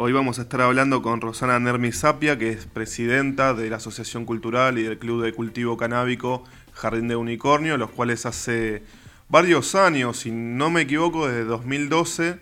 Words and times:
Hoy 0.00 0.12
vamos 0.12 0.38
a 0.38 0.42
estar 0.42 0.60
hablando 0.60 1.02
con 1.02 1.20
Rosana 1.20 1.58
Nermi 1.58 1.90
Sapia, 1.90 2.38
que 2.38 2.50
es 2.50 2.66
presidenta 2.66 3.52
de 3.52 3.68
la 3.68 3.78
Asociación 3.78 4.26
Cultural 4.26 4.78
y 4.78 4.84
del 4.84 4.96
Club 4.96 5.24
de 5.24 5.32
Cultivo 5.32 5.76
Canábico 5.76 6.44
Jardín 6.72 7.08
de 7.08 7.16
Unicornio, 7.16 7.76
los 7.76 7.90
cuales 7.90 8.24
hace 8.24 8.84
varios 9.28 9.74
años, 9.74 10.18
si 10.18 10.30
no 10.30 10.70
me 10.70 10.82
equivoco, 10.82 11.26
desde 11.26 11.42
2012, 11.46 12.38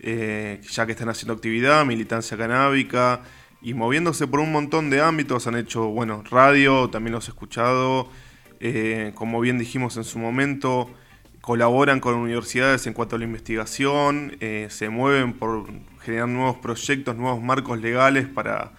eh, 0.00 0.62
ya 0.70 0.86
que 0.86 0.92
están 0.92 1.10
haciendo 1.10 1.34
actividad, 1.34 1.84
militancia 1.84 2.38
canábica 2.38 3.20
y 3.60 3.74
moviéndose 3.74 4.26
por 4.26 4.40
un 4.40 4.50
montón 4.50 4.88
de 4.88 5.02
ámbitos. 5.02 5.46
Han 5.46 5.56
hecho, 5.56 5.88
bueno, 5.88 6.24
radio, 6.30 6.88
también 6.88 7.12
los 7.12 7.28
he 7.28 7.32
escuchado. 7.32 8.08
Eh, 8.60 9.12
como 9.14 9.38
bien 9.40 9.58
dijimos 9.58 9.98
en 9.98 10.04
su 10.04 10.18
momento, 10.18 10.88
colaboran 11.42 12.00
con 12.00 12.14
universidades 12.14 12.86
en 12.86 12.94
cuanto 12.94 13.16
a 13.16 13.18
la 13.18 13.26
investigación, 13.26 14.38
eh, 14.40 14.68
se 14.70 14.88
mueven 14.88 15.34
por 15.34 15.66
generar 16.06 16.28
nuevos 16.28 16.56
proyectos, 16.56 17.16
nuevos 17.16 17.42
marcos 17.42 17.80
legales 17.80 18.26
para 18.26 18.72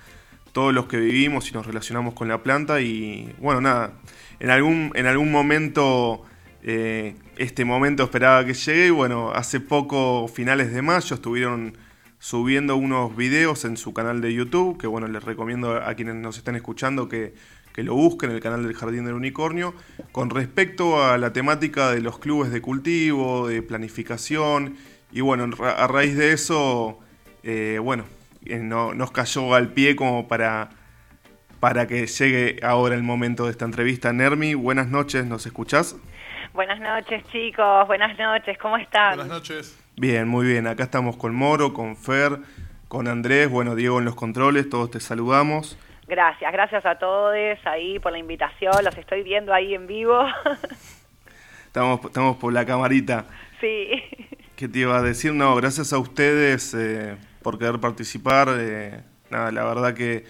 todos 0.54 0.74
los 0.74 0.88
que 0.88 0.98
vivimos 0.98 1.52
y 1.52 1.54
nos 1.54 1.68
relacionamos 1.68 2.16
con 2.16 2.28
la 2.28 2.42
planta. 2.42 2.82
Y 2.82 3.36
bueno, 3.38 3.62
nada, 3.62 3.94
en 4.40 4.50
algún, 4.50 4.92
en 4.96 5.06
algún 5.06 5.32
momento 5.32 6.24
eh, 6.64 7.16
este 7.38 7.64
momento 7.66 8.04
esperaba 8.04 8.46
que 8.46 8.54
llegue 8.54 8.88
y 8.88 8.90
bueno, 8.90 9.32
hace 9.32 9.60
poco, 9.60 10.28
finales 10.28 10.74
de 10.74 10.82
mayo, 10.82 11.16
estuvieron 11.16 11.78
subiendo 12.20 12.76
unos 12.76 13.16
videos 13.16 13.64
en 13.66 13.78
su 13.78 13.94
canal 13.94 14.22
de 14.22 14.34
YouTube, 14.34 14.78
que 14.78 14.88
bueno, 14.88 15.08
les 15.08 15.24
recomiendo 15.24 15.76
a 15.76 15.94
quienes 15.94 16.16
nos 16.16 16.38
están 16.38 16.56
escuchando 16.56 17.08
que, 17.08 17.34
lo 17.76 17.94
busquen 17.94 18.32
en 18.32 18.38
el 18.38 18.42
canal 18.42 18.64
del 18.64 18.74
Jardín 18.74 19.06
del 19.06 19.14
Unicornio, 19.14 19.76
con 20.12 20.32
respecto 20.32 21.04
a 21.04 21.20
la 21.20 21.32
temática 21.32 21.92
de 21.92 22.02
los 22.02 22.18
clubes 22.18 22.52
de 22.52 22.60
cultivo, 22.60 23.48
de 23.48 23.62
planificación, 23.62 24.78
y 25.12 25.22
bueno, 25.22 25.48
a 25.64 25.86
raíz 25.86 26.18
de 26.18 26.34
eso, 26.34 26.98
eh, 27.50 27.80
bueno, 27.80 28.04
eh, 28.46 28.58
no, 28.58 28.94
nos 28.94 29.12
cayó 29.12 29.56
al 29.56 29.70
pie 29.70 29.96
como 29.96 30.28
para 30.28 30.70
para 31.62 31.88
que 31.88 32.06
llegue 32.06 32.60
ahora 32.62 32.94
el 32.94 33.04
momento 33.04 33.46
de 33.46 33.52
esta 33.52 33.64
entrevista. 33.64 34.12
Nermi, 34.12 34.54
buenas 34.54 34.90
noches, 34.90 35.26
¿nos 35.26 35.46
escuchás? 35.46 35.96
Buenas 36.54 36.82
noches 36.82 37.24
chicos, 37.32 37.88
buenas 37.88 38.20
noches, 38.20 38.58
¿cómo 38.58 38.76
están? 38.76 39.16
Buenas 39.16 39.28
noches. 39.28 39.80
Bien, 39.96 40.28
muy 40.28 40.46
bien, 40.46 40.68
acá 40.68 40.84
estamos 40.84 41.16
con 41.16 41.34
Moro, 41.34 41.74
con 41.74 41.96
Fer, 41.96 42.38
con 42.90 43.08
Andrés, 43.08 43.50
bueno, 43.50 43.76
Diego 43.76 44.00
en 44.00 44.06
los 44.06 44.16
controles, 44.16 44.70
todos 44.70 44.92
te 44.92 45.00
saludamos. 45.00 45.80
Gracias, 46.06 46.52
gracias 46.52 46.86
a 46.86 47.00
todos 47.00 47.34
ahí 47.64 47.98
por 48.00 48.12
la 48.12 48.18
invitación, 48.18 48.74
los 48.84 48.98
estoy 48.98 49.24
viendo 49.24 49.54
ahí 49.54 49.74
en 49.74 49.88
vivo. 49.88 50.22
estamos, 51.66 52.02
estamos 52.04 52.36
por 52.36 52.52
la 52.52 52.66
camarita. 52.66 53.26
Sí. 53.62 54.04
¿Qué 54.58 54.68
te 54.68 54.80
iba 54.80 54.98
a 54.98 55.02
decir? 55.02 55.34
No, 55.34 55.56
gracias 55.56 55.94
a 55.94 55.98
ustedes 55.98 56.74
eh, 56.74 57.16
por 57.48 57.58
querer 57.58 57.80
participar. 57.80 58.50
Eh, 58.60 59.00
nada, 59.30 59.54
la 59.54 59.64
verdad 59.64 59.94
que 59.94 60.26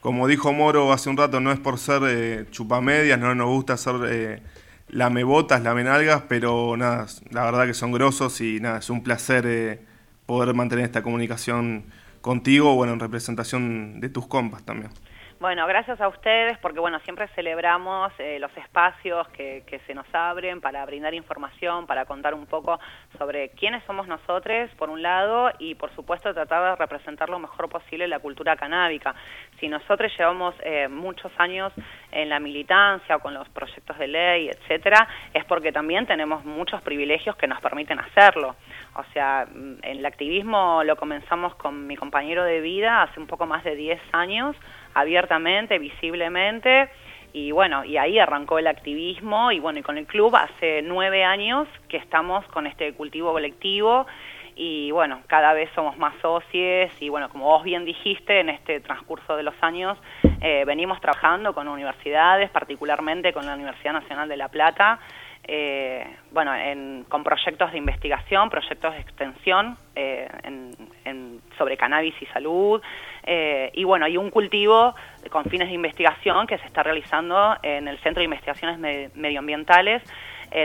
como 0.00 0.28
dijo 0.28 0.52
Moro 0.52 0.92
hace 0.92 1.10
un 1.10 1.16
rato, 1.16 1.40
no 1.40 1.50
es 1.50 1.58
por 1.58 1.80
ser 1.80 2.02
eh, 2.06 2.46
chupamedias, 2.52 3.18
no 3.18 3.34
nos 3.34 3.48
gusta 3.48 3.72
hacer 3.72 3.96
eh, 4.08 4.40
lamebotas, 4.88 5.64
lamenalgas, 5.64 6.22
pero 6.28 6.76
nada, 6.76 7.08
la 7.32 7.44
verdad 7.44 7.66
que 7.66 7.74
son 7.74 7.90
grosos 7.90 8.40
y 8.40 8.60
nada, 8.60 8.78
es 8.78 8.88
un 8.88 9.02
placer 9.02 9.46
eh, 9.48 9.80
poder 10.26 10.54
mantener 10.54 10.84
esta 10.84 11.02
comunicación 11.02 11.86
contigo, 12.20 12.76
bueno, 12.76 12.92
en 12.92 13.00
representación 13.00 13.98
de 13.98 14.08
tus 14.08 14.28
compas 14.28 14.62
también. 14.62 14.92
Bueno, 15.40 15.66
gracias 15.66 15.98
a 16.02 16.08
ustedes 16.08 16.58
porque 16.58 16.80
bueno, 16.80 17.00
siempre 17.00 17.26
celebramos 17.28 18.12
eh, 18.18 18.38
los 18.38 18.54
espacios 18.58 19.26
que, 19.28 19.80
se 19.86 19.94
nos 19.94 20.04
abren 20.12 20.60
para 20.60 20.84
brindar 20.84 21.14
información, 21.14 21.86
para 21.86 22.04
contar 22.04 22.34
un 22.34 22.44
poco 22.44 22.78
sobre 23.16 23.48
quiénes 23.52 23.82
somos 23.84 24.06
nosotros, 24.06 24.68
por 24.76 24.90
un 24.90 25.00
lado, 25.00 25.50
y 25.58 25.76
por 25.76 25.94
supuesto 25.94 26.34
tratar 26.34 26.62
de 26.72 26.76
representar 26.76 27.30
lo 27.30 27.38
mejor 27.38 27.70
posible 27.70 28.06
la 28.06 28.18
cultura 28.18 28.54
canábica. 28.54 29.14
Si 29.58 29.66
nosotros 29.66 30.12
llevamos 30.18 30.54
eh, 30.62 30.88
muchos 30.88 31.32
años 31.38 31.72
en 32.12 32.28
la 32.28 32.38
militancia 32.38 33.16
o 33.16 33.20
con 33.20 33.32
los 33.32 33.48
proyectos 33.48 33.96
de 33.96 34.08
ley, 34.08 34.50
etcétera, 34.50 35.08
es 35.32 35.46
porque 35.46 35.72
también 35.72 36.04
tenemos 36.04 36.44
muchos 36.44 36.82
privilegios 36.82 37.34
que 37.36 37.46
nos 37.46 37.62
permiten 37.62 37.98
hacerlo. 37.98 38.56
O 38.94 39.04
sea, 39.14 39.46
mm, 39.50 39.76
el 39.84 40.04
activismo 40.04 40.84
lo 40.84 40.96
comenzamos 40.96 41.54
con 41.54 41.86
mi 41.86 41.96
compañero 41.96 42.44
de 42.44 42.60
vida 42.60 43.02
hace 43.02 43.18
un 43.18 43.26
poco 43.26 43.46
más 43.46 43.64
de 43.64 43.74
10 43.74 44.02
años, 44.12 44.54
abiertamente, 44.94 45.78
visiblemente, 45.78 46.88
y 47.32 47.52
bueno, 47.52 47.84
y 47.84 47.96
ahí 47.96 48.18
arrancó 48.18 48.58
el 48.58 48.66
activismo, 48.66 49.52
y 49.52 49.60
bueno, 49.60 49.78
y 49.78 49.82
con 49.82 49.98
el 49.98 50.06
club 50.06 50.34
hace 50.34 50.82
nueve 50.82 51.24
años 51.24 51.68
que 51.88 51.96
estamos 51.96 52.44
con 52.46 52.66
este 52.66 52.92
cultivo 52.94 53.32
colectivo, 53.32 54.06
y 54.56 54.90
bueno, 54.90 55.20
cada 55.26 55.52
vez 55.52 55.70
somos 55.74 55.96
más 55.96 56.14
socios, 56.20 56.90
y 57.00 57.08
bueno, 57.08 57.28
como 57.30 57.46
vos 57.46 57.62
bien 57.62 57.84
dijiste, 57.84 58.40
en 58.40 58.50
este 58.50 58.80
transcurso 58.80 59.36
de 59.36 59.42
los 59.42 59.54
años 59.62 59.96
eh, 60.40 60.64
venimos 60.66 61.00
trabajando 61.00 61.54
con 61.54 61.68
universidades, 61.68 62.50
particularmente 62.50 63.32
con 63.32 63.46
la 63.46 63.54
Universidad 63.54 63.92
Nacional 63.92 64.28
de 64.28 64.36
La 64.36 64.48
Plata, 64.48 64.98
eh, 65.44 66.06
bueno, 66.32 66.52
con 67.08 67.24
proyectos 67.24 67.72
de 67.72 67.78
investigación, 67.78 68.50
proyectos 68.50 68.92
de 68.92 69.00
extensión 69.00 69.76
eh, 69.94 70.28
sobre 71.56 71.76
cannabis 71.76 72.14
y 72.20 72.26
salud, 72.26 72.82
eh, 73.32 73.70
y 73.74 73.84
bueno, 73.84 74.06
hay 74.06 74.16
un 74.16 74.28
cultivo 74.30 74.92
con 75.30 75.44
fines 75.44 75.68
de 75.68 75.74
investigación 75.74 76.48
que 76.48 76.58
se 76.58 76.66
está 76.66 76.82
realizando 76.82 77.56
en 77.62 77.86
el 77.86 77.96
Centro 77.98 78.20
de 78.20 78.24
Investigaciones 78.24 79.14
Medioambientales, 79.14 80.02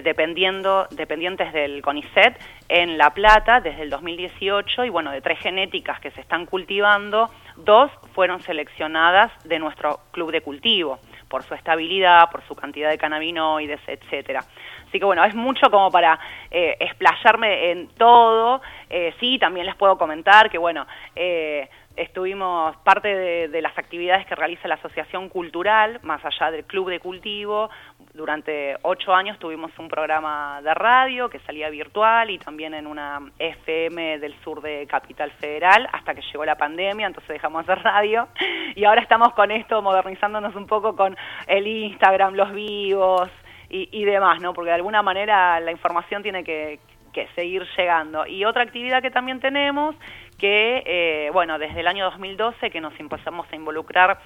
dependiendo, 0.03 0.87
dependientes 0.89 1.53
del 1.53 1.83
CONICET 1.83 2.41
en 2.69 2.97
La 2.97 3.11
Plata 3.11 3.61
desde 3.61 3.83
el 3.83 3.91
2018, 3.91 4.85
y 4.85 4.89
bueno, 4.89 5.11
de 5.11 5.21
tres 5.21 5.37
genéticas 5.37 5.99
que 5.99 6.09
se 6.09 6.21
están 6.21 6.47
cultivando, 6.47 7.29
dos 7.57 7.91
fueron 8.15 8.41
seleccionadas 8.41 9.31
de 9.47 9.59
nuestro 9.59 9.99
club 10.11 10.31
de 10.31 10.41
cultivo 10.41 10.97
por 11.29 11.43
su 11.43 11.53
estabilidad, 11.53 12.29
por 12.31 12.41
su 12.47 12.55
cantidad 12.55 12.89
de 12.89 12.97
cannabinoides, 12.97 13.81
etcétera. 13.87 14.43
Así 14.87 14.99
que 14.99 15.05
bueno, 15.05 15.23
es 15.25 15.35
mucho 15.35 15.69
como 15.69 15.91
para 15.91 16.19
eh, 16.51 16.77
explayarme 16.79 17.71
en 17.71 17.89
todo. 17.89 18.61
Eh, 18.89 19.13
sí, 19.19 19.37
también 19.39 19.65
les 19.65 19.75
puedo 19.75 19.97
comentar 19.97 20.49
que 20.49 20.57
bueno, 20.57 20.85
eh, 21.15 21.67
estuvimos 21.97 22.75
parte 22.77 23.47
de, 23.47 23.61
las 23.61 23.77
actividades 23.77 24.25
que 24.25 24.35
realiza 24.35 24.67
la 24.67 24.75
Asociación 24.75 25.29
Cultural, 25.29 25.99
más 26.03 26.23
allá 26.23 26.51
del 26.51 26.65
Club 26.65 26.89
de 26.89 26.99
Cultivo. 26.99 27.69
Durante 28.13 28.77
ocho 28.81 29.13
años 29.13 29.39
tuvimos 29.39 29.71
un 29.79 29.87
programa 29.87 30.61
de 30.61 30.73
radio 30.73 31.29
que 31.29 31.39
salía 31.39 31.69
virtual 31.69 32.29
y 32.29 32.37
también 32.37 32.73
en 32.73 32.87
una 32.87 33.19
FM 33.39 34.19
del 34.19 34.35
sur 34.43 34.61
de 34.61 34.85
Capital 34.87 35.31
Federal 35.31 35.87
hasta 35.91 36.13
que 36.13 36.21
llegó 36.21 36.45
la 36.45 36.55
pandemia, 36.55 37.07
entonces 37.07 37.29
dejamos 37.29 37.65
de 37.65 37.75
radio. 37.75 38.27
Y 38.75 38.83
ahora 38.85 39.01
estamos 39.01 39.33
con 39.33 39.51
esto, 39.51 39.81
modernizándonos 39.81 40.55
un 40.55 40.67
poco 40.67 40.95
con 40.95 41.15
el 41.47 41.67
Instagram, 41.67 42.33
los 42.33 42.51
vivos 42.53 43.29
y, 43.69 43.89
y 43.91 44.05
demás, 44.05 44.41
¿no? 44.41 44.53
Porque 44.53 44.69
de 44.69 44.75
alguna 44.75 45.01
manera 45.01 45.59
la 45.59 45.71
información 45.71 46.23
tiene 46.23 46.43
que, 46.43 46.79
que 47.15 47.27
seguir 47.33 47.65
llegando. 47.77 48.27
Y 48.27 48.43
otra 48.43 48.63
actividad 48.63 49.01
que 49.01 49.09
también 49.09 49.39
tenemos, 49.39 49.95
que, 50.37 50.83
eh, 50.85 51.29
bueno, 51.31 51.57
desde 51.57 51.79
el 51.79 51.87
año 51.87 52.03
2012 52.03 52.69
que 52.69 52.81
nos 52.81 52.93
empezamos 52.99 53.47
a 53.49 53.55
involucrar 53.55 54.19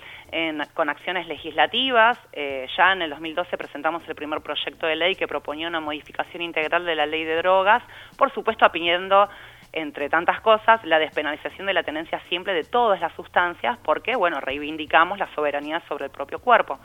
con 0.73 0.89
acciones 0.89 1.27
legislativas, 1.27 2.17
eh, 2.33 2.67
ya 2.75 2.93
en 2.93 3.03
el 3.03 3.11
2012 3.11 3.57
presentamos 3.57 4.01
el 4.07 4.15
primer 4.15 4.41
proyecto 4.41 4.87
de 4.87 4.95
ley 4.95 5.15
que 5.15 5.27
proponía 5.27 5.67
una 5.67 5.79
modificación 5.79 6.41
integral 6.41 6.83
de 6.83 6.95
la 6.95 7.05
ley 7.05 7.23
de 7.25 7.35
drogas, 7.35 7.83
por 8.17 8.33
supuesto 8.33 8.65
apiñando 8.65 9.29
entre 9.71 10.09
tantas 10.09 10.41
cosas, 10.41 10.83
la 10.83 10.97
despenalización 10.97 11.67
de 11.67 11.73
la 11.73 11.83
tenencia 11.83 12.19
simple 12.27 12.53
de 12.53 12.63
todas 12.63 12.99
las 12.99 13.13
sustancias, 13.13 13.77
porque, 13.83 14.15
bueno, 14.15 14.39
reivindicamos 14.39 15.19
la 15.19 15.27
soberanía 15.35 15.79
sobre 15.87 16.05
el 16.05 16.11
propio 16.11 16.39
cuerpo. 16.39 16.79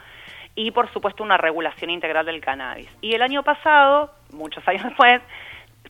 Y, 0.55 0.71
por 0.71 0.93
supuesto, 0.93 1.23
una 1.23 1.39
regulación 1.39 1.89
integral 1.91 2.27
del 2.27 2.43
cannabis. 2.43 2.89
Y 3.01 3.15
el 3.15 3.23
año 3.23 3.43
pasado, 3.43 4.11
muchos 4.33 4.63
años 4.69 4.85
después, 4.85 5.23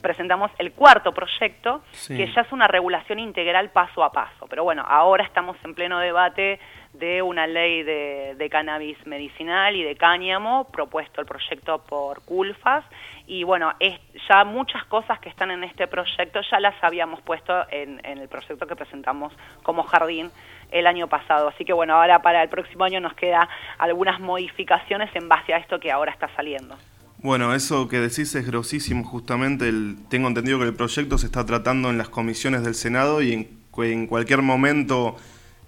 presentamos 0.04 0.50
el 0.59 0.72
cuarto 0.72 1.12
proyecto, 1.12 1.82
que 2.06 2.31
ya 2.31 2.42
es 2.42 2.53
una 2.53 2.69
regulación 2.69 3.19
integral 3.19 3.70
paso 3.70 4.04
a 4.04 4.12
paso. 4.12 4.47
Pero 4.50 4.62
bueno, 4.62 4.84
ahora 4.87 5.25
estamos 5.25 5.56
en 5.65 5.74
pleno 5.74 5.98
debate 5.98 6.60
de 6.92 7.22
una 7.22 7.47
ley 7.47 7.83
de, 7.83 8.48
cannabis 8.51 8.98
medicinal 9.06 9.74
y 9.74 9.83
de 9.83 9.97
cáñamo, 9.97 10.68
propuesto 10.71 11.22
el 11.22 11.27
proyecto 11.27 11.78
por 11.78 12.22
CULFAS, 12.27 12.84
y 13.27 13.45
bueno, 13.45 13.72
es, 13.80 13.98
ya 14.28 14.45
muchas 14.45 14.84
cosas 14.84 15.18
que 15.21 15.30
están 15.30 15.51
en 15.51 15.65
este 15.65 15.86
proyecto 15.89 16.42
ya 16.51 16.60
las 16.60 16.74
habíamos 16.84 17.22
puesto 17.22 17.66
en, 17.71 18.04
en 18.04 18.18
el 18.18 18.28
proyecto 18.28 18.66
que 18.66 18.77
presentamos 18.77 19.33
como 19.62 19.84
jardín 19.84 20.30
el 20.71 20.86
año 20.86 21.09
pasado. 21.09 21.48
Así 21.48 21.65
que 21.65 21.72
bueno, 21.72 21.95
ahora 21.95 22.21
para 22.21 22.42
el 22.42 22.51
próximo 22.51 22.84
año 22.84 23.01
nos 23.01 23.15
queda 23.15 23.48
algunas 23.78 24.21
modificaciones 24.21 25.09
en 25.16 25.30
base 25.30 25.54
a 25.54 25.56
esto 25.56 25.80
que 25.80 25.91
ahora 25.91 26.12
está 26.12 26.28
saliendo. 26.36 26.77
Bueno, 27.24 27.54
eso 27.54 27.88
que 27.88 28.00
decís 28.00 28.34
es 28.34 28.47
grosísimo, 28.47 29.03
justamente 29.03 29.66
el, 29.66 29.97
tengo 30.10 30.28
entendido 30.28 30.59
que 30.59 30.66
el 30.66 30.74
proyecto 30.74 31.16
se 31.16 31.24
está 31.24 31.47
tratando 31.47 31.88
en 31.88 31.97
las 31.97 32.10
comisiones 32.10 32.62
del 32.65 32.74
Senado 32.74 33.22
y 33.22 33.32
en, 33.32 34.06
cualquier 34.06 34.42
momento 34.42 35.16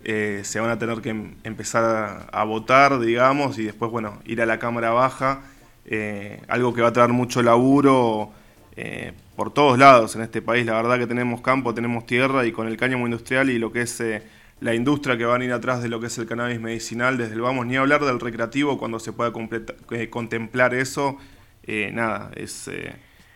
eh, 0.05 0.43
se 0.45 0.61
van 0.61 0.69
a 0.69 0.79
tener 0.79 1.01
que 1.01 1.09
em, 1.09 1.35
empezar 1.45 2.29
a, 2.31 2.45
votar, 2.45 3.01
digamos, 3.01 3.59
y 3.59 3.63
después, 3.65 3.91
bueno, 3.91 4.19
ir 4.27 4.43
a 4.43 4.47
la 4.47 4.59
Cámara 4.59 4.91
Baja, 4.91 5.45
eh, 5.87 6.43
algo 6.47 6.75
que 6.75 6.83
va 6.83 6.89
a 6.89 6.93
traer 6.93 7.15
mucho 7.15 7.43
laburo 7.43 8.33
eh, 8.77 9.15
por 9.35 9.51
todos 9.51 9.79
lados 9.79 10.15
en 10.15 10.21
este 10.21 10.43
país. 10.43 10.67
La 10.67 10.75
verdad 10.75 10.99
que 10.99 11.07
tenemos 11.07 11.41
campo, 11.41 11.73
tenemos 11.73 12.05
tierra 12.05 12.45
y 12.45 12.53
con 12.53 12.69
el 12.69 12.77
cáñamo 12.77 13.07
industrial 13.07 13.49
y 13.49 13.59
lo 13.59 13.73
que 13.73 13.81
es 13.81 14.03
la 14.61 14.75
industria 14.75 15.17
que 15.17 15.25
va 15.25 15.37
a 15.37 15.43
ir 15.43 15.55
atrás 15.55 15.83
de 15.83 15.89
lo 15.89 16.01
que 16.01 16.09
es 16.09 16.19
el 16.19 16.27
cannabis 16.27 16.61
medicinal, 16.61 17.17
desde 17.17 17.33
el 17.33 17.41
vamos, 17.41 17.65
ni 17.65 17.77
hablar 17.77 18.05
del 18.05 18.21
recreativo 18.21 18.77
cuando 18.77 18.99
se 18.99 19.15
pueda 19.15 19.33
contemplar 20.11 20.75
eso, 20.75 21.17
nada, 21.93 22.31
es, 22.35 22.69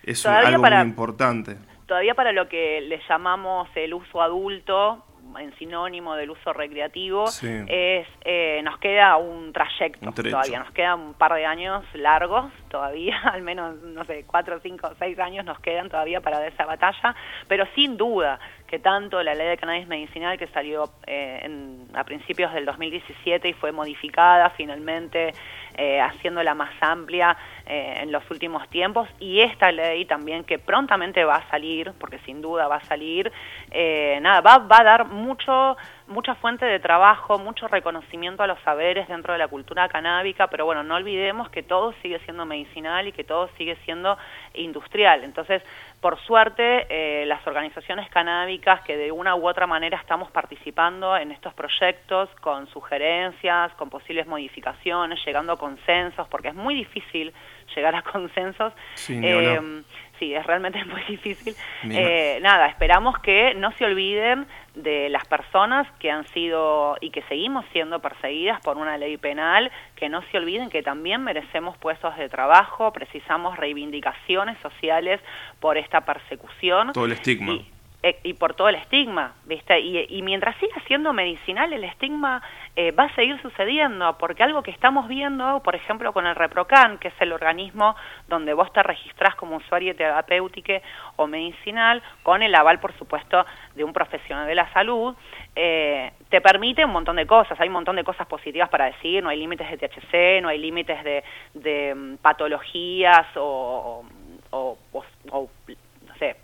es 0.02 0.26
algo 0.26 0.62
muy 0.62 0.80
importante. 0.80 1.56
Todavía 1.86 2.14
para 2.14 2.32
lo 2.32 2.48
que 2.48 2.80
le 2.82 3.00
llamamos 3.08 3.68
el 3.74 3.94
uso 3.94 4.22
adulto, 4.22 5.04
en 5.38 5.54
sinónimo 5.56 6.14
del 6.14 6.30
uso 6.30 6.52
recreativo, 6.52 7.26
es 7.28 8.06
eh, 8.24 8.60
nos 8.64 8.78
queda 8.78 9.16
un 9.16 9.52
trayecto. 9.52 10.10
Todavía, 10.12 10.58
nos 10.58 10.72
queda 10.72 10.94
un 10.94 11.14
par 11.14 11.34
de 11.34 11.46
años 11.46 11.84
largos 11.94 12.52
todavía, 12.68 13.18
al 13.32 13.42
menos, 13.42 13.76
no 13.82 14.04
sé, 14.04 14.24
cuatro, 14.26 14.58
cinco, 14.60 14.90
seis 14.98 15.18
años 15.18 15.44
nos 15.44 15.58
quedan 15.60 15.88
todavía 15.88 16.20
para 16.20 16.46
esa 16.46 16.64
batalla, 16.64 17.14
pero 17.48 17.66
sin 17.74 17.96
duda 17.96 18.38
que 18.66 18.78
tanto 18.78 19.22
la 19.22 19.34
ley 19.34 19.48
de 19.48 19.56
cannabis 19.56 19.88
medicinal 19.88 20.38
que 20.38 20.46
salió 20.48 20.90
eh, 21.06 21.48
a 21.94 22.04
principios 22.04 22.52
del 22.54 22.64
2017 22.64 23.48
y 23.48 23.52
fue 23.52 23.72
modificada 23.72 24.50
finalmente 24.50 25.32
eh, 25.76 26.00
haciéndola 26.00 26.54
más 26.54 26.70
amplia 26.80 27.36
eh, 27.66 28.00
en 28.02 28.12
los 28.12 28.28
últimos 28.30 28.68
tiempos 28.68 29.08
y 29.18 29.40
esta 29.40 29.70
ley 29.72 30.04
también 30.04 30.44
que 30.44 30.58
prontamente 30.58 31.24
va 31.24 31.36
a 31.36 31.50
salir, 31.50 31.92
porque 31.98 32.18
sin 32.20 32.42
duda 32.42 32.68
va 32.68 32.76
a 32.76 32.84
salir, 32.84 33.30
eh, 33.70 34.18
nada, 34.20 34.40
va, 34.40 34.58
va 34.58 34.80
a 34.80 34.84
dar 34.84 35.06
mucho 35.06 35.76
mucha 36.10 36.34
fuente 36.34 36.66
de 36.66 36.80
trabajo, 36.80 37.38
mucho 37.38 37.68
reconocimiento 37.68 38.42
a 38.42 38.46
los 38.48 38.58
saberes 38.60 39.08
dentro 39.08 39.32
de 39.32 39.38
la 39.38 39.48
cultura 39.48 39.88
canábica, 39.88 40.48
pero 40.48 40.66
bueno, 40.66 40.82
no 40.82 40.96
olvidemos 40.96 41.48
que 41.50 41.62
todo 41.62 41.94
sigue 42.02 42.18
siendo 42.24 42.44
medicinal 42.44 43.06
y 43.06 43.12
que 43.12 43.22
todo 43.22 43.48
sigue 43.56 43.76
siendo 43.84 44.18
industrial. 44.54 45.22
Entonces, 45.22 45.62
por 46.00 46.18
suerte, 46.20 46.86
eh, 46.88 47.26
las 47.26 47.46
organizaciones 47.46 48.08
canábicas 48.08 48.80
que 48.82 48.96
de 48.96 49.12
una 49.12 49.34
u 49.34 49.46
otra 49.46 49.66
manera 49.66 49.98
estamos 49.98 50.30
participando 50.30 51.14
en 51.14 51.30
estos 51.30 51.52
proyectos 51.52 52.30
con 52.40 52.66
sugerencias, 52.68 53.72
con 53.74 53.90
posibles 53.90 54.26
modificaciones, 54.26 55.18
llegando 55.26 55.52
a 55.52 55.58
consensos, 55.58 56.26
porque 56.28 56.48
es 56.48 56.54
muy 56.54 56.74
difícil 56.74 57.34
llegar 57.74 57.94
a 57.94 58.02
consensos. 58.12 58.72
Eh, 59.10 59.82
sí, 60.18 60.34
es 60.34 60.46
realmente 60.46 60.82
muy 60.86 61.02
difícil. 61.02 61.54
Eh, 61.84 62.38
nada, 62.40 62.68
esperamos 62.68 63.18
que 63.18 63.54
no 63.54 63.70
se 63.72 63.84
olviden 63.84 64.46
de 64.74 65.08
las 65.08 65.26
personas 65.26 65.86
que 65.98 66.10
han 66.10 66.26
sido 66.28 66.96
y 67.00 67.10
que 67.10 67.22
seguimos 67.22 67.64
siendo 67.72 68.00
perseguidas 68.00 68.60
por 68.60 68.76
una 68.76 68.96
ley 68.96 69.16
penal, 69.16 69.70
que 69.96 70.08
no 70.08 70.22
se 70.30 70.38
olviden 70.38 70.70
que 70.70 70.82
también 70.82 71.22
merecemos 71.22 71.76
puestos 71.78 72.16
de 72.16 72.28
trabajo, 72.28 72.92
precisamos 72.92 73.56
reivindicaciones 73.56 74.58
sociales 74.58 75.20
por 75.58 75.76
esta 75.76 76.02
persecución. 76.02 76.92
Todo 76.92 77.06
el 77.06 77.12
estigma. 77.12 77.54
Y 78.02 78.32
por 78.34 78.54
todo 78.54 78.70
el 78.70 78.76
estigma, 78.76 79.34
¿viste? 79.44 79.78
Y, 79.78 80.22
mientras 80.22 80.56
siga 80.56 80.76
siendo 80.86 81.12
medicinal, 81.12 81.70
el 81.72 81.84
estigma 81.84 82.42
eh, 82.74 82.92
va 82.92 83.04
a 83.04 83.14
seguir 83.14 83.40
sucediendo, 83.42 84.16
porque 84.16 84.42
algo 84.42 84.62
que 84.62 84.70
estamos 84.70 85.06
viendo, 85.06 85.60
por 85.62 85.74
ejemplo, 85.74 86.12
con 86.14 86.26
el 86.26 86.34
ReproCan, 86.34 86.96
que 86.96 87.08
es 87.08 87.14
el 87.20 87.32
organismo 87.32 87.94
donde 88.26 88.54
vos 88.54 88.72
te 88.72 88.82
registrás 88.82 89.34
como 89.34 89.56
usuario 89.56 89.94
terapéutico 89.94 90.72
o 91.16 91.26
medicinal, 91.26 92.02
con 92.22 92.42
el 92.42 92.54
aval, 92.54 92.80
por 92.80 92.96
supuesto, 92.96 93.44
de 93.74 93.84
un 93.84 93.92
profesional 93.92 94.46
de 94.46 94.54
la 94.54 94.72
salud, 94.72 95.14
eh, 95.54 96.12
te 96.30 96.40
permite 96.40 96.84
un 96.84 96.92
montón 96.92 97.16
de 97.16 97.26
cosas, 97.26 97.60
hay 97.60 97.68
un 97.68 97.74
montón 97.74 97.96
de 97.96 98.04
cosas 98.04 98.26
positivas 98.26 98.70
para 98.70 98.86
decir, 98.86 99.22
no 99.22 99.28
hay 99.28 99.38
límites 99.38 99.70
de 99.70 99.76
THC, 99.76 100.40
no 100.40 100.48
hay 100.48 100.58
límites 100.58 101.04
de, 101.04 101.22
de 101.52 101.94
mm, 101.94 102.16
patologías 102.16 103.26
o, 103.36 104.04
o 104.52 104.78
no 105.24 106.14
sé, 106.18 106.36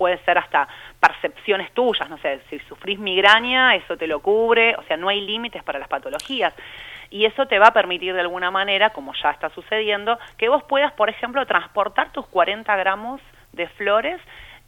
puede 0.00 0.16
ser 0.24 0.38
hasta 0.38 0.66
percepciones 1.00 1.72
tuyas, 1.72 2.08
no 2.08 2.18
sé, 2.18 2.40
si 2.50 2.58
sufrís 2.60 2.98
migraña, 2.98 3.74
eso 3.74 3.96
te 3.96 4.06
lo 4.06 4.20
cubre, 4.20 4.76
o 4.76 4.82
sea, 4.82 4.96
no 4.96 5.08
hay 5.08 5.22
límites 5.22 5.62
para 5.64 5.78
las 5.78 5.88
patologías. 5.88 6.54
Y 7.08 7.24
eso 7.24 7.46
te 7.46 7.58
va 7.58 7.68
a 7.68 7.72
permitir 7.72 8.14
de 8.14 8.20
alguna 8.20 8.50
manera, 8.50 8.90
como 8.90 9.12
ya 9.14 9.30
está 9.30 9.48
sucediendo, 9.50 10.18
que 10.36 10.48
vos 10.48 10.62
puedas, 10.64 10.92
por 10.92 11.08
ejemplo, 11.08 11.44
transportar 11.46 12.12
tus 12.12 12.26
40 12.26 12.76
gramos 12.76 13.20
de 13.52 13.66
flores 13.68 14.20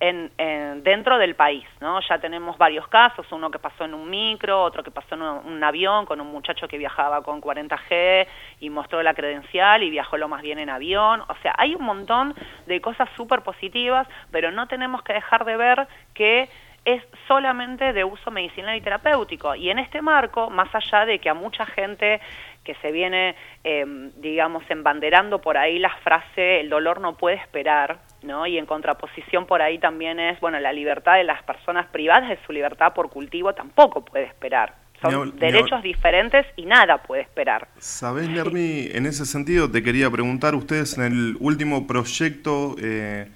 en, 0.03 0.83
dentro 0.83 1.17
del 1.17 1.37
país, 1.37 1.65
¿no? 1.81 2.01
Ya 2.01 2.19
tenemos 2.19 2.59
varios 2.59 2.89
casos, 2.89 3.25
uno 3.31 3.53
que 3.53 3.61
pasó 3.61 3.85
en 3.85 3.95
un 3.95 4.11
micro, 4.11 4.61
otro 4.61 4.83
que 4.83 4.91
pasó 4.91 5.15
en 5.15 5.23
un, 5.23 5.63
avión 5.63 6.07
con 6.07 6.21
un 6.21 6.27
muchacho 6.27 6.67
que 6.67 6.77
viajaba 6.77 7.23
con 7.23 7.41
40G 7.41 8.27
y 8.59 8.69
mostró 8.69 9.01
la 9.05 9.15
credencial 9.15 9.85
y 9.85 9.91
viajó 9.91 10.17
lo 10.17 10.27
más 10.27 10.43
bien 10.43 10.59
en 10.59 10.71
avión, 10.71 11.21
o 11.21 11.37
sea, 11.41 11.55
hay 11.57 11.77
un 11.77 11.85
montón 11.85 12.35
de 12.67 12.81
cosas 12.81 13.09
súper 13.17 13.43
positivas, 13.43 14.09
pero 14.33 14.51
no 14.51 14.67
tenemos 14.67 15.03
que 15.05 15.13
dejar 15.13 15.45
de 15.45 15.57
ver 15.57 15.87
que 16.15 16.49
es 16.85 17.03
solamente 17.29 17.93
de 17.93 18.05
uso 18.05 18.31
medicinal 18.31 18.77
y 18.77 18.81
terapéutico. 18.81 19.55
Y 19.55 19.71
en 19.71 19.79
este 19.79 20.03
marco, 20.03 20.51
más 20.51 20.69
allá 20.75 21.07
de 21.07 21.19
que 21.21 21.29
a 21.29 21.35
mucha 21.35 21.65
gente 21.65 22.21
que 22.65 22.75
se 22.77 22.93
viene, 22.93 23.37
em, 23.65 24.11
digamos, 24.17 24.65
embanderando 24.69 25.41
por 25.41 25.57
ahí 25.57 25.79
la 25.79 25.95
frase 26.03 26.61
el 26.61 26.69
dolor 26.69 27.01
no 27.01 27.17
puede 27.17 27.37
esperar, 27.37 27.99
¿no? 28.23 28.47
Y 28.47 28.59
en 28.59 28.67
contraposición 28.67 29.47
por 29.47 29.63
ahí 29.63 29.79
también 29.79 30.21
es, 30.21 30.41
bueno, 30.41 30.59
la 30.61 30.73
libertad 30.73 31.17
de 31.17 31.25
las 31.25 31.43
personas 31.43 31.87
privadas 31.89 32.29
de 32.29 32.39
su 32.47 32.53
libertad 32.53 32.93
por 32.95 33.11
cultivo 33.11 33.53
tampoco 33.53 34.05
puede 34.05 34.25
esperar. 34.25 34.75
Son 35.01 35.37
derechos 35.37 35.83
diferentes 35.83 36.47
y 36.55 36.65
nada 36.65 37.03
puede 37.03 37.23
esperar. 37.23 37.67
¿Sabés, 37.79 38.29
Nermi? 38.29 38.89
En 38.93 39.07
ese 39.07 39.27
sentido 39.27 39.69
te 39.69 39.83
quería 39.83 40.09
preguntar, 40.09 40.55
ustedes 40.55 40.97
en 40.97 41.05
el 41.05 41.37
último 41.41 41.89
proyecto 41.89 42.77
eh, 42.81 43.29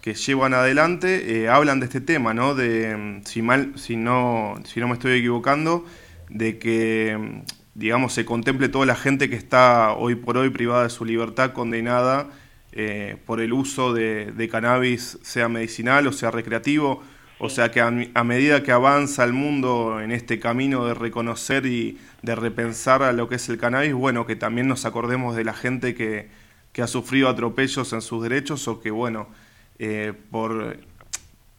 que 0.00 0.14
llevan 0.14 0.54
adelante 0.54 1.42
eh, 1.42 1.48
hablan 1.48 1.80
de 1.80 1.86
este 1.86 2.00
tema, 2.00 2.34
¿no? 2.34 2.54
De, 2.54 2.96
mm, 2.96 3.24
si, 3.24 3.42
mal, 3.42 3.72
si, 3.76 3.96
no, 3.96 4.54
si 4.64 4.80
no 4.80 4.88
me 4.88 4.94
estoy 4.94 5.18
equivocando, 5.18 5.84
de 6.28 6.58
que 6.58 7.16
mm, 7.18 7.58
digamos, 7.78 8.12
se 8.12 8.24
contemple 8.24 8.68
toda 8.68 8.86
la 8.86 8.96
gente 8.96 9.30
que 9.30 9.36
está 9.36 9.92
hoy 9.92 10.16
por 10.16 10.36
hoy 10.36 10.50
privada 10.50 10.82
de 10.82 10.90
su 10.90 11.04
libertad, 11.04 11.52
condenada 11.52 12.28
eh, 12.72 13.16
por 13.24 13.40
el 13.40 13.52
uso 13.52 13.94
de, 13.94 14.48
cannabis, 14.50 15.16
sea 15.22 15.48
medicinal 15.48 16.08
o 16.08 16.12
sea 16.12 16.32
recreativo. 16.32 17.04
O 17.38 17.48
sea 17.48 17.70
que 17.70 17.80
a, 17.80 17.90
medida 18.24 18.64
que 18.64 18.72
avanza 18.72 19.22
el 19.22 19.32
mundo 19.32 20.00
en 20.00 20.10
este 20.10 20.40
camino 20.40 20.86
de 20.86 20.94
reconocer 20.94 21.66
y 21.66 21.98
de 22.22 22.34
repensar 22.34 23.04
a 23.04 23.12
lo 23.12 23.28
que 23.28 23.36
es 23.36 23.48
el 23.48 23.58
cannabis, 23.58 23.94
bueno, 23.94 24.26
que 24.26 24.34
también 24.34 24.66
nos 24.66 24.84
acordemos 24.84 25.36
de 25.36 25.44
la 25.44 25.54
gente 25.54 25.94
que, 25.94 26.30
que 26.72 26.82
ha 26.82 26.88
sufrido 26.88 27.28
atropellos 27.28 27.92
en 27.92 28.02
sus 28.02 28.24
derechos 28.24 28.66
o 28.66 28.80
que, 28.80 28.90
bueno, 28.90 29.28
eh, 29.78 30.12
por 30.30 30.76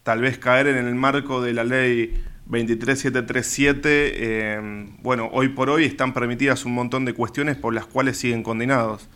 tal 0.04 0.22
vez 0.22 0.38
caer 0.38 0.68
en 0.68 0.88
el 0.88 0.96
marco 0.96 1.42
de 1.42 1.54
la 1.54 1.64
ley 1.64 2.14
23737, 2.50 4.12
eh, 4.16 4.60
bueno, 5.00 5.30
hoy 5.32 5.50
por 5.50 5.70
hoy 5.70 5.86
están 5.86 6.14
permitidas 6.14 6.66
un 6.66 6.74
montón 6.74 7.06
de 7.06 7.14
cuestiones 7.14 7.58
por 7.58 7.74
las 7.74 7.86
cuales 7.86 8.18
siguen 8.18 8.42
condenados. 8.42 9.08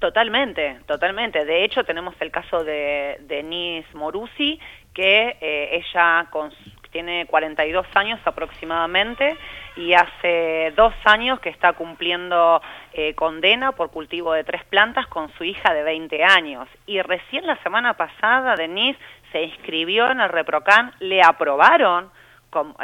Totalmente, 0.00 0.80
totalmente. 0.86 1.44
De 1.44 1.64
hecho, 1.64 1.84
tenemos 1.84 2.14
el 2.20 2.30
caso 2.30 2.64
de 2.64 3.20
Denise 3.28 3.88
Morusi, 3.94 4.58
que 4.92 5.36
eh, 5.40 5.80
ella 5.80 6.28
tiene 6.94 7.26
42 7.26 7.86
años 7.96 8.20
aproximadamente 8.24 9.36
y 9.74 9.94
hace 9.94 10.72
dos 10.76 10.94
años 11.04 11.40
que 11.40 11.48
está 11.48 11.72
cumpliendo 11.72 12.62
eh, 12.92 13.14
condena 13.14 13.72
por 13.72 13.90
cultivo 13.90 14.32
de 14.32 14.44
tres 14.44 14.64
plantas 14.66 15.08
con 15.08 15.28
su 15.32 15.42
hija 15.42 15.74
de 15.74 15.82
20 15.82 16.22
años. 16.22 16.68
Y 16.86 17.02
recién 17.02 17.48
la 17.48 17.60
semana 17.64 17.94
pasada 17.94 18.54
Denise 18.54 19.00
se 19.32 19.42
inscribió 19.42 20.08
en 20.08 20.20
el 20.20 20.28
ReproCan, 20.28 20.92
le 21.00 21.20
aprobaron 21.20 22.12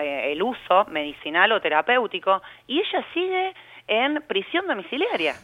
eh, 0.00 0.32
el 0.32 0.42
uso 0.42 0.86
medicinal 0.86 1.52
o 1.52 1.60
terapéutico 1.60 2.42
y 2.66 2.80
ella 2.80 3.06
sigue 3.14 3.54
en 3.86 4.24
prisión 4.26 4.66
domiciliaria. 4.66 5.34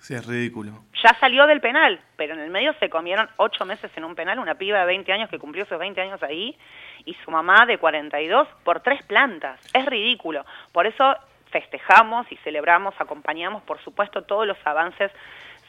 Sí, 0.00 0.14
es 0.14 0.26
ridículo. 0.26 0.82
Ya 1.04 1.12
salió 1.20 1.46
del 1.46 1.60
penal, 1.60 2.00
pero 2.16 2.32
en 2.32 2.40
el 2.40 2.48
medio 2.48 2.72
se 2.80 2.88
comieron 2.88 3.28
ocho 3.36 3.66
meses 3.66 3.90
en 3.94 4.04
un 4.04 4.14
penal, 4.14 4.38
una 4.38 4.54
piba 4.54 4.78
de 4.78 4.86
20 4.86 5.12
años 5.12 5.28
que 5.28 5.38
cumplió 5.38 5.66
sus 5.66 5.78
20 5.78 6.00
años 6.00 6.22
ahí, 6.22 6.56
y 7.04 7.12
su 7.22 7.30
mamá 7.30 7.66
de 7.66 7.76
42 7.76 8.48
por 8.64 8.80
tres 8.80 9.02
plantas. 9.02 9.60
Es 9.74 9.84
ridículo. 9.84 10.46
Por 10.72 10.86
eso 10.86 11.14
festejamos 11.50 12.32
y 12.32 12.36
celebramos, 12.36 12.94
acompañamos, 12.98 13.62
por 13.64 13.78
supuesto, 13.84 14.22
todos 14.22 14.46
los 14.46 14.56
avances 14.64 15.12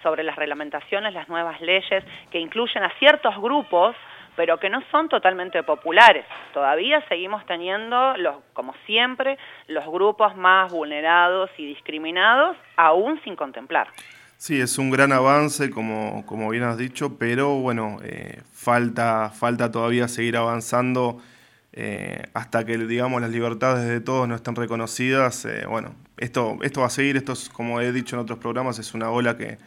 sobre 0.01 0.23
las 0.23 0.37
reglamentaciones, 0.37 1.13
las 1.13 1.27
nuevas 1.27 1.59
leyes 1.59 2.05
que 2.31 2.39
incluyen 2.39 2.83
a 2.83 2.91
ciertos 2.91 3.35
grupos 3.37 3.93
pero 4.37 4.57
que 4.57 4.69
no 4.69 4.81
son 4.91 5.07
totalmente 5.07 5.63
populares. 5.63 6.25
Todavía 6.53 7.01
seguimos 7.07 7.45
teniendo, 7.45 8.17
los, 8.17 8.35
como 8.51 8.73
siempre, 8.85 9.37
los 9.67 9.85
grupos 9.85 10.35
más 10.35 10.73
vulnerados 10.73 11.49
y 11.57 11.65
discriminados, 11.65 12.57
aún 12.75 13.21
sin 13.23 13.37
contemplar. 13.37 13.87
Sí, 14.45 14.61
es 14.61 14.77
un 14.77 14.91
gran 14.91 15.11
avance, 15.11 15.71
como, 15.71 16.23
como 16.27 16.49
bien 16.49 16.61
has 16.61 16.77
dicho, 16.77 17.17
pero 17.17 17.55
bueno, 17.61 17.97
eh, 18.03 18.43
falta, 18.53 19.31
falta 19.31 19.71
todavía 19.71 20.07
seguir 20.07 20.37
avanzando 20.37 21.19
eh, 21.73 22.21
hasta 22.35 22.63
que, 22.63 22.77
digamos, 22.77 23.21
las 23.23 23.31
libertades 23.31 23.89
de 23.89 24.01
todos 24.01 24.27
no 24.27 24.35
estén 24.35 24.55
reconocidas. 24.55 25.45
Eh, 25.45 25.65
bueno, 25.67 25.95
esto, 26.17 26.59
esto 26.61 26.81
va 26.81 26.85
a 26.87 26.89
seguir, 26.91 27.17
esto 27.17 27.33
es, 27.33 27.49
como 27.49 27.81
he 27.81 27.91
dicho 27.91 28.15
en 28.15 28.21
otros 28.21 28.37
programas, 28.37 28.77
es 28.77 28.93
una 28.93 29.09
ola 29.09 29.35
que 29.35 29.57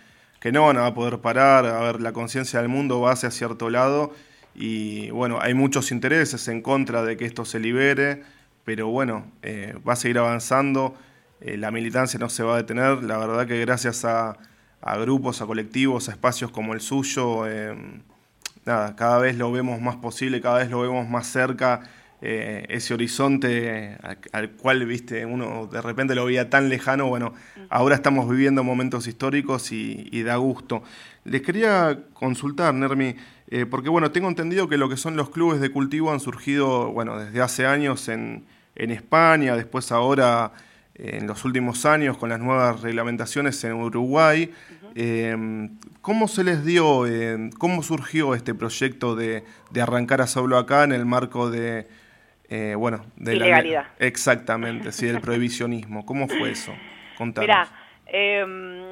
que 0.41 0.53
no 0.53 0.67
van 0.67 0.77
a 0.79 0.95
poder 0.95 1.19
parar, 1.19 1.67
a 1.67 1.81
ver, 1.81 2.01
la 2.01 2.13
conciencia 2.13 2.61
del 2.61 2.69
mundo 2.69 3.01
va 3.01 3.11
hacia 3.11 3.33
cierto 3.33 3.71
lado 3.71 4.13
y 4.55 5.11
bueno, 5.11 5.41
hay 5.41 5.55
muchos 5.55 5.91
intereses 5.91 6.47
en 6.47 6.63
contra 6.63 7.03
de 7.03 7.17
que 7.17 7.25
esto 7.25 7.45
se 7.45 7.59
libere, 7.59 8.23
pero 8.65 8.87
bueno, 8.87 9.27
va 9.89 9.95
a 9.95 9.97
seguir 9.97 10.19
avanzando, 10.19 10.95
la 11.41 11.73
militancia 11.73 12.21
no 12.21 12.29
se 12.29 12.45
va 12.45 12.55
a 12.55 12.57
detener, 12.59 13.03
la 13.03 13.19
verdad 13.19 13.49
que 13.49 13.59
gracias 13.61 14.05
a, 14.05 14.39
grupos, 14.99 15.41
a 15.43 15.47
colectivos, 15.47 16.09
a 16.09 16.13
espacios 16.13 16.51
como 16.51 16.75
el 16.75 16.81
suyo, 16.81 17.47
eh, 17.47 17.77
nada, 18.65 18.97
cada 18.97 19.19
vez 19.19 19.37
lo 19.37 19.51
vemos 19.53 19.81
más 19.81 19.97
posible, 19.97 20.41
cada 20.41 20.59
vez 20.59 20.71
lo 20.71 20.81
vemos 20.81 21.09
más 21.09 21.27
cerca, 21.27 21.83
ese 22.21 22.95
horizonte 22.95 23.97
al, 24.33 24.51
cual, 24.51 24.85
viste, 24.87 25.25
uno 25.25 25.69
de 25.69 25.81
repente 25.81 26.17
lo 26.17 26.25
veía 26.25 26.51
tan 26.51 26.69
lejano, 26.69 27.07
bueno, 27.07 27.33
ahora 27.71 27.95
estamos 27.95 28.29
viviendo 28.29 28.65
momentos 28.65 29.07
históricos 29.07 29.71
y, 29.71 30.09
y 30.11 30.25
da 30.25 30.35
gusto. 30.35 30.83
Les 31.23 31.43
quería 31.43 32.01
consultar, 32.15 32.75
Nermi, 32.75 33.15
eh, 33.51 33.65
porque 33.65 33.89
bueno, 33.89 34.11
tengo 34.11 34.29
entendido 34.29 34.69
que 34.69 34.77
lo 34.77 34.91
que 34.91 34.99
son 34.99 35.17
los 35.17 35.31
clubes 35.31 35.61
de 35.61 35.71
cultivo 35.71 36.13
han 36.13 36.21
surgido, 36.21 36.93
bueno, 36.93 37.19
desde 37.19 37.41
hace 37.41 37.67
años 37.67 38.09
en, 38.09 38.45
España, 38.75 39.57
después 39.57 39.91
ahora 39.91 40.53
en 40.99 41.27
los 41.27 41.45
últimos 41.45 41.87
años 41.87 42.17
con 42.19 42.29
las 42.29 42.41
nuevas 42.41 42.81
reglamentaciones 42.81 43.63
en 43.65 43.75
Uruguay. 43.75 44.53
Em, 44.95 45.79
¿Cómo 46.01 46.27
se 46.27 46.43
les 46.43 46.65
dio, 46.65 47.07
em, 47.07 47.51
cómo 47.51 47.83
surgió 47.83 48.35
este 48.35 48.55
proyecto 48.55 49.15
de, 49.15 49.45
arrancar 49.81 50.21
a 50.21 50.27
solo 50.27 50.59
acá 50.59 50.85
en 50.85 50.93
el 50.93 51.07
marco 51.07 51.51
de, 51.51 51.87
eh, 52.49 52.75
bueno, 52.77 53.05
de 53.17 53.37
Ilegalidad. 53.37 53.87
La, 53.99 54.07
exactamente, 54.07 54.91
sí, 54.91 55.07
del 55.07 55.21
prohibicionismo. 55.21 56.05
¿Cómo 56.05 56.27
fue 56.27 56.51
eso? 56.51 56.73
Contanos. 57.17 57.47
Mirá, 57.47 57.69
em, 58.07 58.88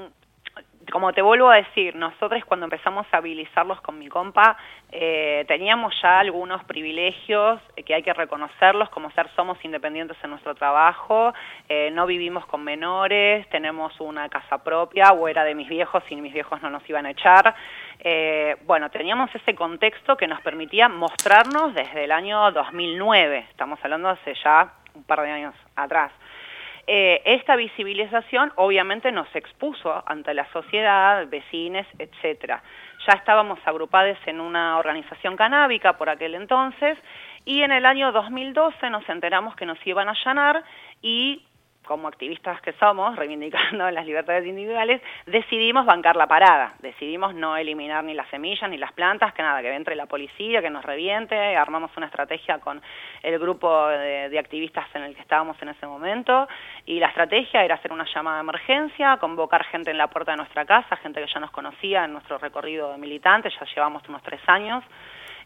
como 0.96 1.12
te 1.12 1.20
vuelvo 1.20 1.50
a 1.50 1.56
decir, 1.56 1.94
nosotros 1.94 2.42
cuando 2.46 2.64
empezamos 2.64 3.06
a 3.12 3.18
habilitarlos 3.18 3.82
con 3.82 3.98
mi 3.98 4.08
compa, 4.08 4.56
eh, 4.90 5.44
teníamos 5.46 5.94
ya 6.00 6.20
algunos 6.20 6.64
privilegios 6.64 7.60
que 7.84 7.94
hay 7.94 8.02
que 8.02 8.14
reconocerlos, 8.14 8.88
como 8.88 9.10
ser 9.10 9.28
somos 9.36 9.62
independientes 9.62 10.16
en 10.24 10.30
nuestro 10.30 10.54
trabajo, 10.54 11.34
eh, 11.68 11.90
no 11.92 12.06
vivimos 12.06 12.46
con 12.46 12.64
menores, 12.64 13.46
tenemos 13.50 13.92
una 14.00 14.30
casa 14.30 14.64
propia, 14.64 15.12
o 15.12 15.28
era 15.28 15.44
de 15.44 15.54
mis 15.54 15.68
viejos 15.68 16.02
y 16.08 16.16
mis 16.16 16.32
viejos 16.32 16.62
no 16.62 16.70
nos 16.70 16.88
iban 16.88 17.04
a 17.04 17.10
echar. 17.10 17.54
Eh, 18.00 18.56
bueno, 18.64 18.88
teníamos 18.88 19.28
ese 19.34 19.54
contexto 19.54 20.16
que 20.16 20.26
nos 20.26 20.40
permitía 20.40 20.88
mostrarnos 20.88 21.74
desde 21.74 22.04
el 22.04 22.10
año 22.10 22.50
2009, 22.52 23.48
estamos 23.50 23.78
hablando 23.82 24.08
hace 24.08 24.32
ya 24.42 24.72
un 24.94 25.04
par 25.04 25.20
de 25.20 25.30
años 25.30 25.54
atrás. 25.76 26.10
Eh, 26.88 27.20
esta 27.24 27.56
visibilización 27.56 28.52
obviamente 28.54 29.10
nos 29.10 29.26
expuso 29.34 30.04
ante 30.06 30.34
la 30.34 30.50
sociedad, 30.52 31.26
vecines, 31.26 31.86
etcétera. 31.98 32.62
Ya 33.06 33.14
estábamos 33.14 33.58
agrupados 33.64 34.18
en 34.26 34.40
una 34.40 34.78
organización 34.78 35.36
canábica 35.36 35.96
por 35.96 36.08
aquel 36.08 36.36
entonces 36.36 36.96
y 37.44 37.62
en 37.62 37.72
el 37.72 37.86
año 37.86 38.12
2012 38.12 38.90
nos 38.90 39.08
enteramos 39.08 39.56
que 39.56 39.66
nos 39.66 39.84
iban 39.84 40.08
a 40.08 40.12
allanar 40.12 40.62
y 41.02 41.42
como 41.86 42.08
activistas 42.08 42.60
que 42.60 42.72
somos, 42.74 43.16
reivindicando 43.16 43.90
las 43.90 44.04
libertades 44.04 44.46
individuales, 44.46 45.00
decidimos 45.24 45.86
bancar 45.86 46.16
la 46.16 46.26
parada, 46.26 46.74
decidimos 46.80 47.34
no 47.34 47.56
eliminar 47.56 48.04
ni 48.04 48.12
las 48.12 48.28
semillas 48.28 48.68
ni 48.68 48.76
las 48.76 48.92
plantas, 48.92 49.32
que 49.32 49.42
nada, 49.42 49.62
que 49.62 49.72
entre 49.74 49.96
la 49.96 50.06
policía, 50.06 50.60
que 50.60 50.68
nos 50.68 50.84
reviente, 50.84 51.56
armamos 51.56 51.90
una 51.96 52.06
estrategia 52.06 52.58
con 52.58 52.82
el 53.22 53.38
grupo 53.38 53.88
de, 53.88 54.36
activistas 54.38 54.86
en 54.94 55.02
el 55.02 55.14
que 55.14 55.22
estábamos 55.22 55.56
en 55.62 55.70
ese 55.70 55.86
momento, 55.86 56.46
y 56.84 57.00
la 57.00 57.08
estrategia 57.08 57.64
era 57.64 57.76
hacer 57.76 57.92
una 57.92 58.04
llamada 58.12 58.36
de 58.36 58.42
emergencia, 58.42 59.16
convocar 59.16 59.64
gente 59.64 59.90
en 59.90 59.98
la 59.98 60.08
puerta 60.08 60.32
de 60.32 60.36
nuestra 60.38 60.66
casa, 60.66 60.96
gente 60.96 61.20
que 61.20 61.32
ya 61.32 61.40
nos 61.40 61.50
conocía 61.50 62.04
en 62.04 62.12
nuestro 62.12 62.36
recorrido 62.38 62.92
de 62.92 62.98
militantes, 62.98 63.54
ya 63.58 63.66
llevamos 63.74 64.06
unos 64.08 64.22
tres 64.22 64.40
años, 64.46 64.84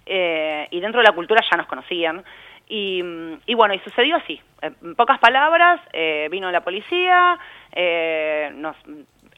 eh, 0.06 0.66
y 0.70 0.80
dentro 0.80 1.00
de 1.00 1.06
la 1.06 1.14
cultura 1.14 1.40
ya 1.48 1.56
nos 1.56 1.66
conocían, 1.66 2.24
y, 2.70 3.54
bueno, 3.54 3.74
y 3.74 3.80
sucedió 3.80 4.16
así. 4.16 4.40
En 4.62 4.94
pocas 4.94 5.18
palabras, 5.18 5.80
eh, 5.92 6.28
vino 6.30 6.50
la 6.50 6.60
policía, 6.60 7.38
eh, 7.72 8.50
nos 8.54 8.76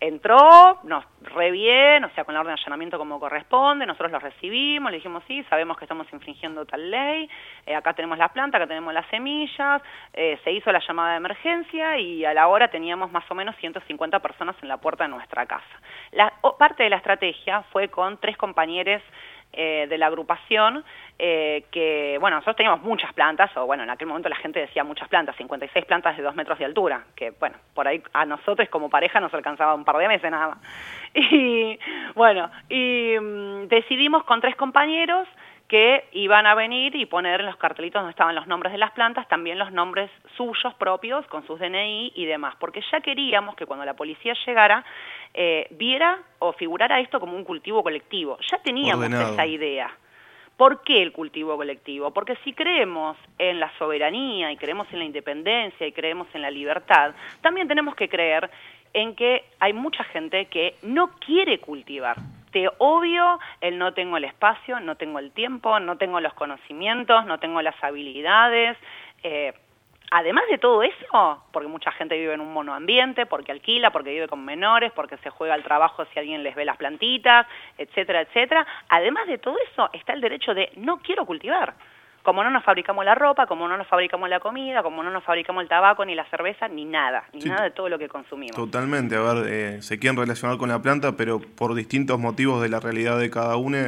entró, 0.01 0.81
nos 0.83 1.05
re 1.23 1.53
o 2.05 2.15
sea, 2.15 2.25
con 2.25 2.35
la 2.35 2.41
orden 2.41 2.57
de 2.57 2.61
allanamiento 2.61 2.99
como 2.99 3.21
corresponde, 3.21 3.87
nosotros 3.87 4.11
lo 4.11 4.19
recibimos, 4.19 4.91
le 4.91 4.97
dijimos, 4.97 5.23
sí, 5.29 5.45
sabemos 5.45 5.79
que 5.79 5.85
estamos 5.85 6.13
infringiendo 6.13 6.67
tal 6.67 6.91
ley, 6.91 7.31
eh, 7.67 7.75
acá 7.75 7.95
tenemos 7.95 8.19
la 8.19 8.29
planta, 8.31 8.59
acá 8.59 8.67
tenemos 8.67 8.93
las 8.93 9.07
semillas, 9.07 9.81
se 10.13 10.53
hizo 10.53 10.73
la 10.73 10.81
llamada 10.87 11.13
de 11.13 11.17
emergencia 11.19 11.99
y 11.99 12.25
a 12.25 12.35
la 12.35 12.49
hora 12.49 12.69
teníamos 12.69 13.13
más 13.13 13.31
o 13.31 13.35
menos 13.35 13.55
150 13.57 14.19
personas 14.19 14.57
en 14.61 14.69
la 14.69 14.79
puerta 14.79 15.05
de 15.05 15.11
nuestra 15.11 15.47
casa. 15.47 15.81
La 16.11 16.33
parte 16.59 16.83
de 16.83 16.91
la 16.91 16.97
estrategia 16.97 17.63
fue 17.71 17.89
con 17.89 18.19
tres 18.19 18.37
compañeros 18.37 19.03
eh, 19.53 19.87
de 19.89 19.99
la 19.99 20.07
agrupación, 20.07 20.85
eh, 21.19 21.65
que, 21.71 22.17
bueno, 22.21 22.37
nosotros 22.37 22.57
teníamos 22.57 22.83
muchas 22.83 23.13
plantas, 23.13 23.55
o 23.57 23.67
bueno, 23.67 23.83
en 23.83 23.91
aquel 23.91 24.09
momento 24.09 24.29
la 24.29 24.37
gente 24.37 24.61
decía 24.61 24.83
muchas 24.83 25.09
plantas, 25.09 25.37
56 25.37 25.85
plantas 25.85 26.17
de 26.17 26.23
dos 26.23 26.35
metros 26.35 26.59
de 26.59 26.65
altura, 26.65 27.05
que, 27.15 27.31
bueno, 27.33 27.57
por 27.75 27.87
ahí 27.87 28.03
a 28.13 28.25
nosotros 28.25 28.69
como 28.71 28.89
pareja 28.89 29.21
nos 29.21 29.33
alcanzaba 29.35 29.75
un 29.75 29.85
par 29.85 29.97
de 29.99 30.09
meses 30.09 30.31
nada 30.31 30.49
más. 30.49 30.59
Y, 31.15 31.79
bueno, 32.15 32.51
y 32.71 33.15
mm, 33.21 33.69
decidimos 33.69 34.25
con 34.25 34.41
tres 34.41 34.57
compañeros 34.57 35.29
que 35.73 36.05
iban 36.13 36.47
a 36.47 36.55
venir 36.55 36.95
y 36.97 37.07
poner 37.07 37.41
en 37.41 37.47
los 37.47 37.57
cartelitos 37.57 38.03
donde 38.03 38.11
estaban 38.11 38.35
los 38.35 38.47
nombres 38.47 38.73
de 38.73 38.79
las 38.79 38.91
plantas, 38.91 39.27
también 39.27 39.59
los 39.59 39.73
nombres 39.73 40.11
suyos 40.37 40.75
propios, 40.75 41.27
con 41.29 41.47
sus 41.47 41.59
DNI 41.59 42.13
y 42.15 42.27
demás, 42.27 42.57
porque 42.61 42.83
ya 42.93 43.01
queríamos 43.01 43.57
que 43.57 43.65
cuando 43.65 43.87
la 43.87 43.95
policía 43.95 44.35
llegara, 44.45 44.85
eh, 45.33 45.69
viera 45.71 46.19
o 46.41 46.53
figurara 46.53 47.01
esto 47.01 47.19
como 47.19 47.35
un 47.35 47.45
cultivo 47.45 47.83
colectivo. 47.83 48.37
Ya 48.51 48.59
teníamos 48.59 49.07
esa 49.07 49.47
idea. 49.47 49.91
¿Por 50.59 50.83
qué 50.83 51.01
el 51.01 51.11
cultivo 51.11 51.57
colectivo? 51.57 52.11
Porque 52.11 52.37
si 52.45 52.53
creemos 52.53 53.17
en 53.39 53.59
la 53.59 53.73
soberanía 53.79 54.53
y 54.53 54.59
creemos 54.59 54.87
en 54.93 54.99
la 54.99 55.07
independencia 55.07 55.87
y 55.87 55.93
creemos 55.93 56.29
en 56.35 56.43
la 56.43 56.51
libertad, 56.51 57.15
también 57.41 57.67
tenemos 57.67 57.95
que 57.95 58.11
creer 58.11 58.51
en 58.93 59.15
que 59.15 59.47
hay 59.59 59.73
mucha 59.73 60.05
gente 60.05 60.45
que 60.51 60.75
no 60.83 61.13
quiere 61.19 61.61
cultivar. 61.61 62.19
Te 62.53 62.69
obvio 62.79 63.41
el 63.61 63.79
no 63.79 63.95
tengo 63.95 64.19
el 64.19 64.25
espacio, 64.25 64.79
no 64.81 64.97
tengo 64.97 65.19
el 65.19 65.33
tiempo, 65.33 65.81
no 65.81 65.97
tengo 65.97 66.21
los 66.21 66.35
conocimientos, 66.35 67.25
no 67.25 67.39
tengo 67.39 67.63
las 67.63 67.75
habilidades. 67.83 68.77
Eh, 69.23 69.53
además 70.11 70.45
de 70.51 70.59
todo 70.59 70.83
eso, 70.83 71.43
porque 71.53 71.69
mucha 71.69 71.91
gente 71.93 72.19
vive 72.19 72.35
en 72.35 72.41
un 72.43 72.53
monoambiente, 72.53 73.25
porque 73.25 73.53
alquila, 73.53 73.91
porque 73.91 74.11
vive 74.11 74.29
con 74.29 74.45
menores, 74.45 74.93
porque 74.93 75.17
se 75.19 75.31
juega 75.31 75.55
al 75.55 75.63
trabajo 75.63 76.05
si 76.13 76.19
alguien 76.19 76.43
les 76.43 76.55
ve 76.55 76.67
las 76.67 76.77
plantitas, 76.77 77.47
etcétera, 77.79 78.21
etcétera. 78.21 78.67
Además 78.91 79.27
de 79.27 79.39
todo 79.39 79.57
eso, 79.71 79.89
está 79.95 80.13
el 80.13 80.21
derecho 80.21 80.53
de 80.53 80.71
no 80.77 80.99
quiero 80.99 81.25
cultivar. 81.25 81.75
Como 82.23 82.45
no 82.45 82.51
nos 82.51 82.65
fabricamos 82.65 83.05
la 83.05 83.15
ropa, 83.15 83.47
como 83.47 83.67
no 83.67 83.77
nos 83.77 83.87
fabricamos 83.89 84.29
la 84.29 84.39
comida, 84.39 84.83
como 84.83 85.03
no 85.03 85.11
nos 85.11 85.25
fabricamos 85.25 85.63
el 85.63 85.69
tabaco, 85.69 86.05
ni 86.05 86.15
la 86.15 86.25
cerveza, 86.27 86.69
ni 86.69 86.85
nada, 86.85 87.25
ni 87.33 87.41
nada 87.41 87.65
de 87.65 87.71
todo 87.73 87.89
lo 87.89 87.99
que 87.99 88.09
consumimos. 88.09 88.55
Totalmente, 88.55 89.17
a 89.17 89.21
ver, 89.21 89.47
eh, 89.49 89.83
se 89.83 89.99
quieren 89.99 90.17
relacionar 90.17 90.57
con 90.57 90.69
la 90.69 90.81
planta, 90.81 91.17
pero 91.17 91.41
por 91.41 91.75
distintos 91.75 92.19
motivos 92.21 92.63
de 92.63 92.69
la 92.69 92.79
realidad 92.79 93.19
de 93.19 93.29
cada 93.31 93.57
uno, 93.57 93.79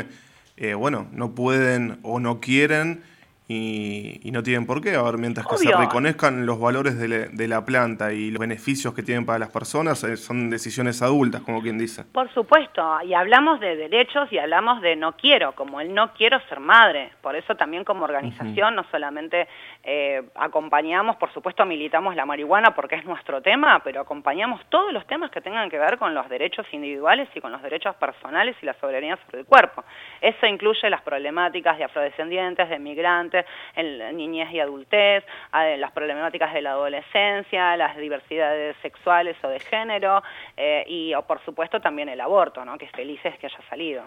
eh, 0.57 0.75
bueno, 0.75 1.07
no 1.13 1.35
pueden 1.35 1.99
o 2.03 2.19
no 2.19 2.41
quieren 2.41 3.03
y, 3.47 4.31
no 4.33 4.43
tienen 4.43 4.67
por 4.67 4.81
qué. 4.81 4.97
A 4.97 5.03
ver, 5.03 5.19
mientras 5.19 5.47
que 5.47 5.57
se 5.59 5.77
reconozcan 5.77 6.47
los 6.47 6.59
valores 6.59 6.99
de 6.99 7.49
la, 7.49 7.65
planta 7.65 8.13
y 8.13 8.31
los 8.31 8.41
beneficios 8.41 8.95
que 8.95 9.03
tienen 9.03 9.25
para 9.25 9.39
las 9.39 9.51
personas, 9.51 10.03
eh, 10.05 10.17
son 10.17 10.51
decisiones 10.51 11.03
adultas, 11.03 11.43
como 11.43 11.63
quien 11.63 11.79
dice. 11.79 12.05
Por 12.13 12.33
supuesto, 12.35 13.01
y 13.03 13.15
hablamos 13.15 13.61
de 13.61 13.77
derechos 13.77 14.31
y 14.33 14.39
hablamos 14.39 14.83
de 14.83 14.97
no 14.97 15.13
quiero, 15.17 15.53
como 15.53 15.81
el 15.81 15.95
no 15.95 16.13
quiero 16.15 16.41
ser 16.49 16.61
madre. 16.61 17.11
Por 17.23 17.37
eso 17.37 17.55
también 17.55 17.85
como 17.85 18.05
organización 18.05 18.75
no 18.75 18.85
solamente 18.91 19.47
eh, 19.83 20.23
acompañamos, 20.35 21.17
por 21.17 21.33
supuesto 21.33 21.65
militamos 21.65 22.17
la 22.17 22.27
marihuana 22.27 22.75
porque 22.75 22.97
es 22.97 23.05
nuestro 23.05 23.41
tema, 23.41 23.81
pero 23.85 24.01
acompañamos 24.01 24.61
todos 24.69 24.93
los 24.93 25.07
temas 25.07 25.31
que 25.31 25.41
tengan 25.41 25.71
que 25.71 25.79
ver 25.79 25.99
con 25.99 26.15
los 26.15 26.29
derechos 26.29 26.67
individuales 26.73 27.29
y 27.35 27.41
con 27.41 27.53
los 27.53 27.63
derechos 27.63 27.95
personales 27.97 28.57
y 28.63 28.67
la 28.67 28.75
soberanía 28.75 29.19
sobre 29.27 29.41
el 29.41 29.47
cuerpo. 29.47 29.85
Eso 30.21 30.47
incluye 30.47 30.91
las 30.91 31.03
problemáticas 31.03 31.79
de 31.79 31.85
afrodescendientes, 31.85 32.69
de 32.69 32.79
migrantes, 32.79 33.34
en 33.77 34.17
niñez 34.17 34.53
y 34.53 34.61
adultez, 34.61 35.25
las 35.53 35.93
problemáticas 35.93 36.53
de 36.53 36.63
la 36.63 36.71
adolescencia, 36.71 37.77
las 37.77 37.97
diversidades 37.97 38.77
sexuales 38.83 39.37
o 39.43 39.49
de 39.49 39.61
género 39.61 40.23
eh, 40.57 40.85
y 40.87 41.13
por 41.27 41.45
supuesto 41.45 41.81
también 41.81 42.09
el 42.09 42.21
aborto, 42.21 42.65
¿no? 42.65 42.79
que 42.79 42.89
felices 42.89 43.39
que 43.39 43.47
haya 43.47 43.61
salido. 43.69 44.05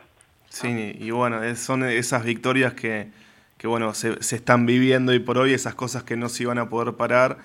Sí, 0.50 0.96
y 1.00 1.12
bueno, 1.12 1.42
son 1.56 1.84
esas 1.84 2.24
victorias 2.24 2.74
que, 2.74 3.08
que 3.58 3.68
bueno, 3.68 3.94
se, 3.94 4.18
están 4.20 4.66
viviendo 4.66 5.14
y 5.14 5.20
por 5.20 5.38
hoy, 5.38 5.54
esas 5.54 5.76
cosas 5.76 6.04
que 6.04 6.16
no 6.16 6.30
se 6.30 6.44
iban 6.44 6.60
a 6.60 6.70
poder 6.70 6.94
parar 6.94 7.38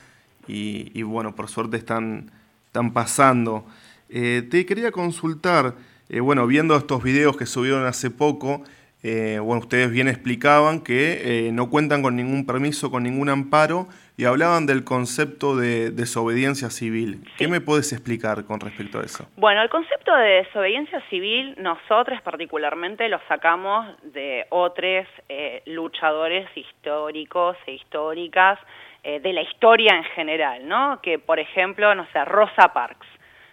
y, 0.46 1.02
bueno, 1.02 1.34
por 1.34 1.48
suerte 1.48 1.76
están, 1.76 2.30
están 2.66 2.92
pasando. 2.92 3.64
Eh, 4.08 4.46
te 4.50 4.66
quería 4.66 4.90
consultar, 4.90 5.74
eh, 6.08 6.20
bueno, 6.20 6.46
viendo 6.46 6.76
estos 6.76 7.02
videos 7.02 7.36
que 7.36 7.46
subieron 7.46 7.86
hace 7.86 8.10
poco, 8.10 8.62
eh, 9.02 9.38
bueno, 9.40 9.60
ustedes 9.60 9.90
bien 9.90 10.08
explicaban 10.08 10.80
que 10.80 11.46
eh, 11.48 11.52
no 11.52 11.70
cuentan 11.70 12.02
con 12.02 12.14
ningún 12.14 12.46
permiso, 12.46 12.90
con 12.90 13.02
ningún 13.02 13.28
amparo, 13.28 13.88
y 14.16 14.26
hablaban 14.26 14.66
del 14.66 14.84
concepto 14.84 15.56
de 15.56 15.90
desobediencia 15.90 16.70
civil. 16.70 17.24
¿Qué 17.38 17.48
me 17.48 17.60
puedes 17.60 17.92
explicar 17.92 18.44
con 18.44 18.60
respecto 18.60 19.00
a 19.00 19.02
eso? 19.02 19.26
Bueno, 19.36 19.62
el 19.62 19.70
concepto 19.70 20.14
de 20.14 20.44
desobediencia 20.44 21.02
civil 21.08 21.54
nosotros 21.58 22.20
particularmente 22.22 23.08
lo 23.08 23.20
sacamos 23.26 23.86
de 24.12 24.46
otros 24.50 25.06
eh, 25.28 25.62
luchadores 25.66 26.46
históricos 26.56 27.56
e 27.66 27.72
históricas 27.72 28.58
eh, 29.02 29.18
de 29.18 29.32
la 29.32 29.42
historia 29.42 29.96
en 29.96 30.04
general, 30.04 30.68
¿no? 30.68 31.00
Que, 31.02 31.18
por 31.18 31.40
ejemplo, 31.40 31.94
no 31.94 32.06
sé, 32.12 32.24
Rosa 32.24 32.72
Parks. 32.72 33.06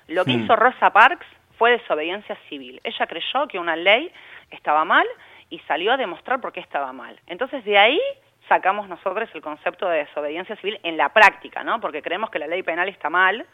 Lo 0.08 0.26
que 0.26 0.34
hmm. 0.34 0.44
hizo 0.44 0.56
Rosa 0.56 0.92
Parks 0.92 1.26
fue 1.58 1.72
desobediencia 1.72 2.38
civil. 2.50 2.80
Ella 2.84 3.08
creyó 3.08 3.48
que 3.48 3.58
una 3.58 3.76
ley 3.76 4.12
estaba 4.52 4.86
mal 4.86 5.08
y 5.50 5.60
salió 5.60 5.92
a 5.92 5.98
demostrar 5.98 6.42
por 6.42 6.52
qué 6.52 6.60
estaba 6.60 6.94
mal. 6.94 7.20
Entonces, 7.28 7.64
de 7.66 7.78
ahí 7.78 8.00
sacamos 8.48 8.88
nosotros 8.88 9.30
el 9.34 9.42
concepto 9.42 9.88
de 9.88 10.00
desobediencia 10.00 10.56
civil 10.58 10.80
en 10.84 10.98
la 10.98 11.10
práctica, 11.10 11.64
¿no? 11.64 11.80
Porque 11.80 12.02
creemos 12.02 12.30
que 12.30 12.40
la 12.40 12.48
ley 12.48 12.64
penal 12.64 12.90
está 12.90 13.10
mal, 13.10 13.46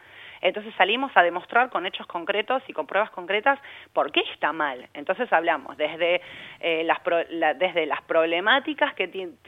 entonces 0.41 0.73
salimos 0.75 1.11
a 1.15 1.23
demostrar 1.23 1.69
con 1.69 1.85
hechos 1.85 2.07
concretos 2.07 2.63
y 2.67 2.73
con 2.73 2.87
pruebas 2.87 3.09
concretas 3.11 3.59
por 3.93 4.11
qué 4.11 4.21
está 4.33 4.53
mal. 4.53 4.87
Entonces 4.93 5.31
hablamos 5.31 5.77
desde, 5.77 6.21
eh, 6.59 6.83
las, 6.83 6.99
desde 7.57 7.85
las 7.85 8.01
problemáticas 8.03 8.93
que 8.95 9.07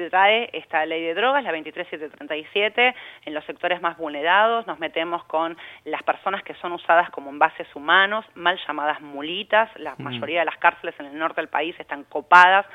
trae 0.10 0.50
esta 0.54 0.86
ley 0.86 1.04
de 1.04 1.14
drogas, 1.14 1.44
la 1.44 1.52
23737, 1.52 2.96
en 3.26 3.34
los 3.34 3.44
sectores 3.46 3.82
más 3.82 3.98
vulnerados, 3.98 4.68
nos 4.68 4.80
metemos 4.80 5.24
con 5.26 5.58
las 5.86 6.04
personas 6.04 6.44
que 6.44 6.54
son 6.56 6.72
usadas 6.74 7.10
como 7.12 7.30
envases 7.30 7.68
humanos, 7.76 8.26
mal 8.36 8.60
llamadas 8.68 9.02
mulitas, 9.02 9.70
la 9.78 9.96
mayoría 9.98 10.40
de 10.40 10.46
las 10.46 10.58
cárceles 10.58 10.96
en 11.00 11.08
el 11.08 11.18
norte 11.18 11.42
del 11.42 11.50
país 11.50 11.76
están 11.80 12.04
copadas 12.06 12.66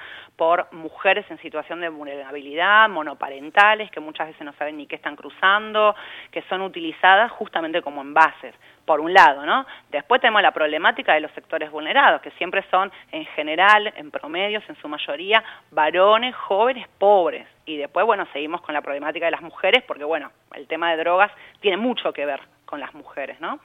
por 0.42 0.66
mujeres 0.72 1.24
en 1.30 1.38
situación 1.38 1.80
de 1.80 1.88
vulnerabilidad, 1.88 2.88
monoparentales, 2.88 3.92
que 3.92 4.00
muchas 4.00 4.26
veces 4.26 4.42
no 4.42 4.52
saben 4.54 4.76
ni 4.76 4.88
qué 4.88 4.96
están 4.96 5.14
cruzando, 5.14 5.94
que 6.32 6.42
son 6.48 6.62
utilizadas 6.62 7.30
justamente 7.30 7.80
como 7.80 8.00
envases, 8.00 8.52
por 8.84 8.98
un 8.98 9.14
lado, 9.14 9.46
¿no? 9.46 9.64
Después 9.92 10.20
tenemos 10.20 10.42
la 10.42 10.50
problemática 10.50 11.14
de 11.14 11.20
los 11.20 11.30
sectores 11.30 11.70
vulnerados, 11.70 12.20
que 12.22 12.32
siempre 12.32 12.64
son, 12.72 12.90
en 13.12 13.24
general, 13.36 13.94
en 13.94 14.10
promedios, 14.10 14.64
en 14.68 14.74
su 14.82 14.88
mayoría, 14.88 15.44
varones, 15.70 16.34
jóvenes, 16.34 16.88
pobres. 16.98 17.46
Y 17.64 17.76
después, 17.76 18.04
bueno, 18.04 18.26
seguimos 18.32 18.62
con 18.62 18.74
la 18.74 18.82
problemática 18.82 19.26
de 19.26 19.30
las 19.30 19.42
mujeres, 19.42 19.84
porque, 19.86 20.02
bueno, 20.02 20.32
el 20.56 20.66
tema 20.66 20.90
de 20.90 20.96
drogas 20.96 21.30
tiene 21.60 21.76
mucho 21.76 22.12
que 22.12 22.26
ver 22.26 22.40
con 22.64 22.80
las 22.80 22.92
mujeres, 22.94 23.38
¿no? 23.38 23.60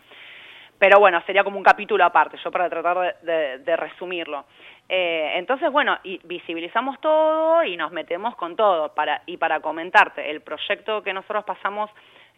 Pero 0.79 0.99
bueno, 0.99 1.21
sería 1.25 1.43
como 1.43 1.57
un 1.57 1.63
capítulo 1.63 2.03
aparte, 2.03 2.37
yo 2.43 2.51
para 2.51 2.69
tratar 2.69 3.17
de, 3.21 3.75
resumirlo. 3.75 4.45
Eh, 4.87 5.33
entonces, 5.35 5.71
bueno, 5.71 5.97
y 6.03 6.19
visibilizamos 6.23 6.99
todo 7.01 7.63
y 7.63 7.75
nos 7.75 7.91
metemos 7.91 8.35
con 8.35 8.55
todo. 8.55 8.93
Para, 8.93 9.21
y 9.25 9.37
para 9.37 9.59
comentarte, 9.59 10.29
el 10.29 10.41
proyecto 10.41 11.01
que 11.01 11.13
nosotros 11.13 11.43
pasamos 11.45 11.89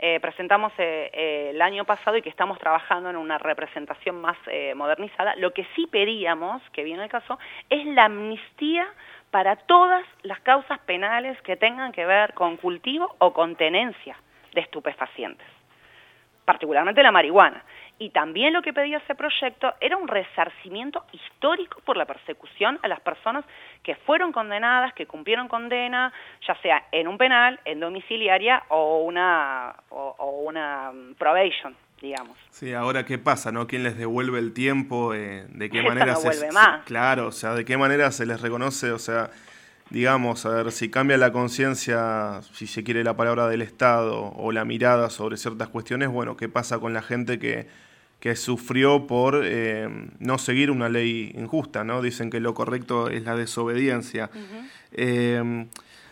eh, 0.01 0.21
presentamos 0.21 0.71
eh, 0.77 1.11
eh, 1.11 1.49
el 1.49 1.61
año 1.61 1.83
pasado 1.83 2.15
y 2.15 2.21
que 2.21 2.29
estamos 2.29 2.57
trabajando 2.57 3.09
en 3.09 3.17
una 3.17 3.37
representación 3.37 4.21
más 4.21 4.37
modernizada, 4.73 5.35
lo 5.35 5.51
que 5.51 5.67
sí 5.75 5.87
pedíamos, 5.87 6.61
que 6.71 6.85
viene 6.85 7.03
el 7.03 7.09
caso, 7.09 7.37
es 7.69 7.85
la 7.85 8.05
amnistía 8.05 8.87
para 9.29 9.57
todas 9.57 10.05
las 10.23 10.39
causas 10.39 10.79
penales 10.79 11.39
que 11.41 11.57
tengan 11.57 11.91
que 11.91 12.05
ver 12.05 12.33
con 12.33 12.55
cultivo 12.55 13.13
o 13.19 13.33
con 13.33 13.57
tenencia 13.57 14.15
de 14.53 14.61
estupefacientes, 14.61 15.45
particularmente 16.45 17.03
la 17.03 17.11
marihuana. 17.11 17.61
Y 18.01 18.11
también 18.11 18.53
lo 18.53 18.61
que 18.61 18.71
pedía 18.71 18.97
ese 18.97 19.13
proyecto 19.13 19.73
era 19.81 19.97
un 19.97 20.07
resarcimiento 20.07 21.03
histórico 21.11 21.81
por 21.81 21.97
la 21.97 22.05
persecución 22.05 22.79
a 22.81 22.87
las 22.87 23.01
personas 23.01 23.43
que 23.83 23.95
fueron 23.95 24.31
condenadas, 24.31 24.93
que 24.93 25.05
cumplieron 25.05 25.49
condena, 25.49 26.13
ya 26.47 26.55
sea 26.61 26.85
en 26.93 27.09
un 27.09 27.17
penal, 27.17 27.59
en 27.65 27.81
domiciliaria 27.81 28.63
o 28.69 29.03
una, 29.03 29.75
o, 29.89 30.43
una 30.45 30.93
probation, 31.17 31.75
digamos. 32.01 32.37
Sí, 32.51 32.73
ahora 32.73 33.05
qué 33.05 33.17
pasa, 33.17 33.51
¿no? 33.51 33.67
¿Quién 33.67 33.83
les 33.83 33.97
devuelve 33.97 34.39
el 34.39 34.53
tiempo? 34.53 35.13
Eh, 35.13 35.45
¿De 35.49 35.69
qué 35.69 35.81
manera 35.87 36.13
no 36.13 36.19
se, 36.19 36.51
más. 36.53 36.85
Claro, 36.85 37.27
o 37.27 37.31
sea, 37.33 37.53
¿de 37.53 37.65
qué 37.65 37.75
manera 37.75 38.11
se 38.11 38.25
les 38.25 38.39
reconoce? 38.39 38.93
O 38.93 38.99
sea, 38.99 39.29
digamos, 39.89 40.45
a 40.45 40.51
ver, 40.51 40.71
si 40.71 40.89
cambia 40.89 41.17
la 41.17 41.33
conciencia, 41.33 42.39
si 42.53 42.65
se 42.65 42.81
quiere 42.85 43.03
la 43.03 43.17
palabra 43.17 43.49
del 43.49 43.61
Estado 43.61 44.31
o 44.37 44.53
la 44.53 44.63
mirada 44.63 45.09
sobre 45.09 45.35
ciertas 45.35 45.67
cuestiones, 45.67 46.07
bueno, 46.07 46.37
¿qué 46.37 46.47
pasa 46.47 46.79
con 46.79 46.93
la 46.93 47.01
gente 47.01 47.39
que 47.39 47.88
que 48.19 48.35
sufrió 48.35 49.07
por 49.07 49.41
eh, 49.43 49.87
no 50.19 50.37
seguir 50.37 50.71
una 50.71 50.89
ley 50.89 51.31
injusta, 51.35 51.83
¿no? 51.83 52.01
Dicen 52.01 52.29
que 52.29 52.39
lo 52.39 52.53
correcto 52.53 53.09
es 53.09 53.23
la 53.23 53.35
desobediencia. 53.35 54.29
Eh, 54.91 55.67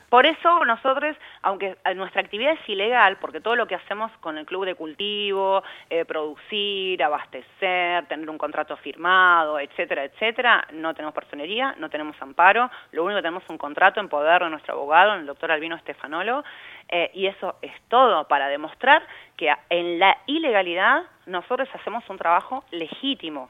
por 0.10 0.26
eso 0.26 0.64
nosotros, 0.64 1.18
aunque 1.42 1.76
nuestra 1.96 2.22
actividad 2.22 2.54
es 2.54 2.70
ilegal, 2.70 3.18
porque 3.20 3.42
todo 3.42 3.58
lo 3.58 3.68
que 3.68 3.76
hacemos 3.76 4.10
con 4.22 4.38
el 4.38 4.46
club 4.46 4.64
de 4.64 4.76
cultivo, 4.76 5.64
eh, 5.90 6.06
producir, 6.06 7.04
abastecer, 7.04 8.06
tener 8.06 8.30
un 8.30 8.38
contrato 8.38 8.78
firmado, 8.78 9.60
etcétera, 9.60 10.06
etcétera, 10.06 10.66
no 10.72 10.94
tenemos 10.94 11.14
personería, 11.14 11.76
no 11.78 11.90
tenemos 11.90 12.16
amparo, 12.22 12.72
lo 12.94 13.04
único 13.04 13.18
que 13.18 13.24
tenemos 13.24 13.44
es 13.44 13.50
un 13.50 13.58
contrato 13.58 14.00
en 14.00 14.08
poder 14.08 14.44
de 14.44 14.50
nuestro 14.50 14.76
abogado, 14.76 15.14
el 15.14 15.26
doctor 15.26 15.52
Albino 15.52 15.76
Estefanolo, 15.76 16.46
eh, 16.90 17.12
y 17.14 17.28
eso 17.28 17.56
es 17.62 17.74
todo 17.90 18.28
para 18.28 18.48
demostrar 18.48 19.04
que 19.36 19.54
en 19.70 20.00
la 20.00 20.18
ilegalidad 20.26 21.04
nosotros 21.26 21.68
hacemos 21.74 22.10
un 22.10 22.18
trabajo 22.18 22.64
legítimo. 22.72 23.50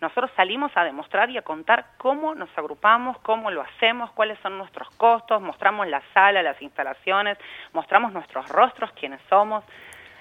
Nosotros 0.00 0.30
salimos 0.36 0.70
a 0.76 0.84
demostrar 0.84 1.30
y 1.30 1.38
a 1.38 1.42
contar 1.42 1.86
cómo 1.96 2.34
nos 2.34 2.50
agrupamos, 2.56 3.16
cómo 3.20 3.50
lo 3.50 3.62
hacemos, 3.62 4.10
cuáles 4.10 4.38
son 4.40 4.58
nuestros 4.58 4.90
costos, 4.96 5.40
mostramos 5.40 5.86
la 5.88 6.02
sala, 6.12 6.42
las 6.42 6.60
instalaciones, 6.60 7.38
mostramos 7.72 8.12
nuestros 8.12 8.46
rostros, 8.50 8.92
quiénes 8.92 9.22
somos. 9.30 9.64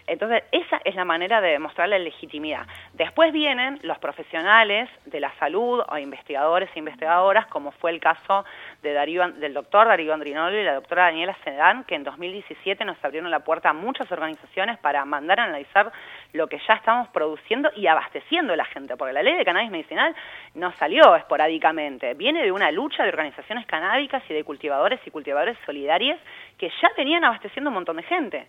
Entonces, 0.08 0.44
esa 0.52 0.80
es 0.86 0.94
la 0.96 1.04
manera 1.04 1.42
de 1.42 1.50
demostrar 1.50 1.90
la 1.90 1.98
legitimidad. 1.98 2.68
Después 2.94 3.34
vienen 3.34 3.80
los 3.82 3.98
profesionales 3.98 4.88
de 5.06 5.20
la 5.20 5.34
salud 5.40 5.82
o 5.88 5.98
investigadores 5.98 6.70
e 6.76 6.80
investigadoras, 6.80 7.48
como 7.48 7.72
fue 7.72 7.90
el 7.90 8.00
caso 8.00 8.46
de 8.84 8.94
Darío, 8.94 9.28
del 9.32 9.54
doctor 9.54 9.88
Darío 9.88 10.14
Andrinoli 10.14 10.58
y 10.58 10.64
la 10.64 10.76
doctora 10.76 11.06
Daniela 11.06 11.36
Sedán, 11.44 11.86
que 11.86 11.96
en 11.96 12.04
2017 12.04 12.86
nos 12.86 13.04
abrieron 13.04 13.32
la 13.32 13.40
puerta 13.40 13.70
a 13.70 13.74
muchas 13.74 14.12
organizaciones 14.12 14.78
para 14.78 15.04
mandar 15.06 15.40
a 15.40 15.46
analizar 15.46 15.92
lo 16.34 16.48
que 16.48 16.60
ya 16.68 16.76
estamos 16.76 17.08
produciendo 17.10 17.72
y 17.76 17.88
abasteciendo 17.88 18.54
a 18.54 18.58
la 18.58 18.66
gente, 18.66 18.96
porque 18.98 19.14
la 19.14 19.24
ley 19.24 19.36
de 19.36 19.46
cannabis 19.46 19.72
medicinal 19.72 20.16
no 20.54 20.72
salió 20.74 21.16
esporádicamente, 21.16 22.14
viene 22.14 22.44
de 22.44 22.52
una 22.52 22.70
lucha 22.72 23.04
de 23.04 23.10
organizaciones 23.10 23.66
canábicas 23.66 24.22
y 24.30 24.34
de 24.36 24.44
cultivadores 24.44 25.00
y 25.06 25.12
cultivadores 25.12 25.58
solidarios 25.66 26.20
que 26.58 26.70
ya 26.82 26.92
venían 26.96 27.24
abasteciendo 27.24 27.70
un 27.72 27.76
montón 27.76 27.98
de 27.98 28.04
gente. 28.04 28.48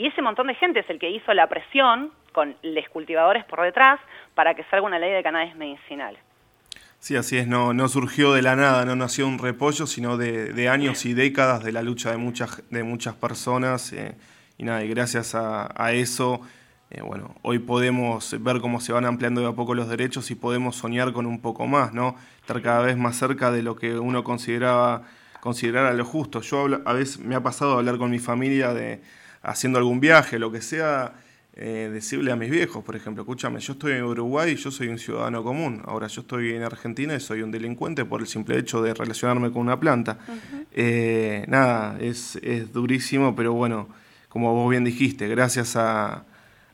Y 0.00 0.06
ese 0.06 0.22
montón 0.22 0.46
de 0.46 0.54
gente 0.54 0.80
es 0.80 0.88
el 0.88 0.98
que 0.98 1.10
hizo 1.10 1.34
la 1.34 1.46
presión 1.46 2.10
con 2.32 2.56
los 2.62 2.88
cultivadores 2.88 3.44
por 3.44 3.60
detrás 3.60 4.00
para 4.34 4.54
que 4.54 4.64
salga 4.70 4.86
una 4.86 4.98
ley 4.98 5.12
de 5.12 5.22
cannabis 5.22 5.54
medicinal. 5.56 6.16
Sí, 7.00 7.16
así 7.16 7.36
es, 7.36 7.46
no, 7.46 7.74
no 7.74 7.86
surgió 7.86 8.32
de 8.32 8.40
la 8.40 8.56
nada, 8.56 8.86
no 8.86 8.96
nació 8.96 9.28
un 9.28 9.38
repollo, 9.38 9.86
sino 9.86 10.16
de, 10.16 10.68
años 10.70 11.04
y 11.04 11.12
décadas 11.12 11.62
de 11.62 11.72
la 11.72 11.82
lucha 11.82 12.12
de 12.12 12.16
muchas, 12.16 12.62
de 12.70 12.82
muchas 12.82 13.14
personas. 13.14 13.92
Eh, 13.92 14.14
y 14.56 14.64
nada, 14.64 14.82
y 14.82 14.88
gracias 14.88 15.34
a, 15.34 15.92
eso, 15.92 16.40
eh, 16.90 17.02
bueno, 17.02 17.34
hoy 17.42 17.58
podemos 17.58 18.42
ver 18.42 18.62
cómo 18.62 18.80
se 18.80 18.94
van 18.94 19.04
ampliando 19.04 19.42
de 19.42 19.48
a 19.48 19.52
poco 19.52 19.74
los 19.74 19.90
derechos 19.90 20.30
y 20.30 20.34
podemos 20.34 20.76
soñar 20.76 21.12
con 21.12 21.26
un 21.26 21.42
poco 21.42 21.66
más, 21.66 21.92
¿no? 21.92 22.16
Estar 22.40 22.62
cada 22.62 22.80
vez 22.80 22.96
más 22.96 23.18
cerca 23.18 23.50
de 23.50 23.62
lo 23.62 23.76
que 23.76 23.98
uno 23.98 24.24
consideraba 24.24 25.02
considerar 25.40 25.84
a 25.84 25.92
lo 25.92 26.06
justo. 26.06 26.40
Yo 26.40 26.68
a 26.86 26.92
veces 26.94 27.18
me 27.18 27.34
ha 27.34 27.42
pasado 27.42 27.76
hablar 27.76 27.98
con 27.98 28.10
mi 28.10 28.18
familia 28.18 28.72
de, 28.72 29.02
haciendo 29.42 29.78
algún 29.78 30.00
viaje, 30.00 30.38
lo 30.38 30.52
que 30.52 30.60
sea, 30.60 31.14
eh, 31.56 31.90
decirle 31.92 32.30
a 32.32 32.36
mis 32.36 32.50
viejos, 32.50 32.84
por 32.84 32.94
ejemplo, 32.94 33.22
escúchame, 33.22 33.60
yo 33.60 33.72
estoy 33.72 33.92
en 33.92 34.04
Uruguay 34.04 34.52
y 34.52 34.56
yo 34.56 34.70
soy 34.70 34.88
un 34.88 34.98
ciudadano 34.98 35.42
común, 35.42 35.82
ahora 35.84 36.06
yo 36.06 36.20
estoy 36.22 36.54
en 36.54 36.62
Argentina 36.62 37.14
y 37.14 37.20
soy 37.20 37.42
un 37.42 37.50
delincuente 37.50 38.04
por 38.04 38.20
el 38.20 38.26
simple 38.26 38.58
hecho 38.58 38.80
de 38.82 38.94
relacionarme 38.94 39.50
con 39.50 39.62
una 39.62 39.78
planta. 39.78 40.18
Eh, 40.72 41.44
nada, 41.48 41.98
es, 42.00 42.36
es, 42.36 42.72
durísimo, 42.72 43.34
pero 43.34 43.52
bueno, 43.52 43.88
como 44.28 44.54
vos 44.54 44.70
bien 44.70 44.84
dijiste, 44.84 45.26
gracias 45.28 45.74
a, 45.76 46.24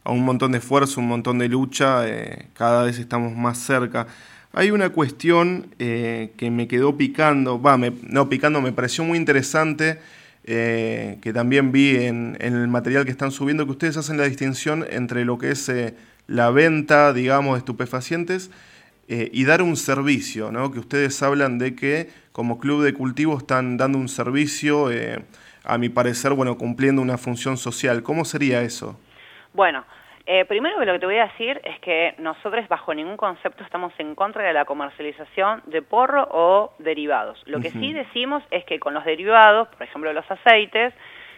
a 0.04 0.10
un 0.10 0.24
montón 0.24 0.52
de 0.52 0.58
esfuerzo, 0.58 1.00
un 1.00 1.08
montón 1.08 1.38
de 1.38 1.48
lucha, 1.48 2.06
eh, 2.06 2.48
cada 2.52 2.84
vez 2.84 2.98
estamos 2.98 3.34
más 3.34 3.58
cerca. 3.58 4.06
Hay 4.52 4.70
una 4.70 4.90
cuestión 4.90 5.68
que 5.78 6.50
me 6.50 6.66
quedó 6.66 6.96
picando, 6.96 7.60
va, 7.60 7.76
no 7.76 8.28
picando, 8.30 8.62
me 8.62 8.72
pareció 8.72 9.04
muy 9.04 9.18
interesante 9.18 9.98
eh, 10.46 11.18
que 11.22 11.32
también 11.32 11.72
vi 11.72 11.96
en, 11.96 12.36
el 12.40 12.68
material 12.68 13.04
que 13.04 13.10
están 13.10 13.32
subiendo, 13.32 13.64
que 13.64 13.72
ustedes 13.72 13.96
hacen 13.96 14.16
la 14.16 14.24
distinción 14.24 14.86
entre 14.88 15.24
lo 15.24 15.38
que 15.38 15.50
es 15.50 15.68
eh, 15.68 15.96
la 16.28 16.50
venta, 16.50 17.12
digamos, 17.12 17.54
de 17.54 17.58
estupefacientes 17.58 18.50
eh, 19.08 19.28
y 19.32 19.44
dar 19.44 19.60
un 19.60 19.76
servicio, 19.76 20.52
¿no? 20.52 20.70
Que 20.70 20.78
ustedes 20.78 21.20
hablan 21.22 21.58
de 21.58 21.74
que 21.74 22.10
como 22.30 22.58
club 22.58 22.84
de 22.84 22.94
cultivo 22.94 23.38
están 23.38 23.76
dando 23.76 23.98
un 23.98 24.08
servicio, 24.08 24.88
a 25.64 25.78
mi 25.78 25.88
parecer, 25.88 26.32
bueno, 26.32 26.56
cumpliendo 26.56 27.02
una 27.02 27.18
función 27.18 27.56
social. 27.56 28.02
¿Cómo 28.02 28.24
sería 28.24 28.62
eso? 28.62 29.00
Bueno, 29.52 29.84
eh, 30.26 30.44
primero 30.44 30.78
que 30.78 30.86
lo 30.86 30.92
que 30.94 30.98
te 30.98 31.06
voy 31.06 31.18
a 31.18 31.28
decir 31.28 31.60
es 31.62 31.78
que 31.80 32.14
nosotros 32.18 32.66
bajo 32.68 32.92
ningún 32.92 33.16
concepto 33.16 33.62
estamos 33.62 33.92
en 33.98 34.16
contra 34.16 34.42
de 34.42 34.52
la 34.52 34.64
comercialización 34.64 35.62
de 35.66 35.82
porro 35.82 36.26
o 36.30 36.74
derivados. 36.80 37.40
Lo 37.46 37.60
que 37.60 37.70
sí 37.70 37.92
decimos 37.92 38.42
es 38.50 38.64
que 38.64 38.80
con 38.80 38.92
los 38.92 39.04
derivados, 39.04 39.68
por 39.68 39.82
ejemplo 39.82 40.12
los 40.12 40.28
aceites, 40.28 40.92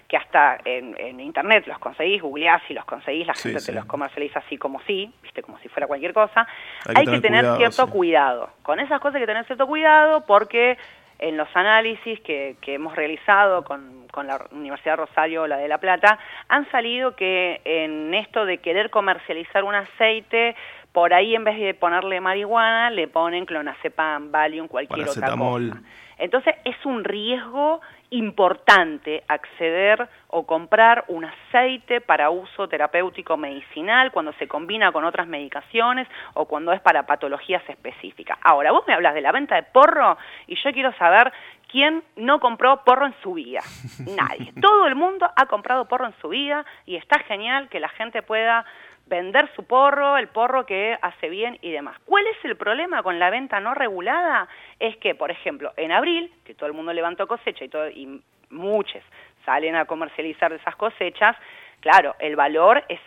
que 0.09 0.17
hasta 0.17 0.59
en, 0.65 1.21
internet 1.21 1.67
los 1.67 1.79
conseguís, 1.79 2.23
googleás 2.23 2.63
y 2.71 2.73
los 2.73 2.87
conseguís, 2.87 3.27
la 3.27 3.35
gente 3.35 3.61
te 3.61 3.73
los 3.73 3.85
comercializa 3.85 4.39
así 4.39 4.57
como 4.57 4.81
sí, 4.87 5.13
viste, 5.23 5.43
como 5.43 5.59
si 5.59 5.69
fuera 5.69 5.87
cualquier 5.87 6.15
cosa. 6.15 6.49
Hay 6.95 7.05
que, 7.05 7.21
tener, 7.21 7.45
cierto 7.59 7.91
cuidado. 7.91 8.49
Con 8.63 8.81
esas 8.81 9.01
cosas 9.01 9.17
hay 9.17 9.23
que 9.23 9.27
tener 9.27 9.45
cierto 9.45 9.67
cuidado 9.67 10.25
porque 10.27 10.79
en 11.19 11.37
los 11.37 11.49
análisis 11.55 12.21
que, 12.21 12.57
que 12.61 12.75
hemos 12.75 12.95
realizado 12.95 13.65
con, 13.65 14.07
con, 14.13 14.27
la 14.27 14.47
Universidad 14.53 14.97
Rosario, 14.97 15.47
la 15.47 15.57
de 15.57 15.69
La 15.69 15.79
Plata, 15.79 16.19
han 16.49 16.71
salido 16.71 17.17
que 17.17 17.61
en 17.65 18.15
esto 18.15 18.45
de 18.45 18.59
querer 18.59 18.91
comercializar 18.91 19.65
un 19.65 19.75
aceite, 19.75 20.55
por 20.93 21.13
ahí 21.13 21.35
en 21.35 21.45
vez 21.45 21.59
de 21.59 21.75
ponerle 21.75 22.21
marihuana, 22.21 22.91
le 22.91 23.09
ponen 23.09 23.47
clonazepam, 23.47 24.31
Valium, 24.33 24.69
cualquier 24.69 25.09
otra 25.09 25.37
cosa. 25.37 25.83
Entonces 26.19 26.55
es 26.65 26.77
un 26.85 27.05
riesgo 27.05 27.81
importante 28.11 29.23
acceder 29.29 30.09
o 30.29 30.47
comprar 30.47 31.05
un 31.09 31.27
aceite 31.27 32.01
para 32.01 32.31
uso 32.31 32.69
terapéutico 32.69 33.37
medicinal 33.37 34.11
cuando 34.13 34.33
se 34.35 34.49
combina 34.49 34.93
con 34.93 35.05
otras 35.05 35.27
medicaciones 35.27 36.09
o 36.35 36.47
cuando 36.47 36.73
es 36.73 36.81
para 36.81 37.07
patologías 37.07 37.63
específicas. 37.69 38.39
Ahora, 38.43 38.73
vos 38.73 38.85
me 38.87 38.95
hablas 38.95 39.15
de 39.15 39.21
la 39.21 39.33
venta 39.33 39.57
de 39.57 39.63
porro 39.63 40.17
y 40.47 40.57
yo 40.57 40.73
quiero 40.73 40.93
saber 40.95 41.33
quién 41.69 42.03
no 42.17 42.41
compró 42.41 42.83
porro 42.85 43.07
en 43.07 43.15
su 43.23 43.35
vida. 43.35 43.61
Nadie. 44.17 44.53
Todo 44.61 44.87
el 44.87 44.95
mundo 44.95 45.31
ha 45.37 45.47
comprado 45.47 45.87
porro 45.87 46.07
en 46.07 46.15
su 46.21 46.31
vida 46.31 46.65
y 46.87 46.97
está 46.97 47.19
genial 47.21 47.69
que 47.69 47.81
la 47.81 47.89
gente 47.91 48.23
pueda 48.23 48.65
vender 49.09 49.51
su 49.57 49.65
porro, 49.65 50.17
el 50.17 50.29
porro 50.29 50.67
que 50.67 50.97
hace 51.01 51.29
bien 51.29 51.59
y 51.63 51.71
demás. 51.73 51.99
¿Cuál 52.05 52.27
es 52.27 52.37
el 52.45 52.57
problema 52.57 53.03
con 53.03 53.19
la 53.19 53.31
venta 53.31 53.61
no 53.61 53.75
regulada? 53.75 54.49
Es 54.79 54.97
que, 54.99 55.15
por 55.15 55.31
ejemplo, 55.31 55.73
en 55.77 55.93
abril, 55.93 56.33
que 56.45 56.55
todo 56.55 56.67
el 56.67 56.75
mundo 56.75 56.93
levantó 56.93 57.27
cosecha 57.27 57.65
y, 57.65 57.69
todo, 57.69 57.89
y 57.89 58.23
muchos 58.51 59.03
salen 59.45 59.77
a 59.77 59.87
comercializar 59.87 60.53
esas 60.53 60.77
cosechas, 60.77 61.37
claro, 61.81 62.15
el 62.19 62.37
valor 62.37 62.85
es 62.89 63.01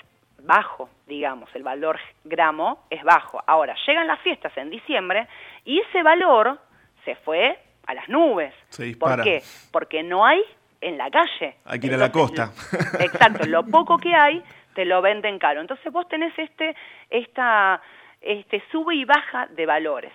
bajo, 0.44 0.90
digamos, 1.06 1.50
el 1.56 1.62
valor 1.62 2.00
gramo 2.24 2.86
es 2.90 3.04
bajo. 3.04 3.42
Ahora, 3.46 3.76
llegan 3.86 4.08
las 4.08 4.20
fiestas 4.22 4.56
en 4.58 4.70
diciembre 4.72 5.28
y 5.66 5.80
ese 5.80 6.02
valor 6.02 6.60
se 7.06 7.16
fue 7.18 7.60
a 7.86 7.94
las 7.94 8.10
nubes. 8.10 8.54
¿Por 9.00 9.24
qué? 9.24 9.44
Porque 9.72 10.02
no 10.02 10.26
hay 10.26 10.42
en 10.82 10.98
la 10.98 11.12
calle. 11.12 11.58
Hay 11.66 11.80
que 11.80 11.88
ir 11.88 11.94
a 11.94 11.98
la 11.98 12.12
costa. 12.12 12.52
exacto, 13.00 13.46
lo 13.46 13.64
poco 13.66 13.98
que 13.98 14.16
hay 14.16 14.42
te 14.74 14.86
lo 14.86 15.02
venden 15.02 15.40
caro. 15.40 15.62
Entonces 15.62 15.92
vos 15.92 16.08
tenés 16.08 16.38
este, 16.38 16.76
esta, 17.10 17.82
este 18.22 18.64
sube 18.72 18.96
y 18.96 19.06
baja 19.06 19.48
de 19.48 19.66
valores 19.66 20.14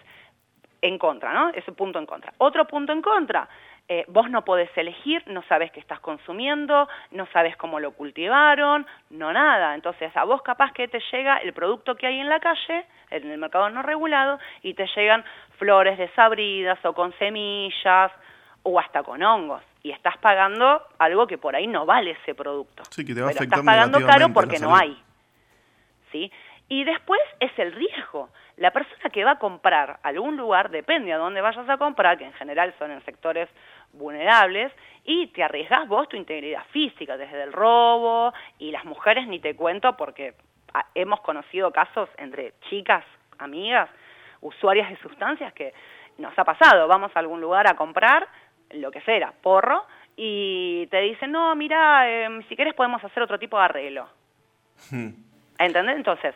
en 0.82 0.98
contra, 0.98 1.32
¿no? 1.32 1.50
Ese 1.50 1.72
punto 1.72 1.98
en 1.98 2.06
contra. 2.06 2.32
Otro 2.38 2.66
punto 2.66 2.92
en 2.92 3.02
contra, 3.02 3.48
eh, 3.88 4.04
vos 4.08 4.28
no 4.30 4.44
podés 4.44 4.70
elegir, 4.76 5.22
no 5.26 5.42
sabes 5.44 5.70
qué 5.72 5.80
estás 5.80 6.00
consumiendo, 6.00 6.88
no 7.12 7.26
sabes 7.32 7.56
cómo 7.56 7.80
lo 7.80 7.92
cultivaron, 7.92 8.86
no 9.10 9.32
nada. 9.32 9.74
Entonces 9.74 10.14
a 10.16 10.24
vos 10.24 10.42
capaz 10.42 10.72
que 10.72 10.88
te 10.88 11.00
llega 11.12 11.38
el 11.38 11.52
producto 11.52 11.94
que 11.96 12.06
hay 12.06 12.20
en 12.20 12.28
la 12.28 12.40
calle, 12.40 12.84
en 13.10 13.30
el 13.30 13.38
mercado 13.38 13.70
no 13.70 13.82
regulado, 13.82 14.38
y 14.62 14.74
te 14.74 14.86
llegan 14.94 15.24
flores 15.58 15.98
desabridas 15.98 16.84
o 16.84 16.92
con 16.92 17.12
semillas 17.18 18.12
o 18.62 18.78
hasta 18.80 19.02
con 19.02 19.22
hongos 19.22 19.62
y 19.86 19.92
estás 19.92 20.18
pagando 20.18 20.82
algo 20.98 21.28
que 21.28 21.38
por 21.38 21.54
ahí 21.54 21.68
no 21.68 21.86
vale 21.86 22.10
ese 22.20 22.34
producto. 22.34 22.82
Sí, 22.90 23.04
que 23.04 23.14
te 23.14 23.20
va 23.20 23.28
Pero 23.28 23.44
estás 23.44 23.62
pagando 23.64 24.04
caro 24.04 24.32
porque 24.32 24.58
no 24.58 24.74
hay. 24.74 25.00
¿Sí? 26.10 26.28
Y 26.68 26.82
después 26.82 27.20
es 27.38 27.56
el 27.56 27.70
riesgo. 27.70 28.30
La 28.56 28.72
persona 28.72 29.10
que 29.12 29.22
va 29.22 29.32
a 29.32 29.38
comprar 29.38 30.00
algún 30.02 30.36
lugar, 30.36 30.70
depende 30.70 31.12
a 31.12 31.18
dónde 31.18 31.40
vayas 31.40 31.68
a 31.68 31.76
comprar, 31.76 32.18
que 32.18 32.24
en 32.24 32.32
general 32.32 32.74
son 32.80 32.90
en 32.90 33.00
sectores 33.04 33.48
vulnerables, 33.92 34.72
y 35.04 35.28
te 35.28 35.44
arriesgas 35.44 35.86
vos 35.86 36.08
tu 36.08 36.16
integridad 36.16 36.64
física, 36.72 37.16
desde 37.16 37.44
el 37.44 37.52
robo, 37.52 38.34
y 38.58 38.72
las 38.72 38.84
mujeres 38.84 39.28
ni 39.28 39.38
te 39.38 39.54
cuento 39.54 39.96
porque 39.96 40.34
ah, 40.74 40.84
hemos 40.96 41.20
conocido 41.20 41.70
casos 41.70 42.08
entre 42.16 42.54
chicas, 42.68 43.04
amigas, 43.38 43.88
usuarias 44.40 44.90
de 44.90 44.96
sustancias 44.96 45.52
que 45.52 45.72
nos 46.18 46.36
ha 46.36 46.42
pasado, 46.42 46.88
vamos 46.88 47.12
a 47.14 47.20
algún 47.20 47.40
lugar 47.40 47.70
a 47.70 47.76
comprar, 47.76 48.26
lo 48.70 48.90
que 48.90 49.00
sea, 49.02 49.32
porro, 49.42 49.84
y 50.16 50.86
te 50.90 51.00
dicen, 51.00 51.32
no, 51.32 51.54
mira, 51.54 52.08
em, 52.08 52.42
si 52.48 52.56
quieres 52.56 52.74
podemos 52.74 53.02
hacer 53.04 53.22
otro 53.22 53.38
tipo 53.38 53.58
de 53.58 53.64
arreglo. 53.64 54.08
Hmm. 54.90 55.10
¿Entendés? 55.58 55.96
Entonces, 55.96 56.34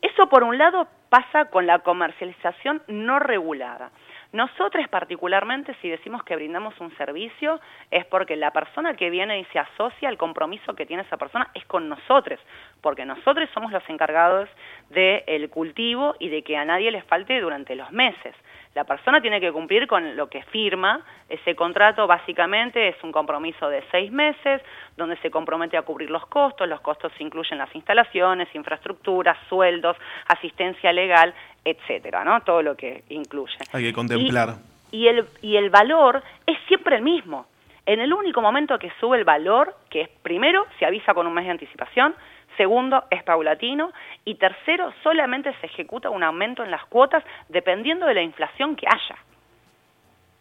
eso 0.00 0.28
por 0.28 0.42
un 0.42 0.58
lado 0.58 0.88
pasa 1.08 1.46
con 1.46 1.66
la 1.66 1.78
comercialización 1.80 2.82
no 2.88 3.18
regulada. 3.18 3.90
Nosotros 4.32 4.88
particularmente, 4.88 5.76
si 5.82 5.90
decimos 5.90 6.24
que 6.24 6.34
brindamos 6.34 6.78
un 6.80 6.94
servicio, 6.96 7.60
es 7.90 8.06
porque 8.06 8.34
la 8.34 8.50
persona 8.50 8.94
que 8.94 9.10
viene 9.10 9.38
y 9.38 9.44
se 9.46 9.58
asocia, 9.58 10.08
el 10.08 10.16
compromiso 10.16 10.74
que 10.74 10.86
tiene 10.86 11.02
esa 11.02 11.18
persona 11.18 11.50
es 11.54 11.64
con 11.66 11.88
nosotros, 11.88 12.40
porque 12.82 13.06
nosotros 13.06 13.48
somos 13.54 13.72
los 13.72 13.88
encargados 13.88 14.48
del 14.90 15.48
cultivo 15.48 16.14
y 16.18 16.28
de 16.28 16.42
que 16.42 16.56
a 16.56 16.64
nadie 16.64 16.90
les 16.90 17.04
falte 17.04 17.40
durante 17.40 17.74
los 17.74 17.90
meses. 17.92 18.34
La 18.74 18.84
persona 18.84 19.20
tiene 19.20 19.40
que 19.40 19.52
cumplir 19.52 19.86
con 19.86 20.16
lo 20.16 20.28
que 20.28 20.42
firma. 20.44 21.02
Ese 21.28 21.54
contrato 21.54 22.06
básicamente 22.06 22.88
es 22.88 22.96
un 23.02 23.12
compromiso 23.12 23.68
de 23.68 23.82
seis 23.90 24.10
meses, 24.10 24.62
donde 24.96 25.16
se 25.18 25.30
compromete 25.30 25.76
a 25.76 25.82
cubrir 25.82 26.10
los 26.10 26.26
costos. 26.26 26.68
Los 26.68 26.80
costos 26.80 27.12
incluyen 27.18 27.58
las 27.58 27.74
instalaciones, 27.74 28.48
infraestructuras, 28.54 29.36
sueldos, 29.48 29.96
asistencia 30.26 30.92
legal, 30.92 31.34
etcétera, 31.64 32.24
¿no? 32.24 32.40
Todo 32.40 32.62
lo 32.62 32.74
que 32.74 33.04
incluye. 33.10 33.58
Hay 33.72 33.84
que 33.84 33.92
contemplar. 33.92 34.54
Y, 34.90 35.06
el, 35.06 35.26
y 35.42 35.56
el 35.56 35.70
valor 35.70 36.22
es 36.46 36.58
siempre 36.66 36.96
el 36.96 37.02
mismo. 37.02 37.46
En 37.84 38.00
el 38.00 38.12
único 38.12 38.40
momento 38.40 38.78
que 38.78 38.92
sube 39.00 39.18
el 39.18 39.24
valor, 39.24 39.74
que 39.90 40.02
es 40.02 40.08
primero, 40.22 40.66
se 40.78 40.86
avisa 40.86 41.14
con 41.14 41.26
un 41.26 41.34
mes 41.34 41.44
de 41.44 41.50
anticipación, 41.50 42.14
Segundo, 42.56 43.04
es 43.10 43.22
paulatino. 43.22 43.92
Y 44.24 44.36
tercero, 44.36 44.92
solamente 45.02 45.52
se 45.60 45.66
ejecuta 45.66 46.10
un 46.10 46.22
aumento 46.22 46.62
en 46.62 46.70
las 46.70 46.84
cuotas 46.86 47.24
dependiendo 47.48 48.06
de 48.06 48.14
la 48.14 48.22
inflación 48.22 48.76
que 48.76 48.86
haya. 48.86 49.16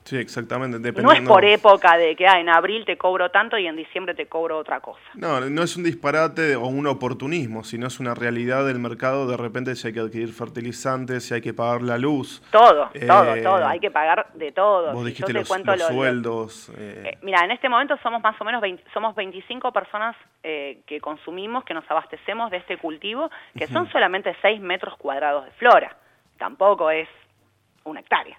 Sí, 0.04 0.18
exactamente. 0.18 0.92
No 1.02 1.12
es 1.12 1.22
por 1.22 1.46
época 1.46 1.96
de 1.98 2.16
que 2.16 2.28
ah, 2.28 2.40
en 2.40 2.50
abril 2.50 2.86
te 2.86 2.98
cobro 2.98 3.30
tanto 3.30 3.58
y 3.58 3.68
en 3.68 3.76
diciembre 3.76 4.16
te 4.16 4.26
cobro 4.26 4.58
otra 4.58 4.80
cosa. 4.80 5.02
No, 5.14 5.40
no 5.42 5.64
es 5.64 5.78
un 5.78 5.84
disparate 5.84 6.56
o 6.56 6.66
un 6.66 6.88
oportunismo, 6.88 7.64
sino 7.64 7.88
es 7.88 8.00
una 8.00 8.16
realidad 8.16 8.66
del 8.66 8.80
mercado. 8.80 9.28
De 9.28 9.38
repente 9.38 9.76
si 9.76 9.88
hay 9.88 9.94
que 9.94 10.00
adquirir 10.00 10.34
fertilizantes, 10.34 11.26
si 11.26 11.34
hay 11.36 11.42
que 11.42 11.54
pagar 11.54 11.84
la 11.84 11.98
luz. 11.98 12.42
Todo, 12.52 12.90
todo, 13.08 13.36
eh, 13.36 13.42
todo. 13.42 13.66
Hay 13.68 13.80
que 13.80 13.92
pagar 13.92 14.28
de 14.34 14.52
todo. 14.52 14.92
Vos 14.94 15.06
dijiste 15.06 15.34
los, 15.34 15.48
sueldos. 15.48 16.70
Eh. 16.78 17.04
Eh, 17.06 17.18
mira, 17.22 17.46
en 17.46 17.52
este 17.52 17.70
momento 17.70 17.96
somos 18.02 18.22
más 18.24 18.40
o 18.42 18.44
menos 18.44 18.64
somos 18.94 19.16
25 19.16 19.72
personas 19.72 20.16
que 20.42 21.00
consumimos, 21.00 21.64
que 21.64 21.74
nos 21.74 21.90
abastecemos 21.90 22.50
de 22.50 22.58
este 22.58 22.78
cultivo, 22.78 23.30
que 23.56 23.68
son 23.68 23.90
solamente 23.92 24.36
6 24.42 24.60
metros 24.62 24.98
cuadrados 24.98 25.46
de 25.46 25.52
flora. 25.52 25.96
Tampoco 26.38 26.90
es 26.90 27.08
una 27.84 28.00
hectárea. 28.00 28.38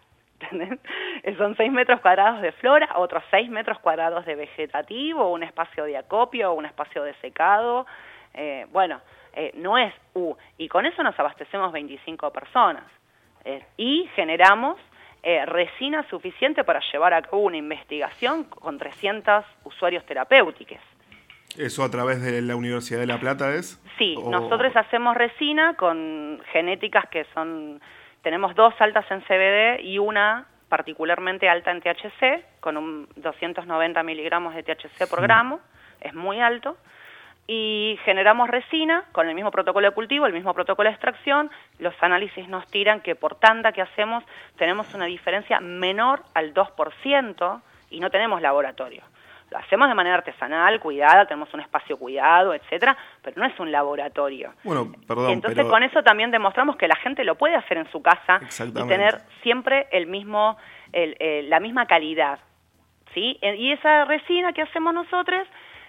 Son 1.38 1.56
6 1.56 1.72
metros 1.72 2.00
cuadrados 2.00 2.42
de 2.42 2.52
flora, 2.52 2.90
otros 2.96 3.22
6 3.30 3.50
metros 3.50 3.78
cuadrados 3.80 4.24
de 4.26 4.34
vegetativo, 4.34 5.30
un 5.32 5.42
espacio 5.42 5.84
de 5.84 5.96
acopio, 5.96 6.52
un 6.52 6.66
espacio 6.66 7.02
de 7.02 7.14
secado. 7.14 7.86
Eh, 8.34 8.66
bueno, 8.72 9.00
eh, 9.34 9.52
no 9.54 9.78
es 9.78 9.92
U. 10.14 10.34
Y 10.58 10.68
con 10.68 10.86
eso 10.86 11.02
nos 11.02 11.18
abastecemos 11.18 11.72
25 11.72 12.30
personas. 12.30 12.84
Eh, 13.44 13.64
y 13.76 14.08
generamos 14.14 14.78
resina 15.46 16.04
suficiente 16.10 16.64
para 16.64 16.80
llevar 16.90 17.14
a 17.14 17.22
cabo 17.22 17.42
una 17.42 17.56
investigación 17.56 18.42
con 18.42 18.76
300 18.76 19.44
usuarios 19.62 20.04
terapéuticos. 20.04 20.80
¿Eso 21.56 21.84
a 21.84 21.90
través 21.90 22.20
de 22.22 22.42
la 22.42 22.56
Universidad 22.56 22.98
de 22.98 23.06
La 23.06 23.20
Plata 23.20 23.54
es? 23.54 23.80
Sí, 23.98 24.16
nosotros 24.16 24.74
hacemos 24.74 25.16
resina 25.16 25.74
con 25.74 26.40
genéticas 26.52 27.08
que 27.08 27.24
son 27.34 27.80
tenemos 28.22 28.54
dos 28.54 28.74
altas 28.80 29.04
en 29.10 29.20
CBD 29.22 29.80
y 29.82 29.98
una 29.98 30.46
particularmente 30.68 31.48
alta 31.48 31.70
en 31.70 31.80
THC, 31.80 32.60
con 32.60 32.76
un 32.76 33.08
290 33.16 34.02
miligramos 34.02 34.54
de 34.54 34.62
THC 34.62 35.08
por 35.08 35.20
gramo, 35.20 35.60
es 36.00 36.14
muy 36.14 36.40
alto, 36.40 36.78
y 37.46 37.98
generamos 38.04 38.48
resina 38.48 39.04
con 39.12 39.28
el 39.28 39.34
mismo 39.34 39.50
protocolo 39.50 39.88
de 39.88 39.94
cultivo, 39.94 40.26
el 40.26 40.32
mismo 40.32 40.54
protocolo 40.54 40.88
de 40.88 40.94
extracción, 40.94 41.50
los 41.78 41.94
análisis 42.02 42.48
nos 42.48 42.66
tiran 42.68 43.00
que 43.00 43.14
por 43.14 43.34
tanda 43.34 43.72
que 43.72 43.82
hacemos 43.82 44.24
tenemos 44.56 44.94
una 44.94 45.06
diferencia 45.06 45.60
menor 45.60 46.22
al 46.34 46.54
2% 46.54 47.60
y 47.90 48.00
no 48.00 48.10
tenemos 48.10 48.40
laboratorio. 48.40 49.02
Lo 49.52 49.58
hacemos 49.58 49.86
de 49.88 49.94
manera 49.94 50.16
artesanal, 50.16 50.80
cuidada, 50.80 51.26
tenemos 51.26 51.52
un 51.52 51.60
espacio 51.60 51.98
cuidado, 51.98 52.54
etcétera, 52.54 52.96
pero 53.22 53.38
no 53.38 53.46
es 53.46 53.60
un 53.60 53.70
laboratorio. 53.70 54.54
Bueno, 54.64 54.90
perdón. 55.06 55.30
entonces 55.30 55.66
con 55.66 55.82
eso 55.82 56.02
también 56.02 56.30
demostramos 56.30 56.76
que 56.76 56.88
la 56.88 56.96
gente 56.96 57.22
lo 57.22 57.34
puede 57.36 57.54
hacer 57.54 57.76
en 57.76 57.90
su 57.92 58.00
casa 58.00 58.40
y 58.66 58.72
tener 58.72 59.20
siempre 59.42 59.88
el 59.92 60.06
mismo, 60.06 60.56
la 60.92 61.60
misma 61.60 61.86
calidad. 61.86 62.38
¿sí? 63.12 63.38
Y 63.42 63.72
esa 63.72 64.06
resina 64.06 64.52
que 64.54 64.62
hacemos 64.62 64.94
nosotros 64.94 65.46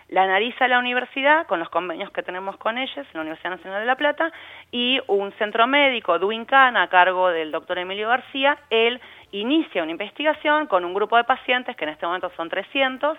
la 0.09 0.23
analiza 0.23 0.67
la 0.67 0.77
universidad 0.79 1.47
con 1.47 1.59
los 1.59 1.69
convenios 1.69 2.11
que 2.11 2.21
tenemos 2.21 2.57
con 2.57 2.77
ellos, 2.77 3.07
la 3.13 3.21
Universidad 3.21 3.51
Nacional 3.51 3.79
de 3.79 3.87
La 3.87 3.95
Plata, 3.95 4.31
y 4.71 4.99
un 5.07 5.31
centro 5.39 5.65
médico, 5.65 6.19
Duincan, 6.19 6.77
a 6.77 6.87
cargo 6.87 7.29
del 7.29 7.51
doctor 7.51 7.79
Emilio 7.79 8.09
García, 8.09 8.57
él 8.69 9.01
inicia 9.31 9.81
una 9.81 9.91
investigación 9.91 10.67
con 10.67 10.85
un 10.85 10.93
grupo 10.93 11.17
de 11.17 11.23
pacientes, 11.23 11.75
que 11.75 11.85
en 11.85 11.91
este 11.91 12.05
momento 12.05 12.31
son 12.35 12.49
300, 12.49 13.17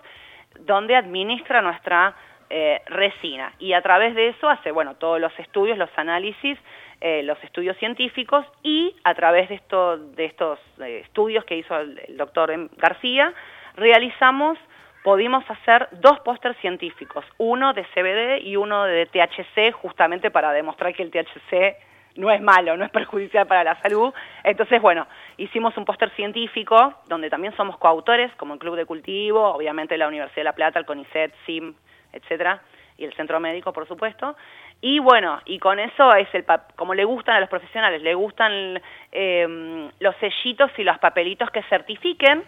donde 0.60 0.96
administra 0.96 1.62
nuestra 1.62 2.14
eh, 2.50 2.82
resina. 2.86 3.52
Y 3.58 3.72
a 3.72 3.82
través 3.82 4.14
de 4.14 4.28
eso 4.28 4.48
hace, 4.48 4.70
bueno, 4.70 4.94
todos 4.96 5.20
los 5.20 5.36
estudios, 5.38 5.78
los 5.78 5.90
análisis, 5.96 6.58
eh, 7.00 7.22
los 7.22 7.42
estudios 7.42 7.76
científicos 7.78 8.46
y 8.62 8.94
a 9.04 9.14
través 9.14 9.48
de, 9.48 9.56
esto, 9.56 9.96
de 9.98 10.26
estos 10.26 10.58
eh, 10.80 11.02
estudios 11.04 11.44
que 11.44 11.56
hizo 11.56 11.76
el, 11.76 12.00
el 12.06 12.16
doctor 12.16 12.52
García, 12.76 13.32
realizamos 13.76 14.58
pudimos 15.02 15.44
hacer 15.50 15.88
dos 15.92 16.18
pósters 16.20 16.56
científicos, 16.60 17.26
uno 17.36 17.74
de 17.74 17.84
CBD 17.84 18.42
y 18.42 18.56
uno 18.56 18.84
de 18.84 19.04
THC, 19.04 19.72
justamente 19.72 20.30
para 20.30 20.52
demostrar 20.52 20.94
que 20.94 21.02
el 21.02 21.10
THC 21.10 21.76
no 22.16 22.30
es 22.30 22.40
malo, 22.40 22.76
no 22.76 22.84
es 22.84 22.90
perjudicial 22.90 23.46
para 23.46 23.64
la 23.64 23.80
salud. 23.80 24.12
Entonces, 24.42 24.80
bueno, 24.80 25.06
hicimos 25.36 25.76
un 25.76 25.84
póster 25.84 26.10
científico 26.10 26.94
donde 27.08 27.30
también 27.30 27.56
somos 27.56 27.76
coautores, 27.78 28.32
como 28.36 28.54
el 28.54 28.60
Club 28.60 28.76
de 28.76 28.86
Cultivo, 28.86 29.54
obviamente 29.54 29.98
la 29.98 30.08
Universidad 30.08 30.40
de 30.40 30.44
La 30.44 30.52
Plata, 30.52 30.78
el 30.78 30.86
CONICET, 30.86 31.34
SIM, 31.46 31.74
etcétera, 32.12 32.60
y 32.96 33.04
el 33.04 33.14
Centro 33.14 33.40
Médico, 33.40 33.72
por 33.72 33.88
supuesto. 33.88 34.36
Y 34.80 34.98
bueno, 34.98 35.40
y 35.46 35.58
con 35.58 35.78
eso 35.80 36.14
es 36.14 36.28
el 36.34 36.44
como 36.76 36.94
le 36.94 37.04
gustan 37.04 37.36
a 37.36 37.40
los 37.40 37.48
profesionales, 37.48 38.02
le 38.02 38.14
gustan 38.14 38.80
eh, 39.10 39.90
los 39.98 40.16
sellitos 40.16 40.70
y 40.78 40.84
los 40.84 40.98
papelitos 40.98 41.50
que 41.50 41.62
certifiquen 41.64 42.44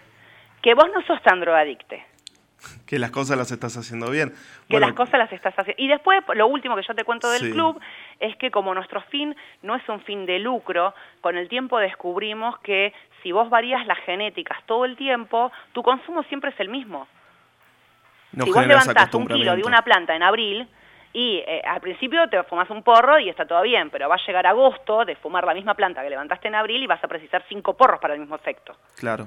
que 0.63 0.75
vos 0.75 0.87
no 0.95 1.03
sos 1.03 1.23
tan 1.23 1.41
drogadicte 1.41 2.05
que 2.87 2.99
las 2.99 3.11
cosas 3.11 3.37
las 3.37 3.51
estás 3.51 3.77
haciendo 3.77 4.11
bien. 4.11 4.33
Que 4.69 4.81
las 4.81 4.93
cosas 4.93 5.19
las 5.19 5.33
estás 5.33 5.55
haciendo. 5.57 5.83
Y 5.83 5.89
después, 5.89 6.23
lo 6.35 6.47
último 6.47 6.77
que 6.77 6.83
yo 6.83 6.95
te 6.95 7.05
cuento 7.05 7.31
del 7.31 7.53
club 7.53 7.81
es 8.21 8.37
que 8.37 8.51
como 8.51 8.75
nuestro 8.75 9.01
fin 9.03 9.35
no 9.63 9.75
es 9.77 9.89
un 9.89 10.01
fin 10.01 10.27
de 10.27 10.39
lucro, 10.39 10.95
con 11.21 11.37
el 11.37 11.49
tiempo 11.49 11.79
descubrimos 11.79 12.59
que 12.61 12.93
si 13.23 13.33
vos 13.33 13.51
varías 13.51 13.87
las 13.87 13.99
genéticas 14.01 14.59
todo 14.67 14.85
el 14.85 14.97
tiempo, 14.97 15.53
tu 15.73 15.83
consumo 15.83 16.23
siempre 16.25 16.51
es 16.51 16.61
el 16.61 16.69
mismo. 16.69 17.07
si 18.33 18.51
vos 18.51 18.67
levantás 18.67 19.15
un 19.15 19.27
kilo 19.27 19.57
de 19.57 19.63
una 19.63 19.83
planta 19.83 20.15
en 20.15 20.23
abril, 20.23 20.69
y 21.13 21.43
eh, 21.47 21.63
al 21.65 21.81
principio 21.81 22.29
te 22.29 22.43
fumas 22.43 22.69
un 22.69 22.83
porro 22.83 23.19
y 23.19 23.31
está 23.31 23.47
todo 23.47 23.63
bien, 23.63 23.89
pero 23.89 24.07
va 24.07 24.17
a 24.17 24.27
llegar 24.27 24.47
agosto 24.47 25.03
de 25.07 25.17
fumar 25.17 25.47
la 25.47 25.55
misma 25.55 25.73
planta 25.73 26.03
que 26.03 26.11
levantaste 26.11 26.49
en 26.49 26.55
abril 26.55 26.83
y 26.83 26.87
vas 26.87 27.03
a 27.03 27.09
precisar 27.09 27.43
cinco 27.49 27.75
porros 27.75 27.99
para 28.01 28.13
el 28.13 28.21
mismo 28.21 28.37
efecto. 28.37 28.77
Claro. 28.97 29.27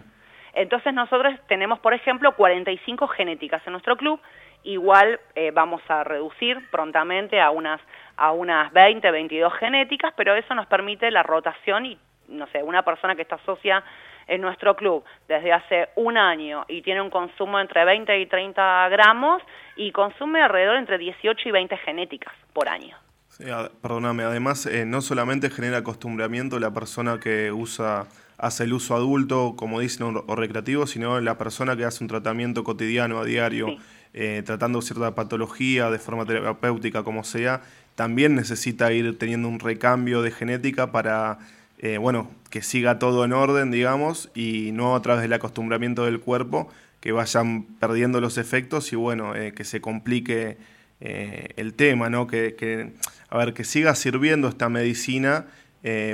Entonces 0.53 0.93
nosotros 0.93 1.33
tenemos, 1.47 1.79
por 1.79 1.93
ejemplo, 1.93 2.35
45 2.35 3.07
genéticas 3.07 3.61
en 3.65 3.73
nuestro 3.73 3.97
club, 3.97 4.19
igual 4.63 5.19
eh, 5.35 5.51
vamos 5.51 5.81
a 5.87 6.03
reducir 6.03 6.69
prontamente 6.71 7.39
a 7.39 7.49
unas, 7.51 7.79
a 8.17 8.31
unas 8.31 8.71
20, 8.73 9.09
22 9.11 9.53
genéticas, 9.53 10.13
pero 10.15 10.35
eso 10.35 10.53
nos 10.55 10.67
permite 10.67 11.11
la 11.11 11.23
rotación 11.23 11.85
y, 11.85 11.97
no 12.27 12.47
sé, 12.47 12.63
una 12.63 12.83
persona 12.83 13.15
que 13.15 13.21
está 13.21 13.37
socia 13.45 13.83
en 14.29 14.41
nuestro 14.41 14.75
club 14.75 15.03
desde 15.27 15.51
hace 15.51 15.89
un 15.95 16.17
año 16.17 16.63
y 16.67 16.81
tiene 16.81 17.01
un 17.01 17.09
consumo 17.09 17.59
entre 17.59 17.83
20 17.83 18.19
y 18.19 18.25
30 18.27 18.87
gramos 18.89 19.41
y 19.75 19.91
consume 19.91 20.41
alrededor 20.41 20.77
entre 20.77 20.97
18 20.97 21.49
y 21.49 21.51
20 21.51 21.77
genéticas 21.77 22.33
por 22.53 22.69
año. 22.69 22.95
perdóname, 23.81 24.23
además 24.23 24.65
eh, 24.67 24.85
no 24.85 25.01
solamente 25.01 25.49
genera 25.49 25.77
acostumbramiento 25.77 26.59
la 26.59 26.71
persona 26.71 27.19
que 27.19 27.51
usa 27.51 28.05
hace 28.39 28.63
el 28.63 28.73
uso 28.73 28.95
adulto, 28.95 29.55
como 29.55 29.79
dicen, 29.79 30.23
o 30.25 30.35
recreativo, 30.35 30.87
sino 30.87 31.19
la 31.19 31.37
persona 31.37 31.75
que 31.75 31.85
hace 31.85 32.03
un 32.03 32.07
tratamiento 32.07 32.63
cotidiano, 32.63 33.19
a 33.19 33.25
diario, 33.25 33.77
eh, 34.13 34.41
tratando 34.45 34.81
cierta 34.81 35.13
patología 35.13 35.91
de 35.91 35.99
forma 35.99 36.25
terapéutica, 36.25 37.03
como 37.03 37.23
sea, 37.23 37.61
también 37.95 38.35
necesita 38.35 38.91
ir 38.93 39.17
teniendo 39.17 39.49
un 39.49 39.59
recambio 39.59 40.21
de 40.21 40.31
genética 40.31 40.91
para, 40.91 41.39
eh, 41.79 41.97
bueno, 41.97 42.31
que 42.49 42.61
siga 42.61 42.97
todo 42.97 43.25
en 43.25 43.33
orden, 43.33 43.71
digamos, 43.71 44.31
y 44.33 44.71
no 44.71 44.95
a 44.95 45.01
través 45.01 45.21
del 45.21 45.33
acostumbramiento 45.33 46.05
del 46.05 46.21
cuerpo, 46.21 46.69
que 47.01 47.11
vayan 47.11 47.63
perdiendo 47.79 48.21
los 48.21 48.37
efectos 48.37 48.91
y, 48.93 48.95
bueno, 48.95 49.35
eh, 49.35 49.53
que 49.53 49.63
se 49.63 49.81
complique 49.81 50.57
el 51.01 51.75
tema, 51.75 52.09
¿no? 52.09 52.27
Que, 52.27 52.55
que, 52.55 52.91
a 53.29 53.37
ver, 53.37 53.53
que 53.53 53.63
siga 53.63 53.95
sirviendo 53.95 54.49
esta 54.49 54.67
medicina 54.67 55.45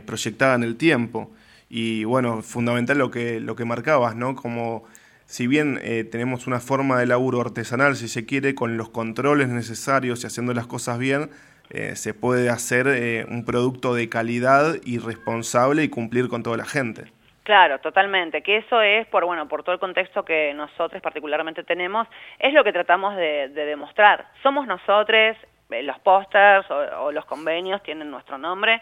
proyectada 0.06 0.54
en 0.54 0.62
el 0.62 0.76
tiempo. 0.76 1.32
Y 1.70 2.04
bueno, 2.04 2.42
fundamental 2.42 2.98
lo 2.98 3.12
que, 3.12 3.40
lo 3.40 3.56
que 3.56 3.66
marcabas, 3.66 4.16
¿no? 4.16 4.36
Como 4.36 4.86
si 5.26 5.48
bien 5.48 5.80
eh, 5.84 6.04
tenemos 6.04 6.48
una 6.48 6.60
forma 6.60 7.00
de 7.00 7.08
laburo 7.08 7.42
artesanal, 7.42 7.96
si 7.96 8.08
se 8.08 8.26
quiere, 8.26 8.54
con 8.54 8.78
los 8.78 8.90
controles 8.90 9.50
necesarios 9.50 10.24
y 10.24 10.28
haciendo 10.28 10.54
las 10.54 10.68
cosas 10.68 11.00
bien, 11.00 11.32
eh, 11.72 11.96
se 11.96 12.14
puede 12.14 12.50
hacer 12.50 12.88
eh, 12.88 13.26
un 13.28 13.44
producto 13.44 13.96
de 13.96 14.08
calidad 14.08 14.76
y 14.86 15.00
responsable 15.00 15.84
y 15.84 15.90
cumplir 15.90 16.30
con 16.30 16.44
toda 16.44 16.58
la 16.58 16.66
gente. 16.66 17.12
Claro, 17.44 17.80
totalmente. 17.80 18.42
Que 18.42 18.58
eso 18.58 18.82
es 18.82 19.06
por 19.08 19.26
bueno, 19.26 19.48
por 19.48 19.64
todo 19.64 19.74
el 19.74 19.80
contexto 19.80 20.26
que 20.26 20.54
nosotros 20.56 21.02
particularmente 21.02 21.64
tenemos, 21.64 22.08
es 22.40 22.54
lo 22.54 22.64
que 22.64 22.74
tratamos 22.74 23.16
de, 23.16 23.50
demostrar. 23.50 24.28
Somos 24.42 24.66
nosotros, 24.66 25.38
los 25.70 26.00
pósters 26.00 26.66
o, 26.72 27.12
los 27.12 27.26
convenios 27.26 27.84
tienen 27.84 28.10
nuestro 28.10 28.38
nombre, 28.38 28.82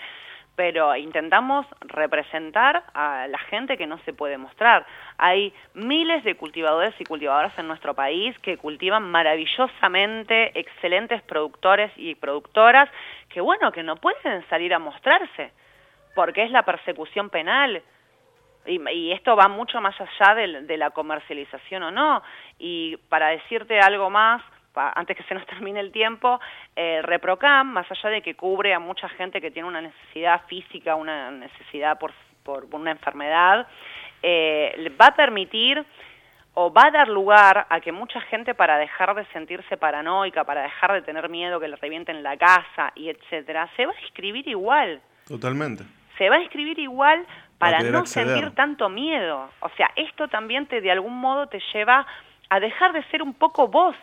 pero 0.55 0.95
intentamos 0.95 1.65
representar 1.81 2.83
a 2.93 3.27
la 3.27 3.39
gente 3.39 3.77
que 3.77 3.87
no 3.87 3.97
se 3.99 4.13
puede 4.13 4.37
mostrar. 4.37 4.85
Hay 5.17 5.53
miles 5.73 6.23
de 6.23 6.35
cultivadores 6.35 6.93
y 6.99 7.05
cultivadoras 7.05 7.57
en 7.57 7.67
nuestro 7.67 7.93
país 7.93 8.37
que 8.39 8.57
cultivan 8.57 9.03
maravillosamente 9.09 10.57
excelentes 10.59 11.21
productores 11.23 11.91
y 11.97 12.15
productoras 12.15 12.89
que, 13.29 13.41
bueno, 13.41 13.71
que 13.71 13.83
no 13.83 13.95
pueden 13.95 14.47
salir 14.49 14.73
a 14.73 14.79
mostrarse 14.79 15.51
porque 16.13 16.43
es 16.43 16.51
la 16.51 16.63
persecución 16.63 17.29
penal. 17.29 17.81
Y, 18.65 19.11
esto 19.11 19.35
va 19.35 19.47
mucho 19.49 19.81
más 19.81 19.95
allá 19.99 20.35
de 20.35 20.77
la 20.77 20.91
comercialización 20.91 21.83
o 21.83 21.91
no. 21.91 22.23
Y 22.59 22.97
para 23.09 23.29
decirte 23.29 23.79
algo 23.79 24.09
más, 24.09 24.41
antes 24.75 25.17
que 25.17 25.23
se 25.23 25.33
nos 25.33 25.45
termine 25.47 25.79
el 25.79 25.91
tiempo, 25.91 26.39
eh, 26.75 27.01
ReproCam, 27.01 27.67
más 27.67 27.89
allá 27.91 28.09
de 28.09 28.21
que 28.21 28.35
cubre 28.35 28.73
a 28.73 28.79
mucha 28.79 29.09
gente 29.09 29.41
que 29.41 29.51
tiene 29.51 29.67
una 29.67 29.81
necesidad 29.81 30.41
física, 30.47 30.95
una 30.95 31.31
necesidad 31.31 31.97
por, 31.99 32.11
por 32.43 32.65
una 32.71 32.91
enfermedad, 32.91 33.67
eh, 34.21 34.91
va 34.99 35.07
a 35.07 35.15
permitir 35.15 35.85
o 36.55 36.71
va 36.71 36.87
a 36.87 36.91
dar 36.91 37.07
lugar 37.07 37.65
a 37.69 37.79
que 37.79 37.91
mucha 37.91 38.21
gente 38.21 38.53
para 38.53 38.77
dejar 38.77 39.15
de 39.15 39.25
sentirse 39.27 39.75
paranoica, 39.75 40.43
para 40.43 40.61
dejar 40.61 40.93
de 40.93 41.01
tener 41.01 41.27
miedo 41.29 41.59
que 41.59 41.67
le 41.67 41.75
revienten 41.77 42.21
la 42.21 42.37
casa 42.37 42.91
y 42.95 43.09
etcétera, 43.09 43.69
se 43.75 43.85
va 43.85 43.91
a 43.91 44.01
inscribir 44.01 44.47
igual. 44.47 45.01
Totalmente. 45.27 45.83
Se 46.17 46.29
va 46.29 46.35
a 46.35 46.41
inscribir 46.41 46.77
igual 46.77 47.25
para 47.57 47.79
no 47.79 48.05
sentir 48.05 48.51
tanto 48.51 48.87
miedo. 48.89 49.49
O 49.61 49.69
sea, 49.69 49.89
esto 49.95 50.27
también 50.27 50.67
te 50.67 50.81
de 50.81 50.91
algún 50.91 51.17
modo 51.17 51.47
te 51.47 51.59
lleva 51.73 52.05
a 52.49 52.59
dejar 52.59 52.93
de 52.93 53.03
ser 53.05 53.23
un 53.23 53.33
poco 53.33 53.67
vos, 53.67 53.95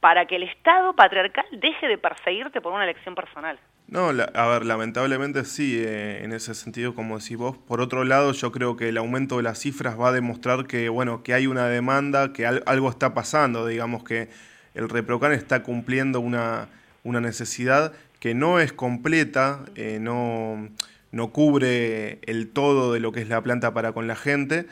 para 0.00 0.26
que 0.26 0.36
el 0.36 0.44
Estado 0.44 0.94
patriarcal 0.94 1.44
deje 1.52 1.86
de 1.86 1.98
perseguirte 1.98 2.60
por 2.60 2.72
una 2.72 2.84
elección 2.84 3.14
personal. 3.14 3.58
No, 3.86 4.08
a 4.08 4.46
ver, 4.46 4.64
lamentablemente 4.64 5.44
sí, 5.44 5.76
eh, 5.78 6.22
en 6.22 6.32
ese 6.32 6.54
sentido, 6.54 6.94
como 6.94 7.18
decís 7.18 7.36
vos. 7.36 7.56
Por 7.58 7.80
otro 7.80 8.04
lado, 8.04 8.32
yo 8.32 8.52
creo 8.52 8.76
que 8.76 8.88
el 8.88 8.96
aumento 8.96 9.38
de 9.38 9.42
las 9.42 9.58
cifras 9.58 9.98
va 9.98 10.08
a 10.08 10.12
demostrar 10.12 10.66
que, 10.66 10.88
bueno, 10.88 11.24
que 11.24 11.34
hay 11.34 11.48
una 11.48 11.66
demanda, 11.66 12.32
que 12.32 12.46
algo 12.46 12.88
está 12.88 13.14
pasando, 13.14 13.66
digamos 13.66 14.04
que 14.04 14.28
el 14.74 14.88
ReproCan 14.88 15.32
está 15.32 15.64
cumpliendo 15.64 16.20
una, 16.20 16.68
una 17.02 17.20
necesidad 17.20 17.92
que 18.20 18.34
no 18.34 18.60
es 18.60 18.72
completa, 18.72 19.64
eh, 19.74 19.98
no, 20.00 20.68
no 21.10 21.32
cubre 21.32 22.20
el 22.26 22.50
todo 22.50 22.92
de 22.92 23.00
lo 23.00 23.10
que 23.10 23.22
es 23.22 23.28
la 23.28 23.42
planta 23.42 23.74
para 23.74 23.92
con 23.92 24.06
la 24.06 24.14
gente, 24.14 24.66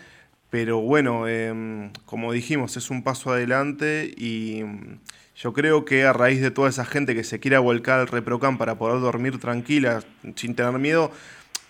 pero 0.50 0.80
bueno, 0.80 1.28
em, 1.28 1.90
como 2.06 2.32
dijimos, 2.32 2.76
es 2.76 2.90
un 2.90 3.02
paso 3.02 3.32
adelante 3.32 4.14
y 4.16 4.62
mm, 4.64 4.98
yo 5.36 5.52
creo 5.52 5.84
que 5.84 6.04
a 6.04 6.12
raíz 6.12 6.40
de 6.40 6.50
toda 6.50 6.70
esa 6.70 6.84
gente 6.84 7.14
que 7.14 7.22
se 7.24 7.38
quiera 7.38 7.60
volcar 7.60 8.00
al 8.00 8.08
ReproCam 8.08 8.58
para 8.58 8.76
poder 8.78 9.00
dormir 9.00 9.38
tranquila, 9.38 10.02
sin 10.36 10.54
tener 10.54 10.72
miedo, 10.78 11.12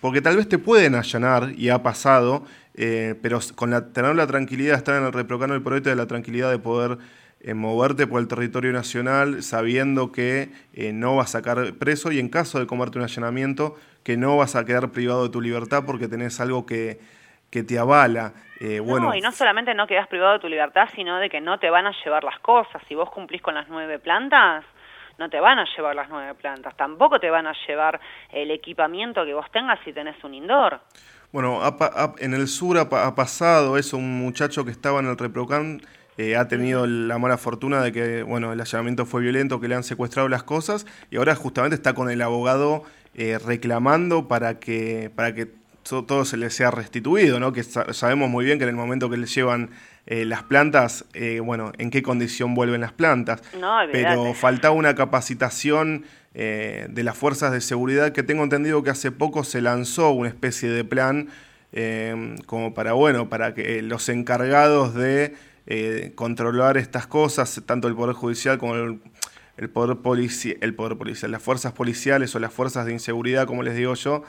porque 0.01 0.21
tal 0.21 0.37
vez 0.37 0.47
te 0.47 0.57
pueden 0.57 0.95
allanar, 0.95 1.53
y 1.57 1.69
ha 1.69 1.83
pasado, 1.83 2.45
eh, 2.73 3.15
pero 3.21 3.39
con 3.55 3.71
la, 3.71 3.87
tener 3.89 4.15
la 4.15 4.27
tranquilidad 4.27 4.77
estar 4.77 4.95
en 4.95 5.05
el 5.05 5.13
ReproCam, 5.13 5.51
el 5.51 5.61
proyecto 5.61 5.89
de 5.89 5.95
la 5.97 6.07
tranquilidad 6.07 6.49
de 6.49 6.59
poder 6.59 6.97
eh, 7.41 7.53
moverte 7.53 8.07
por 8.07 8.21
el 8.21 8.27
territorio 8.27 8.71
nacional 8.71 9.43
sabiendo 9.43 10.11
que 10.11 10.51
eh, 10.73 10.93
no 10.93 11.15
vas 11.15 11.29
a 11.29 11.39
sacar 11.39 11.73
preso 11.75 12.11
y 12.11 12.19
en 12.19 12.29
caso 12.29 12.59
de 12.59 12.67
comerte 12.67 12.97
un 12.97 13.03
allanamiento, 13.03 13.75
que 14.03 14.17
no 14.17 14.37
vas 14.37 14.55
a 14.55 14.65
quedar 14.65 14.91
privado 14.91 15.23
de 15.23 15.29
tu 15.29 15.41
libertad 15.41 15.83
porque 15.85 16.07
tenés 16.07 16.39
algo 16.39 16.65
que 16.65 16.99
que 17.49 17.63
te 17.63 17.79
avala. 17.79 18.33
Eh, 18.59 18.79
bueno. 18.79 19.07
No, 19.07 19.15
y 19.15 19.21
no 19.21 19.31
solamente 19.31 19.73
no 19.73 19.87
quedas 19.87 20.07
privado 20.07 20.33
de 20.33 20.39
tu 20.39 20.49
libertad, 20.49 20.89
sino 20.93 21.17
de 21.17 21.29
que 21.29 21.39
no 21.39 21.59
te 21.59 21.69
van 21.69 21.87
a 21.87 21.93
llevar 22.03 22.23
las 22.23 22.39
cosas. 22.39 22.81
Si 22.87 22.95
vos 22.95 23.09
cumplís 23.09 23.41
con 23.41 23.55
las 23.55 23.69
nueve 23.69 23.99
plantas, 23.99 24.65
no 25.17 25.29
te 25.29 25.39
van 25.39 25.59
a 25.59 25.65
llevar 25.75 25.95
las 25.95 26.09
nueve 26.09 26.33
plantas. 26.35 26.75
Tampoco 26.75 27.19
te 27.19 27.29
van 27.29 27.47
a 27.47 27.53
llevar 27.67 27.99
el 28.31 28.51
equipamiento 28.51 29.25
que 29.25 29.33
vos 29.33 29.49
tengas 29.51 29.79
si 29.85 29.93
tenés 29.93 30.21
un 30.23 30.33
indoor. 30.33 30.81
Bueno, 31.31 31.61
en 32.17 32.33
el 32.33 32.47
sur 32.47 32.77
ha, 32.77 33.15
pasado 33.15 33.77
eso, 33.77 33.97
un 33.97 34.19
muchacho 34.19 34.65
que 34.65 34.71
estaba 34.71 34.99
en 34.99 35.05
el 35.05 35.17
Reprocan 35.17 35.79
eh, 36.17 36.35
ha 36.35 36.47
tenido 36.47 36.87
la 36.87 37.19
mala 37.19 37.37
fortuna 37.37 37.81
de 37.81 37.91
que, 37.91 38.23
bueno, 38.23 38.51
el 38.51 38.59
allanamiento 38.59 39.05
fue 39.05 39.21
violento, 39.21 39.61
que 39.61 39.67
le 39.67 39.75
han 39.75 39.83
secuestrado 39.83 40.27
las 40.27 40.43
cosas 40.43 40.87
y 41.11 41.17
ahora 41.17 41.35
justamente 41.35 41.75
está 41.75 41.93
con 41.93 42.09
el 42.09 42.21
abogado 42.21 42.83
eh, 43.13 43.37
reclamando 43.37 44.27
para 44.27 44.59
que, 44.59 45.11
para 45.15 45.35
que 45.35 45.58
todo 45.89 46.25
se 46.25 46.37
les 46.37 46.53
sea 46.53 46.71
restituido, 46.71 47.39
¿no? 47.39 47.51
Que 47.51 47.63
sabemos 47.63 48.29
muy 48.29 48.45
bien 48.45 48.57
que 48.57 48.63
en 48.63 48.69
el 48.69 48.75
momento 48.75 49.09
que 49.09 49.17
les 49.17 49.33
llevan 49.33 49.71
eh, 50.05 50.25
las 50.25 50.43
plantas, 50.43 51.05
eh, 51.13 51.39
bueno, 51.39 51.71
en 51.77 51.89
qué 51.89 52.03
condición 52.03 52.53
vuelven 52.53 52.81
las 52.81 52.93
plantas. 52.93 53.41
No, 53.59 53.77
Pero 53.91 54.33
faltaba 54.33 54.73
una 54.75 54.95
capacitación 54.95 56.05
eh, 56.33 56.87
de 56.89 57.03
las 57.03 57.17
fuerzas 57.17 57.51
de 57.51 57.61
seguridad 57.61 58.11
que 58.11 58.23
tengo 58.23 58.43
entendido 58.43 58.83
que 58.83 58.91
hace 58.91 59.11
poco 59.11 59.43
se 59.43 59.61
lanzó 59.61 60.11
una 60.11 60.29
especie 60.29 60.69
de 60.69 60.83
plan 60.83 61.29
como 62.47 62.73
para, 62.73 62.93
bueno, 62.93 63.29
para 63.29 63.53
que 63.53 63.83
los 63.83 64.09
encargados 64.09 64.95
de 64.95 65.35
controlar 66.15 66.77
estas 66.77 67.05
cosas, 67.05 67.61
tanto 67.67 67.87
el 67.87 67.93
Poder 67.93 68.15
Judicial 68.15 68.57
como 68.57 68.73
el, 68.73 68.99
el 69.59 69.69
poder, 69.69 69.97
el 70.61 70.73
poder 70.73 70.97
policial, 70.97 71.31
las 71.31 71.43
fuerzas 71.43 71.73
policiales 71.73 72.33
o 72.33 72.39
las 72.39 72.53
fuerzas 72.53 72.85
de 72.87 72.93
inseguridad, 72.93 73.45
como 73.45 73.61
les 73.61 73.75
digo 73.75 73.93
yo, 73.93 74.23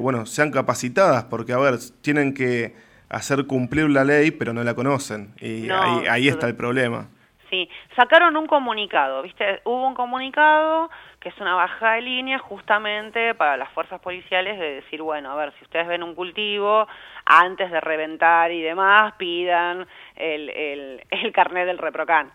bueno, 0.00 0.26
sean 0.26 0.50
capacitadas, 0.50 1.24
porque, 1.24 1.52
a 1.52 1.58
ver, 1.58 1.74
tienen 2.02 2.34
que 2.34 2.74
hacer 3.12 3.46
cumplir 3.46 3.90
la 3.90 4.04
ley, 4.04 4.30
pero 4.30 4.52
no 4.52 4.64
la 4.64 4.74
conocen. 4.74 5.34
Y 5.40 5.68
ahí, 5.70 6.28
está 6.28 6.48
el 6.48 6.56
problema. 6.56 7.08
Sí, 7.50 7.68
sacaron 7.94 8.34
un 8.38 8.46
comunicado, 8.46 9.22
¿viste? 9.22 9.60
Hubo 9.64 9.86
un 9.86 9.94
comunicado 9.94 10.88
que 11.20 11.28
es 11.28 11.38
una 11.38 11.54
baja 11.54 11.92
de 11.92 12.00
línea 12.00 12.38
justamente 12.38 13.34
para 13.34 13.58
las 13.58 13.70
fuerzas 13.72 14.00
policiales 14.00 14.58
de 14.58 14.76
decir, 14.76 15.02
bueno, 15.02 15.30
a 15.30 15.36
ver, 15.36 15.52
si 15.58 15.64
ustedes 15.64 15.86
ven 15.86 16.02
un 16.02 16.14
cultivo, 16.14 16.88
antes 17.26 17.70
de 17.70 17.80
reventar 17.80 18.50
y 18.50 18.62
demás, 18.62 19.12
pidan 19.18 19.86
el, 20.16 20.48
el, 20.48 21.04
el 21.10 21.32
carnet 21.32 21.66
del 21.66 21.78
reprocan. 21.78 22.32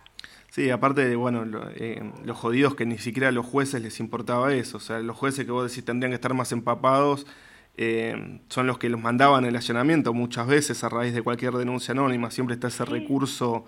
Sí, 0.49 0.69
aparte, 0.69 1.07
de, 1.07 1.15
bueno, 1.15 1.45
eh, 1.75 2.12
los 2.23 2.38
jodidos 2.38 2.75
que 2.75 2.86
ni 2.86 2.97
siquiera 2.97 3.29
a 3.29 3.31
los 3.31 3.45
jueces 3.45 3.81
les 3.81 3.99
importaba 3.99 4.53
eso. 4.53 4.77
O 4.77 4.79
sea, 4.79 4.99
los 4.99 5.15
jueces 5.15 5.45
que 5.45 5.51
vos 5.51 5.69
decís 5.69 5.86
tendrían 5.86 6.12
que 6.12 6.15
estar 6.15 6.33
más 6.33 6.51
empapados 6.51 7.27
eh, 7.79 8.39
son 8.49 8.65
los 8.65 8.79
que 8.79 8.89
los 8.89 8.99
mandaban 8.99 9.45
el 9.45 9.55
allanamiento 9.55 10.12
muchas 10.12 10.47
veces 10.47 10.83
a 10.83 10.89
raíz 10.89 11.13
de 11.13 11.21
cualquier 11.21 11.53
denuncia 11.53 11.91
anónima, 11.91 12.31
siempre 12.31 12.55
está 12.55 12.69
ese 12.69 12.86
recurso. 12.86 13.65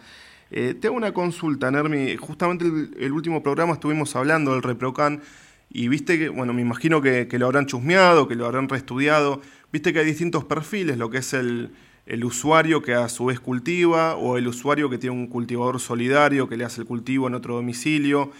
Eh, 0.49 0.73
tengo 0.73 0.95
una 0.95 1.13
consulta, 1.13 1.69
Nermi, 1.69 2.15
justamente 2.17 2.65
el, 2.65 3.11
último 3.11 3.43
programa 3.43 3.73
estuvimos 3.73 4.15
hablando 4.15 4.53
del 4.53 4.63
ReproCan 4.63 5.21
y 5.69 5.89
viste 5.89 6.17
que, 6.17 6.29
bueno, 6.29 6.53
me 6.53 6.61
imagino 6.63 7.03
que, 7.03 7.27
lo 7.33 7.45
habrán 7.45 7.67
chusmeado, 7.67 8.27
que 8.27 8.33
lo 8.33 8.47
habrán 8.47 8.67
reestudiado, 8.67 9.41
viste 9.71 9.93
que 9.93 9.99
hay 9.99 10.05
distintos 10.05 10.43
perfiles, 10.43 10.97
lo 10.97 11.11
que 11.11 11.19
es 11.19 11.33
el, 11.35 11.69
usuario 12.23 12.81
que 12.81 12.95
a 12.95 13.07
su 13.07 13.25
vez 13.25 13.39
cultiva 13.39 14.15
o 14.15 14.37
el 14.37 14.47
usuario 14.47 14.89
que 14.89 14.97
tiene 14.97 15.15
un 15.15 15.27
cultivador 15.27 15.79
solidario 15.79 16.49
que 16.49 16.57
le 16.57 16.65
hace 16.65 16.81
el 16.81 16.87
cultivo 16.87 17.27
en 17.27 17.35
otro 17.35 17.55
domicilio, 17.55 18.31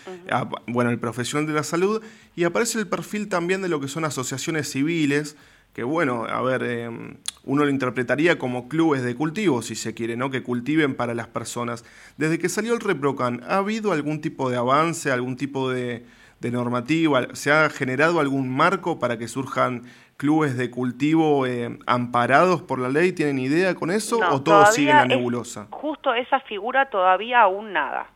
bueno, 0.67 0.89
el 0.89 0.99
profesional 0.99 1.45
de 1.45 1.53
la 1.53 1.63
salud, 1.63 2.01
y 2.35 2.45
aparece 2.45 2.79
el 2.79 2.87
perfil 2.87 3.27
también 3.27 3.61
de 3.61 3.69
lo 3.69 3.79
que 3.79 3.87
son 3.87 4.05
asociaciones 4.05 4.71
civiles, 4.71 5.35
que 5.73 5.83
bueno, 5.83 6.25
a 6.25 6.41
ver, 6.41 6.63
em, 6.63 7.17
uno 7.43 7.63
lo 7.63 7.69
interpretaría 7.69 8.39
como 8.39 8.67
clubes 8.67 9.03
de 9.03 9.15
cultivo, 9.15 9.61
si 9.61 9.75
se 9.75 9.93
quiere, 9.93 10.17
¿no? 10.17 10.29
Que 10.29 10.43
cultiven 10.43 10.95
para 10.95 11.13
las 11.13 11.27
personas. 11.27 11.85
Desde 12.17 12.39
que 12.39 12.49
salió 12.49 12.73
el 12.73 12.79
ReproCan, 12.79 13.43
¿ha 13.47 13.57
habido 13.57 13.91
algún 13.91 14.19
tipo 14.19 14.49
de 14.49 14.57
avance, 14.57 15.11
algún 15.11 15.37
tipo 15.37 15.69
de, 15.69 16.05
normativa? 16.41 17.27
¿Se 17.33 17.51
ha 17.51 17.69
generado 17.69 18.19
algún 18.19 18.49
marco 18.49 18.99
para 18.99 19.17
que 19.17 19.27
surjan 19.27 19.83
clubes 20.19 20.57
de 20.57 20.69
cultivo 20.69 21.47
em, 21.47 21.79
amparados 21.87 22.61
por 22.61 22.77
la 22.77 22.89
ley? 22.89 23.13
¿Tienen 23.13 23.39
idea 23.39 23.73
con 23.73 23.89
eso 23.89 24.19
o 24.31 24.43
todo 24.43 24.65
sigue 24.65 24.91
en 24.91 24.97
la 24.97 25.05
nebulosa? 25.05 25.67
justo 25.71 26.13
esa 26.13 26.41
figura 26.41 26.89
todavía 26.89 27.41
aún 27.41 27.71
nada. 27.71 28.07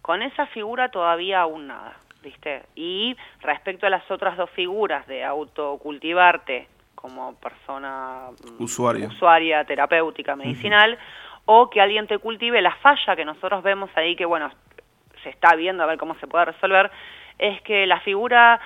Con 0.00 0.22
esa 0.22 0.46
figura 0.46 0.88
todavía 0.88 1.42
aún 1.42 1.66
nada. 1.66 1.96
¿Viste? 2.22 2.62
Y 2.74 3.14
respecto 3.42 3.86
a 3.86 3.90
las 3.90 4.10
otras 4.10 4.38
dos 4.38 4.48
figuras 4.50 5.06
de 5.06 5.22
autocultivarte 5.24 6.66
como 6.94 7.34
persona 7.34 8.30
mm, 8.30 8.62
usuaria, 8.62 9.08
usuaria 9.08 9.62
terapéutica, 9.64 10.34
medicinal, 10.34 10.98
o 11.44 11.68
que 11.68 11.82
alguien 11.82 12.06
te 12.06 12.16
cultive, 12.16 12.62
la 12.62 12.74
falla 12.76 13.14
que 13.14 13.26
nosotros 13.26 13.62
vemos 13.62 13.90
ahí, 13.94 14.16
que 14.16 14.24
bueno, 14.24 14.50
se 15.22 15.28
está 15.28 15.54
viendo 15.54 15.82
a 15.82 15.86
ver 15.86 15.98
cómo 15.98 16.14
se 16.14 16.26
puede 16.26 16.46
resolver, 16.46 16.90
es 17.38 17.60
que 17.60 17.86
la 17.86 18.00
figura 18.00 18.58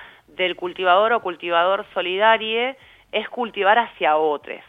del 0.43 0.55
cultivador 0.55 1.11
o 1.13 1.21
cultivador 1.21 1.85
solidario 1.93 2.73
es 3.11 3.27
cultivar 3.29 3.77
hacia 3.77 4.15
otros. 4.15 4.61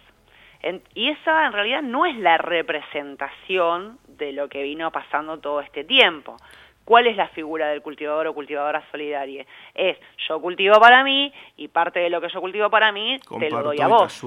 y 0.95 1.09
esa 1.09 1.47
en 1.47 1.53
realidad 1.53 1.81
no 1.83 2.05
es 2.05 2.17
la 2.19 2.37
representación 2.37 3.99
de 4.09 4.33
lo 4.33 4.49
que 4.49 4.63
vino 4.63 4.91
pasando 4.91 5.39
todo 5.39 5.61
este 5.61 5.85
tiempo. 5.85 6.37
¿Cuál 6.85 7.07
es 7.07 7.17
la 7.17 7.29
figura 7.29 7.69
del 7.69 7.83
cultivador 7.83 8.27
o 8.27 8.35
cultivadora 8.35 8.83
solidaria? 8.91 9.47
Es 9.75 9.97
yo 10.29 10.41
cultivo 10.41 10.75
para 10.81 11.05
mí 11.05 11.33
y 11.57 11.69
parte 11.69 12.01
de 12.01 12.11
lo 12.11 12.21
que 12.21 12.29
yo 12.29 12.41
cultivo 12.41 12.69
para 12.69 12.91
mí 12.91 13.17
te 13.39 13.49
lo 13.49 13.63
doy 13.63 13.81
a 13.81 13.87
vos. 13.87 14.23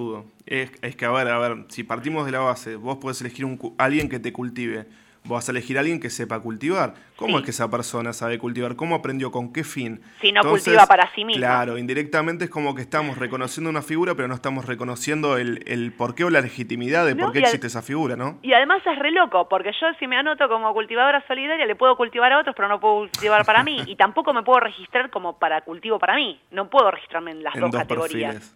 Es, 0.45 0.71
es, 0.81 0.95
que, 0.95 1.05
a 1.05 1.11
ver, 1.11 1.27
a 1.27 1.37
ver, 1.39 1.65
si 1.67 1.83
partimos 1.83 2.25
de 2.25 2.31
la 2.31 2.39
base, 2.39 2.77
vos 2.77 2.97
podés 2.97 3.19
elegir 3.21 3.43
un, 3.43 3.59
alguien 3.77 4.07
que 4.07 4.19
te 4.19 4.31
cultive 4.31 4.85
vas 5.25 5.47
a 5.47 5.51
elegir 5.51 5.77
a 5.77 5.81
alguien 5.81 5.99
que 5.99 6.09
sepa 6.09 6.39
cultivar. 6.39 6.95
¿Cómo 7.15 7.37
es 7.37 7.45
que 7.45 7.51
esa 7.51 7.69
persona 7.69 8.11
sabe 8.13 8.37
cultivar? 8.37 8.75
¿Cómo 8.75 8.95
aprendió? 8.95 9.31
¿Con 9.31 9.53
qué 9.53 9.63
fin? 9.63 10.01
Si 10.21 10.31
no 10.31 10.41
cultiva 10.41 10.85
para 10.85 11.09
sí 11.13 11.23
mismo. 11.23 11.39
Claro, 11.39 11.77
indirectamente 11.77 12.45
es 12.45 12.49
como 12.49 12.75
que 12.75 12.81
estamos 12.81 13.17
reconociendo 13.17 13.69
una 13.69 13.81
figura, 13.81 14.15
pero 14.15 14.27
no 14.27 14.35
estamos 14.35 14.65
reconociendo 14.65 15.37
el, 15.37 15.63
el 15.65 15.93
porqué 15.93 16.25
o 16.25 16.29
la 16.29 16.41
legitimidad 16.41 17.05
de 17.05 17.15
por 17.15 17.31
qué 17.31 17.39
existe 17.39 17.67
esa 17.67 17.81
figura, 17.81 18.15
¿no? 18.15 18.39
Y 18.41 18.53
además 18.53 18.81
es 18.85 18.99
re 18.99 19.11
loco, 19.11 19.47
porque 19.47 19.71
yo 19.79 19.87
si 19.99 20.07
me 20.07 20.17
anoto 20.17 20.47
como 20.49 20.73
cultivadora 20.73 21.25
solidaria, 21.27 21.65
le 21.65 21.75
puedo 21.75 21.95
cultivar 21.95 22.33
a 22.33 22.39
otros, 22.39 22.55
pero 22.55 22.67
no 22.67 22.79
puedo 22.79 22.95
cultivar 22.95 23.45
para 23.45 23.63
mí. 23.63 23.81
Y 23.93 23.95
tampoco 23.95 24.33
me 24.33 24.43
puedo 24.43 24.59
registrar 24.59 25.09
como 25.11 25.37
para 25.37 25.61
cultivo 25.61 25.99
para 25.99 26.15
mí. 26.15 26.39
No 26.51 26.69
puedo 26.69 26.89
registrarme 26.89 27.31
en 27.31 27.43
las 27.43 27.53
dos, 27.53 27.71
categorías. 27.71 28.55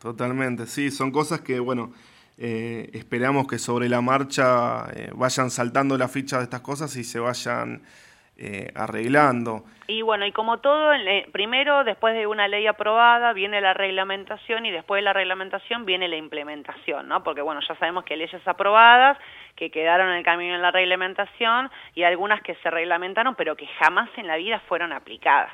Totalmente, 0.00 0.66
sí, 0.66 0.90
son 0.90 1.10
cosas 1.10 1.40
que, 1.40 1.58
bueno, 1.58 1.92
eh, 2.38 2.90
esperamos 2.92 3.46
que 3.46 3.58
sobre 3.58 3.88
la 3.88 4.02
marcha 4.02 4.86
eh, 4.94 5.10
vayan 5.14 5.50
saltando 5.50 5.96
las 5.96 6.12
fichas 6.12 6.40
de 6.40 6.44
estas 6.44 6.60
cosas 6.60 6.94
y 6.96 7.04
se 7.04 7.18
vayan 7.18 7.82
eh, 8.36 8.70
arreglando. 8.74 9.64
Y 9.86 10.02
bueno, 10.02 10.26
y 10.26 10.32
como 10.32 10.58
todo, 10.58 10.92
primero, 11.32 11.84
después 11.84 12.14
de 12.14 12.26
una 12.26 12.48
ley 12.48 12.66
aprobada, 12.66 13.32
viene 13.32 13.62
la 13.62 13.72
reglamentación 13.72 14.66
y 14.66 14.70
después 14.70 14.98
de 14.98 15.04
la 15.04 15.14
reglamentación 15.14 15.86
viene 15.86 16.08
la 16.08 16.16
implementación, 16.16 17.08
¿no? 17.08 17.22
Porque 17.22 17.40
bueno, 17.40 17.60
ya 17.66 17.74
sabemos 17.76 18.04
que 18.04 18.14
hay 18.14 18.20
leyes 18.20 18.46
aprobadas 18.46 19.16
que 19.54 19.70
quedaron 19.70 20.10
en 20.10 20.16
el 20.16 20.24
camino 20.24 20.54
en 20.54 20.60
la 20.60 20.72
reglamentación 20.72 21.70
y 21.94 22.02
algunas 22.02 22.42
que 22.42 22.56
se 22.56 22.70
reglamentaron 22.70 23.36
pero 23.36 23.56
que 23.56 23.66
jamás 23.78 24.10
en 24.18 24.26
la 24.26 24.36
vida 24.36 24.60
fueron 24.68 24.92
aplicadas. 24.92 25.52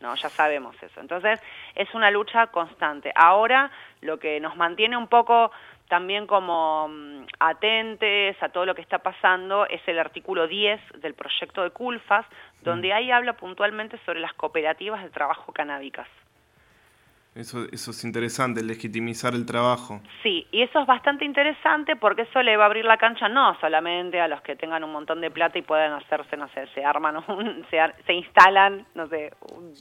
¿no? 0.00 0.14
Ya 0.16 0.28
sabemos 0.28 0.76
eso. 0.82 1.00
Entonces, 1.00 1.40
es 1.74 1.92
una 1.94 2.10
lucha 2.10 2.48
constante. 2.48 3.10
Ahora, 3.14 3.70
lo 4.02 4.18
que 4.18 4.38
nos 4.38 4.56
mantiene 4.56 4.96
un 4.96 5.08
poco 5.08 5.50
también 5.88 6.26
como 6.26 6.88
mm, 6.88 7.26
atentes 7.38 8.42
a 8.42 8.48
todo 8.48 8.66
lo 8.66 8.74
que 8.74 8.82
está 8.82 8.98
pasando 8.98 9.66
es 9.66 9.80
el 9.86 9.98
artículo 9.98 10.46
10 10.46 10.80
del 11.00 11.14
proyecto 11.14 11.62
de 11.62 11.70
CULFAS, 11.70 12.26
donde 12.62 12.88
mm. 12.88 12.92
ahí 12.92 13.10
habla 13.10 13.34
puntualmente 13.34 13.98
sobre 14.04 14.20
las 14.20 14.32
cooperativas 14.34 15.02
de 15.02 15.10
trabajo 15.10 15.52
canábicas. 15.52 16.08
Eso, 17.34 17.64
eso 17.72 17.90
es 17.90 18.04
interesante, 18.04 18.62
legitimizar 18.62 19.34
el 19.34 19.44
trabajo. 19.44 20.00
Sí, 20.22 20.46
y 20.52 20.62
eso 20.62 20.78
es 20.78 20.86
bastante 20.86 21.24
interesante 21.24 21.96
porque 21.96 22.22
eso 22.22 22.40
le 22.44 22.56
va 22.56 22.62
a 22.62 22.66
abrir 22.66 22.84
la 22.84 22.96
cancha 22.96 23.28
no 23.28 23.58
solamente 23.60 24.20
a 24.20 24.28
los 24.28 24.40
que 24.42 24.54
tengan 24.54 24.84
un 24.84 24.92
montón 24.92 25.20
de 25.20 25.32
plata 25.32 25.58
y 25.58 25.62
puedan 25.62 25.92
hacerse, 25.94 26.36
no 26.36 26.46
sé, 26.50 26.68
se 26.74 26.84
arman, 26.84 27.16
un, 27.28 27.66
se, 27.70 27.78
se 28.06 28.12
instalan, 28.12 28.86
no 28.94 29.08
sé, 29.08 29.32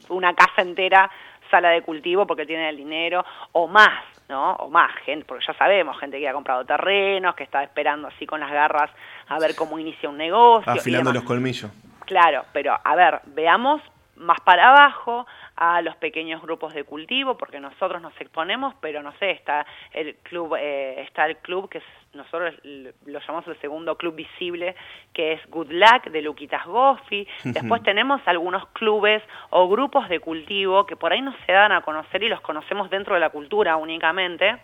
una 0.10 0.34
casa 0.34 0.64
entera, 0.64 1.12
sala 1.54 1.70
de 1.70 1.84
cultivo 1.84 2.26
porque 2.26 2.48
tienen 2.48 2.66
el 2.66 2.78
dinero, 2.78 3.24
o 3.52 3.68
más, 3.68 4.04
¿no? 4.28 4.54
O 4.54 4.70
más 4.72 4.92
gente, 5.06 5.24
porque 5.24 5.46
ya 5.46 5.54
sabemos, 5.54 6.00
gente 6.00 6.18
que 6.18 6.28
ha 6.28 6.34
comprado 6.34 6.66
terrenos, 6.66 7.36
que 7.36 7.44
está 7.44 7.62
esperando 7.62 8.08
así 8.08 8.26
con 8.26 8.40
las 8.40 8.52
garras 8.52 8.90
a 9.28 9.38
ver 9.38 9.56
cómo 9.56 9.78
inicia 9.78 10.10
un 10.10 10.18
negocio. 10.18 10.72
Afilando 10.72 11.14
los 11.14 11.24
colmillos. 11.24 11.70
Claro, 12.06 12.44
pero 12.54 12.76
a 12.84 12.96
ver, 12.96 13.22
veamos 13.28 13.84
más 14.16 14.40
para 14.42 14.70
abajo 14.70 15.28
a 15.64 15.82
los 15.82 15.96
pequeños 15.96 16.42
grupos 16.42 16.74
de 16.74 16.84
cultivo, 16.84 17.38
porque 17.38 17.60
nosotros 17.60 18.02
nos 18.02 18.20
exponemos, 18.20 18.76
pero 18.82 19.02
no 19.02 19.14
sé, 19.14 19.32
está 19.32 19.66
el 19.94 20.16
club, 20.16 20.58
eh, 20.60 21.02
está 21.02 21.26
el 21.26 21.38
club 21.38 21.70
que 21.70 21.82
nosotros 22.14 22.54
lo 22.64 23.20
llamamos 23.20 23.48
el 23.48 23.60
segundo 23.62 23.96
club 23.96 24.14
visible, 24.14 24.76
que 25.14 25.34
es 25.34 25.50
Good 25.50 25.72
Luck 25.72 26.12
de 26.12 26.22
Luquitas 26.22 26.66
Goffi. 26.66 27.26
Después 27.46 27.82
tenemos 27.84 28.22
algunos 28.26 28.68
clubes 28.70 29.24
o 29.52 29.70
grupos 29.70 30.10
de 30.10 30.20
cultivo 30.20 30.86
que 30.86 30.98
por 30.98 31.14
ahí 31.14 31.22
no 31.22 31.34
se 31.46 31.54
dan 31.54 31.72
a 31.72 31.82
conocer 31.82 32.22
y 32.24 32.28
los 32.28 32.42
conocemos 32.42 32.90
dentro 32.90 33.14
de 33.14 33.22
la 33.22 33.30
cultura 33.30 33.78
únicamente 33.78 34.60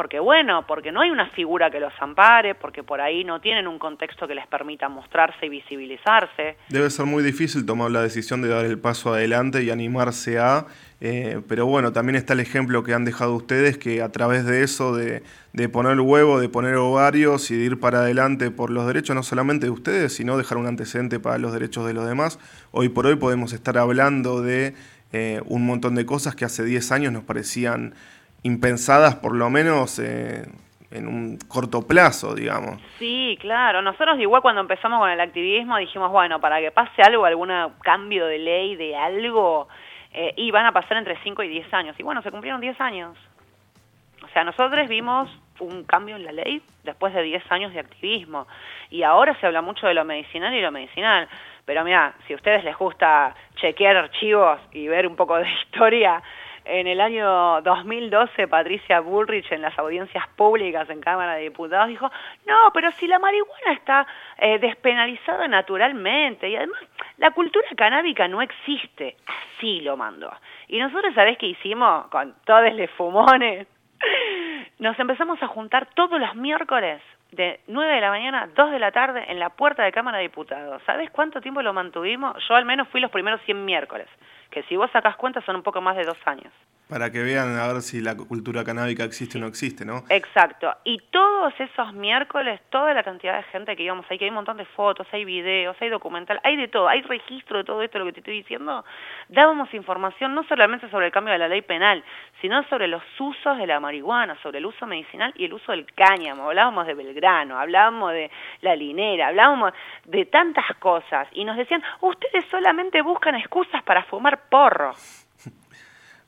porque 0.00 0.18
bueno, 0.18 0.66
porque 0.66 0.92
no 0.92 1.02
hay 1.02 1.10
una 1.10 1.28
figura 1.28 1.70
que 1.70 1.78
los 1.78 1.92
ampare, 2.00 2.54
porque 2.54 2.82
por 2.82 3.02
ahí 3.02 3.22
no 3.22 3.38
tienen 3.42 3.66
un 3.66 3.78
contexto 3.78 4.26
que 4.26 4.34
les 4.34 4.46
permita 4.46 4.88
mostrarse 4.88 5.44
y 5.44 5.50
visibilizarse. 5.50 6.56
Debe 6.70 6.88
ser 6.88 7.04
muy 7.04 7.22
difícil 7.22 7.66
tomar 7.66 7.90
la 7.90 8.00
decisión 8.00 8.40
de 8.40 8.48
dar 8.48 8.64
el 8.64 8.78
paso 8.78 9.12
adelante 9.12 9.62
y 9.62 9.68
animarse 9.68 10.38
a, 10.38 10.64
eh, 11.02 11.42
pero 11.46 11.66
bueno, 11.66 11.92
también 11.92 12.16
está 12.16 12.32
el 12.32 12.40
ejemplo 12.40 12.82
que 12.82 12.94
han 12.94 13.04
dejado 13.04 13.34
ustedes, 13.34 13.76
que 13.76 14.00
a 14.00 14.10
través 14.10 14.46
de 14.46 14.62
eso, 14.62 14.96
de, 14.96 15.22
de 15.52 15.68
poner 15.68 16.00
huevo, 16.00 16.40
de 16.40 16.48
poner 16.48 16.76
ovarios 16.76 17.50
y 17.50 17.58
de 17.58 17.64
ir 17.66 17.78
para 17.78 17.98
adelante 17.98 18.50
por 18.50 18.70
los 18.70 18.86
derechos 18.86 19.14
no 19.14 19.22
solamente 19.22 19.66
de 19.66 19.70
ustedes, 19.70 20.14
sino 20.14 20.38
dejar 20.38 20.56
un 20.56 20.66
antecedente 20.66 21.20
para 21.20 21.36
los 21.36 21.52
derechos 21.52 21.86
de 21.86 21.92
los 21.92 22.08
demás, 22.08 22.38
hoy 22.70 22.88
por 22.88 23.04
hoy 23.04 23.16
podemos 23.16 23.52
estar 23.52 23.76
hablando 23.76 24.40
de 24.40 24.72
eh, 25.12 25.42
un 25.44 25.66
montón 25.66 25.94
de 25.94 26.06
cosas 26.06 26.34
que 26.34 26.46
hace 26.46 26.64
10 26.64 26.90
años 26.92 27.12
nos 27.12 27.24
parecían 27.24 27.92
impensadas 28.42 29.16
por 29.16 29.34
lo 29.34 29.50
menos 29.50 29.98
eh, 29.98 30.46
en 30.90 31.06
un 31.06 31.38
corto 31.48 31.86
plazo, 31.86 32.34
digamos. 32.34 32.80
Sí, 32.98 33.38
claro. 33.40 33.82
Nosotros 33.82 34.18
igual 34.18 34.42
cuando 34.42 34.60
empezamos 34.60 34.98
con 34.98 35.10
el 35.10 35.20
activismo 35.20 35.76
dijimos, 35.76 36.10
bueno, 36.10 36.40
para 36.40 36.60
que 36.60 36.70
pase 36.70 37.02
algo, 37.02 37.24
algún 37.24 37.50
cambio 37.82 38.26
de 38.26 38.38
ley, 38.38 38.76
de 38.76 38.96
algo, 38.96 39.68
eh, 40.12 40.34
y 40.36 40.50
van 40.50 40.66
a 40.66 40.72
pasar 40.72 40.96
entre 40.96 41.16
5 41.22 41.42
y 41.44 41.48
10 41.48 41.74
años. 41.74 41.96
Y 41.98 42.02
bueno, 42.02 42.22
se 42.22 42.30
cumplieron 42.30 42.60
10 42.60 42.80
años. 42.80 43.16
O 44.22 44.28
sea, 44.28 44.44
nosotros 44.44 44.88
vimos 44.88 45.30
un 45.60 45.84
cambio 45.84 46.16
en 46.16 46.24
la 46.24 46.32
ley 46.32 46.62
después 46.84 47.14
de 47.14 47.22
10 47.22 47.52
años 47.52 47.72
de 47.72 47.80
activismo. 47.80 48.46
Y 48.90 49.02
ahora 49.02 49.38
se 49.38 49.46
habla 49.46 49.62
mucho 49.62 49.86
de 49.86 49.94
lo 49.94 50.04
medicinal 50.04 50.52
y 50.54 50.60
lo 50.60 50.72
medicinal. 50.72 51.28
Pero 51.64 51.84
mira, 51.84 52.14
si 52.26 52.32
a 52.32 52.36
ustedes 52.36 52.64
les 52.64 52.76
gusta 52.76 53.34
chequear 53.56 53.96
archivos 53.96 54.58
y 54.72 54.88
ver 54.88 55.06
un 55.06 55.14
poco 55.14 55.36
de 55.36 55.48
historia, 55.64 56.22
en 56.64 56.86
el 56.86 57.00
año 57.00 57.60
2012 57.62 58.48
Patricia 58.48 59.00
Bullrich 59.00 59.50
en 59.52 59.62
las 59.62 59.78
audiencias 59.78 60.26
públicas 60.36 60.88
en 60.90 61.00
Cámara 61.00 61.34
de 61.34 61.42
Diputados 61.42 61.88
dijo, 61.88 62.10
no, 62.46 62.70
pero 62.72 62.90
si 62.92 63.06
la 63.06 63.18
marihuana 63.18 63.72
está 63.72 64.06
eh, 64.38 64.58
despenalizada 64.58 65.48
naturalmente 65.48 66.48
y 66.48 66.56
además 66.56 66.80
la 67.18 67.30
cultura 67.32 67.66
canábica 67.76 68.28
no 68.28 68.42
existe, 68.42 69.16
así 69.26 69.80
lo 69.80 69.96
mandó. 69.96 70.32
Y 70.68 70.78
nosotros, 70.78 71.14
¿sabés 71.14 71.36
qué 71.38 71.46
hicimos 71.46 72.06
con 72.08 72.34
todos 72.44 72.72
los 72.72 72.90
fumones? 72.90 73.66
Nos 74.78 74.98
empezamos 74.98 75.42
a 75.42 75.46
juntar 75.46 75.88
todos 75.94 76.18
los 76.18 76.34
miércoles 76.34 77.02
de 77.32 77.60
9 77.66 77.94
de 77.94 78.00
la 78.00 78.10
mañana 78.10 78.42
a 78.42 78.46
2 78.46 78.70
de 78.72 78.78
la 78.78 78.90
tarde 78.90 79.24
en 79.28 79.38
la 79.38 79.50
puerta 79.50 79.84
de 79.84 79.92
Cámara 79.92 80.18
de 80.18 80.24
Diputados. 80.24 80.82
¿Sabes 80.84 81.10
cuánto 81.10 81.40
tiempo 81.40 81.62
lo 81.62 81.72
mantuvimos? 81.72 82.36
Yo 82.48 82.56
al 82.56 82.64
menos 82.64 82.88
fui 82.88 83.00
los 83.00 83.10
primeros 83.10 83.40
100 83.42 83.64
miércoles, 83.64 84.08
que 84.50 84.62
si 84.64 84.76
vos 84.76 84.90
sacás 84.92 85.16
cuenta 85.16 85.40
son 85.42 85.56
un 85.56 85.62
poco 85.62 85.80
más 85.80 85.96
de 85.96 86.04
dos 86.04 86.18
años. 86.26 86.52
Para 86.90 87.12
que 87.12 87.22
vean 87.22 87.56
a 87.56 87.72
ver 87.72 87.82
si 87.82 88.00
la 88.00 88.16
cultura 88.16 88.64
canábica 88.64 89.04
existe 89.04 89.38
o 89.38 89.40
no 89.40 89.46
existe, 89.46 89.84
¿no? 89.84 90.02
Exacto. 90.08 90.74
Y 90.82 90.98
todos 91.12 91.54
esos 91.60 91.92
miércoles, 91.92 92.60
toda 92.68 92.92
la 92.94 93.04
cantidad 93.04 93.36
de 93.36 93.44
gente 93.44 93.76
que 93.76 93.84
íbamos 93.84 94.04
ahí, 94.10 94.18
que 94.18 94.24
hay 94.24 94.30
un 94.30 94.34
montón 94.34 94.56
de 94.56 94.64
fotos, 94.64 95.06
hay 95.12 95.24
videos, 95.24 95.76
hay 95.80 95.88
documental, 95.88 96.40
hay 96.42 96.56
de 96.56 96.66
todo, 96.66 96.88
hay 96.88 97.02
registro 97.02 97.58
de 97.58 97.64
todo 97.64 97.80
esto, 97.82 98.00
lo 98.00 98.06
que 98.06 98.14
te 98.14 98.20
estoy 98.20 98.38
diciendo, 98.38 98.84
dábamos 99.28 99.72
información 99.72 100.34
no 100.34 100.42
solamente 100.48 100.90
sobre 100.90 101.06
el 101.06 101.12
cambio 101.12 101.32
de 101.32 101.38
la 101.38 101.46
ley 101.46 101.62
penal, 101.62 102.02
sino 102.40 102.60
sobre 102.64 102.88
los 102.88 103.04
usos 103.20 103.56
de 103.56 103.68
la 103.68 103.78
marihuana, 103.78 104.36
sobre 104.42 104.58
el 104.58 104.66
uso 104.66 104.84
medicinal 104.84 105.32
y 105.36 105.44
el 105.44 105.52
uso 105.52 105.70
del 105.70 105.86
cáñamo. 105.94 106.48
Hablábamos 106.48 106.88
de 106.88 106.94
Belgrano, 106.94 107.56
hablábamos 107.56 108.12
de 108.12 108.32
la 108.62 108.74
linera, 108.74 109.28
hablábamos 109.28 109.72
de 110.06 110.24
tantas 110.26 110.66
cosas. 110.80 111.28
Y 111.34 111.44
nos 111.44 111.56
decían, 111.56 111.84
ustedes 112.00 112.46
solamente 112.50 113.00
buscan 113.00 113.36
excusas 113.36 113.80
para 113.84 114.02
fumar 114.02 114.39
porro. 114.48 114.94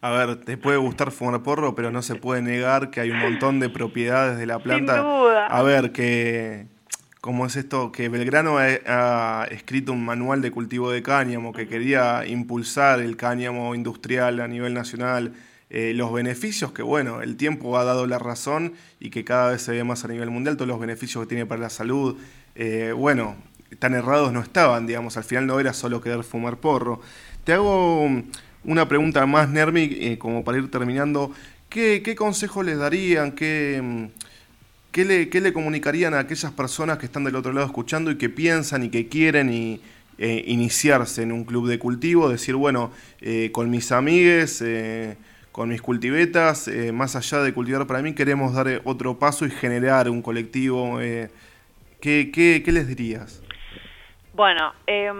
A 0.01 0.11
ver, 0.11 0.45
te 0.45 0.57
puede 0.57 0.79
gustar 0.79 1.13
fumar 1.13 1.43
porro, 1.43 1.77
pero 1.77 1.93
no 1.93 2.03
se 2.03 2.17
puede 2.17 2.43
negar 2.43 2.91
que 2.91 3.01
hay 3.01 3.11
un 3.11 3.21
montón 3.21 3.61
de 3.61 3.69
propiedades 3.69 4.37
de 4.37 4.47
la 4.47 4.59
planta. 4.59 4.95
Sin 4.95 5.03
duda. 5.05 5.47
A 5.47 5.63
ver, 5.63 5.93
que 5.93 6.67
¿cómo 7.23 7.47
es 7.47 7.55
esto? 7.55 7.93
Que 7.93 8.09
Belgrano 8.09 8.59
ha, 8.59 9.47
escrito 9.49 9.93
un 9.93 10.05
manual 10.05 10.43
de 10.43 10.51
cultivo 10.51 10.91
de 10.91 11.05
cáñamo 11.05 11.53
que 11.53 11.69
quería 11.69 12.27
impulsar 12.27 12.99
el 12.99 13.17
cáñamo 13.17 13.77
industrial 13.77 14.41
a 14.41 14.49
nivel 14.49 14.75
nacional. 14.75 15.33
Eh, 15.71 15.93
los 15.95 16.13
beneficios 16.13 16.73
que, 16.73 16.83
bueno, 16.83 17.23
el 17.23 17.37
tiempo 17.37 17.79
ha 17.79 17.85
dado 17.85 18.09
la 18.09 18.19
razón 18.19 18.75
y 18.99 19.11
que 19.11 19.25
cada 19.25 19.53
vez 19.53 19.63
se 19.63 19.71
ve 19.71 19.85
más 19.85 20.05
a 20.05 20.09
nivel 20.09 20.31
mundial, 20.31 20.57
todos 20.57 20.67
los 20.67 20.81
beneficios 20.81 21.23
que 21.23 21.29
tiene 21.29 21.47
para 21.47 21.61
la 21.61 21.71
salud, 21.71 22.19
eh, 22.57 22.93
bueno, 22.95 23.37
tan 23.79 23.95
errados 23.95 24.33
no 24.33 24.41
estaban, 24.41 24.87
digamos, 24.89 25.17
al 25.17 25.25
final 25.25 25.47
no 25.47 25.61
era 25.61 25.73
solo 25.73 26.01
querer 26.01 26.25
fumar 26.25 26.57
porro. 26.57 27.01
Te 27.45 27.53
hago 27.53 28.09
una 28.64 28.86
pregunta 28.86 29.26
más, 29.26 29.49
Nermi, 29.49 29.88
eh, 29.90 30.16
como 30.16 30.45
para 30.45 30.59
ir 30.59 30.70
terminando. 30.70 31.32
¿Qué, 31.68 32.01
qué 32.05 32.14
consejo 32.14 32.62
les 32.62 32.78
darían? 32.78 33.32
¿Qué, 33.32 33.80
mm, 33.82 34.05
qué, 34.93 35.05
le, 35.05 35.28
¿Qué 35.28 35.40
le 35.40 35.53
comunicarían 35.53 36.14
a 36.14 36.20
aquellas 36.20 36.53
personas 36.53 36.99
que 36.99 37.07
están 37.07 37.24
del 37.24 37.34
otro 37.34 37.53
lado 37.53 37.66
escuchando 37.66 38.12
y 38.12 38.16
que 38.16 38.28
piensan 38.28 38.84
y 38.84 38.90
que 38.90 39.09
quieren 39.09 39.53
y, 39.53 39.80
eh, 40.18 40.45
iniciarse 40.47 41.22
en 41.22 41.32
un 41.32 41.43
club 41.43 41.66
de 41.66 41.80
cultivo? 41.80 42.28
Decir, 42.28 42.55
bueno, 42.55 42.93
eh, 43.20 43.51
con 43.51 43.70
mis 43.70 43.90
amigues, 43.90 44.62
con 45.51 45.68
mis 45.70 45.82
cultivetas, 45.82 46.70
más 46.93 47.16
allá 47.16 47.43
de 47.43 47.53
cultivar 47.53 47.88
para 47.88 48.03
mí, 48.03 48.14
queremos 48.14 48.55
dar 48.55 48.82
otro 48.84 49.18
paso 49.18 49.47
y 49.47 49.51
generar 49.51 50.09
un 50.09 50.22
colectivo. 50.22 51.01
¿qué, 52.01 52.30
qué, 52.30 52.62
¿Qué 52.64 52.72
les 52.72 52.86
dirías? 52.86 53.43
Bueno, 54.35 54.72
eh, 54.87 55.11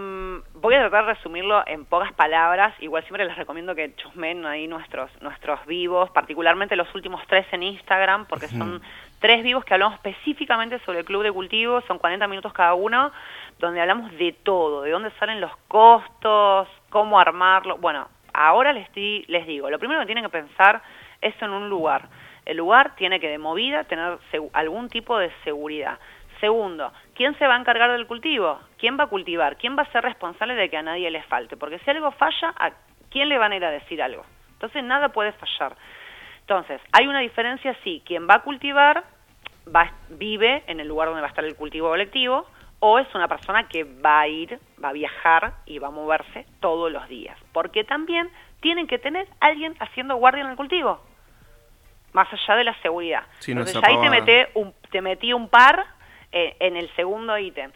voy 0.55 0.75
a 0.75 0.81
tratar 0.81 1.05
de 1.05 1.13
resumirlo 1.13 1.63
en 1.67 1.85
pocas 1.85 2.15
palabras. 2.15 2.75
Igual 2.81 3.03
siempre 3.03 3.27
les 3.27 3.37
recomiendo 3.37 3.75
que 3.75 3.95
chusmen 3.97 4.47
ahí 4.47 4.67
nuestros, 4.67 5.11
nuestros 5.21 5.67
vivos, 5.67 6.09
particularmente 6.11 6.77
los 6.77 6.93
últimos 6.95 7.21
tres 7.27 7.47
en 7.53 7.63
Instagram, 7.63 8.25
porque 8.25 8.49
son 8.49 8.81
tres 9.21 9.45
vivos 9.45 9.67
que 9.67 9.75
hablamos 9.75 9.97
específicamente 9.97 10.79
sobre 10.87 11.01
el 11.01 11.05
club 11.05 11.25
de 11.25 11.31
cultivo, 11.31 11.83
son 11.83 11.99
40 11.99 12.27
minutos 12.27 12.55
cada 12.55 12.73
uno, 12.73 13.13
donde 13.59 13.83
hablamos 13.83 14.13
de 14.13 14.33
todo, 14.33 14.81
de 14.81 14.91
dónde 14.91 15.11
salen 15.19 15.43
los 15.43 15.55
costos, 15.69 16.69
cómo 16.89 17.21
armarlo. 17.21 17.77
Bueno, 17.77 18.09
ahora 18.33 18.73
les, 18.73 18.89
les 18.97 19.47
digo, 19.47 19.69
lo 19.69 19.79
primero 19.79 20.01
que 20.01 20.07
tienen 20.07 20.25
que 20.25 20.31
pensar 20.31 20.81
es 21.21 21.35
en 21.43 21.51
un 21.51 21.69
lugar. 21.69 22.09
El 22.47 22.57
lugar 22.57 22.97
tiene 22.97 23.21
que 23.21 23.29
de 23.29 23.37
movida 23.37 23.85
tener 23.85 24.17
algún 24.55 24.89
tipo 24.89 25.19
de 25.19 25.31
seguridad. 25.45 25.99
Segundo, 26.41 26.93
¿quién 27.15 27.39
se 27.39 27.47
va 27.47 27.55
a 27.55 27.61
encargar 27.61 27.93
del 27.93 28.09
cultivo? 28.09 28.59
¿Quién 28.83 28.99
va 28.99 29.05
a 29.05 29.07
cultivar? 29.07 29.59
¿Quién 29.59 29.79
va 29.79 29.83
a 29.83 29.93
ser 29.93 30.03
responsable 30.03 30.57
de 30.57 30.69
que 30.69 30.77
a 30.77 30.83
nadie 30.83 31.09
le 31.09 31.23
falte? 31.23 31.57
Porque 31.57 31.79
si 31.79 31.91
algo 31.91 32.11
falla, 32.11 32.53
¿a 32.59 32.73
quién 33.11 33.29
le 33.29 33.39
van 33.39 33.53
a 33.53 33.57
ir 33.57 33.65
a 33.65 33.71
decir 33.71 34.03
algo? 34.03 34.25
Entonces 34.55 34.83
nada 34.83 35.11
puede 35.11 35.31
fallar. 35.31 35.77
Entonces, 36.41 36.81
hay 36.91 37.07
una 37.07 37.21
diferencia, 37.21 37.77
sí, 37.85 38.03
quien 38.05 38.27
va 38.29 38.35
a 38.35 38.43
cultivar 38.43 39.05
va, 39.73 39.89
vive 40.09 40.65
en 40.67 40.81
el 40.81 40.89
lugar 40.89 41.07
donde 41.07 41.21
va 41.21 41.29
a 41.29 41.31
estar 41.31 41.45
el 41.45 41.55
cultivo 41.55 41.91
colectivo 41.91 42.45
o 42.81 42.99
es 42.99 43.07
una 43.15 43.29
persona 43.29 43.69
que 43.69 43.85
va 43.85 44.23
a 44.23 44.27
ir, 44.27 44.59
va 44.85 44.89
a 44.89 44.93
viajar 44.93 45.53
y 45.65 45.79
va 45.79 45.87
a 45.87 45.93
moverse 45.93 46.45
todos 46.59 46.91
los 46.91 47.07
días. 47.09 47.39
Porque 47.53 47.85
también 47.85 48.29
tienen 48.63 48.89
que 48.89 48.99
tener 48.99 49.29
alguien 49.39 49.77
haciendo 49.79 50.17
guardia 50.17 50.43
en 50.43 50.51
el 50.51 50.57
cultivo, 50.57 51.01
más 52.15 52.27
allá 52.33 52.57
de 52.57 52.65
la 52.65 52.75
seguridad. 52.83 53.23
Entonces 53.47 53.81
ahí 53.85 53.97
te, 54.01 54.11
metí 54.11 54.33
un, 54.55 54.75
te 54.91 55.01
metí 55.01 55.33
un 55.33 55.49
par 55.49 55.87
eh, 56.33 56.57
en 56.59 56.77
el 56.77 56.93
segundo 56.97 57.39
ítem. 57.39 57.71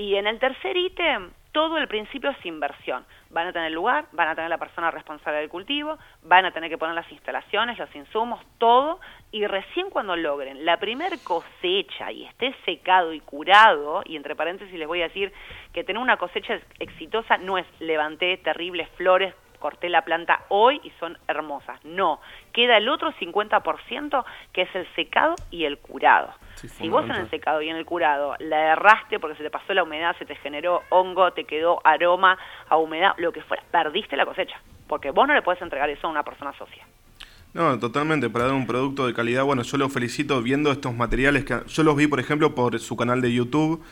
Y 0.00 0.16
en 0.16 0.26
el 0.26 0.38
tercer 0.38 0.78
ítem, 0.78 1.30
todo 1.52 1.76
el 1.76 1.86
principio 1.86 2.30
es 2.30 2.46
inversión. 2.46 3.04
Van 3.28 3.48
a 3.48 3.52
tener 3.52 3.70
lugar, 3.70 4.06
van 4.12 4.28
a 4.28 4.34
tener 4.34 4.48
la 4.48 4.56
persona 4.56 4.90
responsable 4.90 5.40
del 5.40 5.50
cultivo, 5.50 5.98
van 6.22 6.46
a 6.46 6.52
tener 6.52 6.70
que 6.70 6.78
poner 6.78 6.94
las 6.94 7.12
instalaciones, 7.12 7.78
los 7.78 7.94
insumos, 7.94 8.40
todo, 8.56 8.98
y 9.30 9.46
recién 9.46 9.90
cuando 9.90 10.16
logren 10.16 10.64
la 10.64 10.78
primer 10.78 11.22
cosecha 11.22 12.10
y 12.12 12.24
esté 12.24 12.54
secado 12.64 13.12
y 13.12 13.20
curado, 13.20 14.00
y 14.06 14.16
entre 14.16 14.34
paréntesis 14.34 14.72
les 14.72 14.88
voy 14.88 15.02
a 15.02 15.08
decir 15.08 15.34
que 15.74 15.84
tener 15.84 16.00
una 16.00 16.16
cosecha 16.16 16.58
exitosa 16.78 17.36
no 17.36 17.58
es 17.58 17.66
levanté 17.78 18.38
terribles 18.38 18.88
flores, 18.96 19.34
corté 19.60 19.88
la 19.88 20.02
planta 20.02 20.40
hoy 20.48 20.80
y 20.82 20.90
son 20.98 21.16
hermosas. 21.28 21.78
No, 21.84 22.20
queda 22.52 22.78
el 22.78 22.88
otro 22.88 23.12
50% 23.12 24.24
que 24.52 24.62
es 24.62 24.74
el 24.74 24.86
secado 24.96 25.36
y 25.50 25.64
el 25.64 25.78
curado. 25.78 26.34
si 26.54 26.88
vos 26.88 27.04
en 27.04 27.12
el 27.12 27.30
secado 27.30 27.62
y 27.62 27.68
en 27.68 27.76
el 27.76 27.84
curado 27.84 28.34
la 28.40 28.72
erraste 28.72 29.20
porque 29.20 29.36
se 29.36 29.44
te 29.44 29.50
pasó 29.50 29.72
la 29.72 29.84
humedad, 29.84 30.16
se 30.18 30.24
te 30.24 30.34
generó 30.36 30.82
hongo, 30.88 31.32
te 31.32 31.44
quedó 31.44 31.80
aroma 31.84 32.36
a 32.68 32.76
humedad, 32.76 33.12
lo 33.18 33.32
que 33.32 33.42
fuera, 33.42 33.62
perdiste 33.70 34.16
la 34.16 34.26
cosecha, 34.26 34.60
porque 34.88 35.12
vos 35.12 35.28
no 35.28 35.34
le 35.34 35.42
puedes 35.42 35.62
entregar 35.62 35.88
eso 35.90 36.08
a 36.08 36.10
una 36.10 36.24
persona 36.24 36.52
socia. 36.54 36.84
No, 37.52 37.76
totalmente, 37.80 38.30
para 38.30 38.44
dar 38.46 38.54
un 38.54 38.66
producto 38.66 39.08
de 39.08 39.14
calidad, 39.14 39.42
bueno, 39.42 39.62
yo 39.62 39.76
lo 39.76 39.88
felicito 39.88 40.40
viendo 40.40 40.70
estos 40.70 40.94
materiales 40.94 41.44
que 41.44 41.60
yo 41.66 41.82
los 41.82 41.96
vi, 41.96 42.06
por 42.06 42.20
ejemplo, 42.20 42.54
por 42.54 42.78
su 42.78 42.96
canal 42.96 43.20
de 43.20 43.32
YouTube 43.32 43.82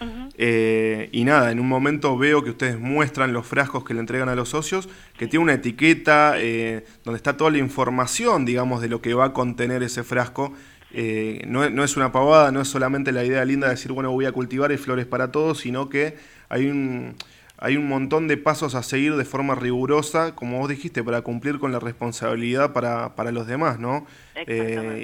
eh, 0.40 1.08
y 1.10 1.24
nada, 1.24 1.50
en 1.50 1.58
un 1.58 1.66
momento 1.66 2.16
veo 2.16 2.44
que 2.44 2.50
ustedes 2.50 2.78
muestran 2.78 3.32
los 3.32 3.44
frascos 3.44 3.82
que 3.84 3.92
le 3.92 3.98
entregan 3.98 4.28
a 4.28 4.36
los 4.36 4.50
socios, 4.50 4.88
que 5.18 5.26
tiene 5.26 5.42
una 5.42 5.54
etiqueta 5.54 6.34
eh, 6.36 6.84
donde 7.04 7.16
está 7.16 7.36
toda 7.36 7.50
la 7.50 7.58
información, 7.58 8.44
digamos, 8.44 8.80
de 8.80 8.88
lo 8.88 9.02
que 9.02 9.14
va 9.14 9.26
a 9.26 9.32
contener 9.32 9.82
ese 9.82 10.04
frasco. 10.04 10.52
Eh, 10.92 11.42
no, 11.48 11.68
no, 11.70 11.82
es 11.82 11.96
una 11.96 12.12
pavada, 12.12 12.52
no 12.52 12.60
es 12.60 12.68
solamente 12.68 13.10
la 13.10 13.24
idea 13.24 13.44
linda 13.44 13.66
de 13.66 13.74
decir, 13.74 13.90
bueno, 13.90 14.12
voy 14.12 14.26
a 14.26 14.32
cultivar 14.32 14.70
y 14.70 14.76
flores 14.76 15.06
para 15.06 15.32
todos, 15.32 15.58
sino 15.58 15.88
que 15.88 16.16
hay 16.48 16.66
un 16.66 17.16
hay 17.60 17.76
un 17.76 17.88
montón 17.88 18.28
de 18.28 18.36
pasos 18.36 18.76
a 18.76 18.84
seguir 18.84 19.16
de 19.16 19.24
forma 19.24 19.56
rigurosa, 19.56 20.36
como 20.36 20.60
vos 20.60 20.68
dijiste, 20.68 21.02
para 21.02 21.22
cumplir 21.22 21.58
con 21.58 21.72
la 21.72 21.80
responsabilidad 21.80 22.72
para, 22.72 23.16
para 23.16 23.32
los 23.32 23.48
demás, 23.48 23.80
¿no? 23.80 24.06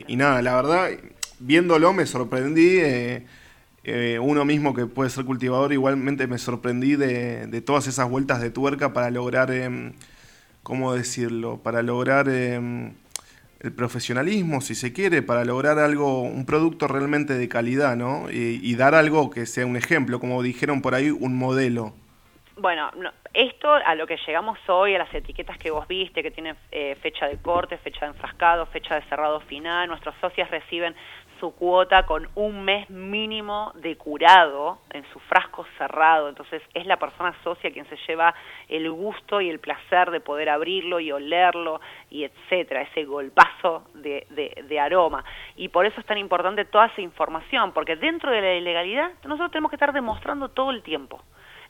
Y 0.06 0.14
nada, 0.14 0.40
la 0.40 0.54
verdad, 0.54 0.90
viéndolo 1.40 1.92
me 1.92 2.06
sorprendí. 2.06 2.78
Eh, 3.84 4.18
uno 4.18 4.46
mismo 4.46 4.72
que 4.72 4.86
puede 4.86 5.10
ser 5.10 5.26
cultivador, 5.26 5.72
igualmente 5.72 6.26
me 6.26 6.38
sorprendí 6.38 6.96
de, 6.96 7.46
de 7.46 7.60
todas 7.60 7.86
esas 7.86 8.08
vueltas 8.08 8.40
de 8.40 8.50
tuerca 8.50 8.94
para 8.94 9.10
lograr, 9.10 9.50
em, 9.50 9.92
¿cómo 10.62 10.94
decirlo? 10.94 11.62
Para 11.62 11.82
lograr 11.82 12.28
em, 12.30 12.94
el 13.60 13.72
profesionalismo, 13.74 14.62
si 14.62 14.74
se 14.74 14.94
quiere, 14.94 15.20
para 15.20 15.44
lograr 15.44 15.78
algo, 15.78 16.22
un 16.22 16.46
producto 16.46 16.88
realmente 16.88 17.34
de 17.34 17.48
calidad, 17.48 17.96
¿no? 17.96 18.30
y 18.30 18.74
dar 18.74 18.94
algo 18.94 19.30
que 19.30 19.46
sea 19.46 19.66
un 19.66 19.76
ejemplo, 19.76 20.20
como 20.20 20.42
dijeron 20.42 20.82
por 20.82 20.94
ahí, 20.94 21.10
un 21.10 21.36
modelo. 21.36 21.94
Bueno, 22.56 22.88
esto 23.32 23.72
a 23.72 23.96
lo 23.96 24.06
que 24.06 24.16
llegamos 24.24 24.58
hoy, 24.68 24.94
a 24.94 24.98
las 24.98 25.12
etiquetas 25.12 25.58
que 25.58 25.72
vos 25.72 25.88
viste, 25.88 26.22
que 26.22 26.30
tienen 26.30 26.56
eh, 26.70 26.94
fecha 27.02 27.26
de 27.26 27.36
corte, 27.38 27.76
fecha 27.78 28.06
de 28.06 28.12
enfrascado, 28.12 28.64
fecha 28.66 28.94
de 28.94 29.02
cerrado 29.02 29.40
final, 29.40 29.88
nuestros 29.88 30.14
socios 30.20 30.48
reciben 30.50 30.94
su 31.40 31.54
cuota 31.54 32.06
con 32.06 32.28
un 32.34 32.64
mes 32.64 32.88
mínimo 32.90 33.72
de 33.76 33.96
curado 33.96 34.78
en 34.90 35.04
su 35.12 35.18
frasco 35.20 35.66
cerrado. 35.78 36.28
Entonces 36.28 36.62
es 36.74 36.86
la 36.86 36.96
persona 36.96 37.34
socia 37.42 37.72
quien 37.72 37.88
se 37.88 37.96
lleva 38.08 38.34
el 38.68 38.90
gusto 38.90 39.40
y 39.40 39.50
el 39.50 39.60
placer 39.60 40.10
de 40.10 40.20
poder 40.20 40.48
abrirlo 40.48 41.00
y 41.00 41.12
olerlo 41.12 41.80
y 42.10 42.24
etcétera, 42.24 42.82
ese 42.82 43.04
golpazo 43.04 43.84
de, 43.94 44.26
de, 44.30 44.80
aroma. 44.80 45.24
Y 45.56 45.68
por 45.68 45.86
eso 45.86 46.00
es 46.00 46.06
tan 46.06 46.18
importante 46.18 46.64
toda 46.64 46.86
esa 46.86 47.00
información, 47.00 47.72
porque 47.72 47.96
dentro 47.96 48.30
de 48.30 48.40
la 48.40 48.54
ilegalidad 48.54 49.12
nosotros 49.24 49.50
tenemos 49.50 49.70
que 49.70 49.76
estar 49.76 49.92
demostrando 49.92 50.48
todo 50.48 50.70
el 50.70 50.82
tiempo. 50.82 51.22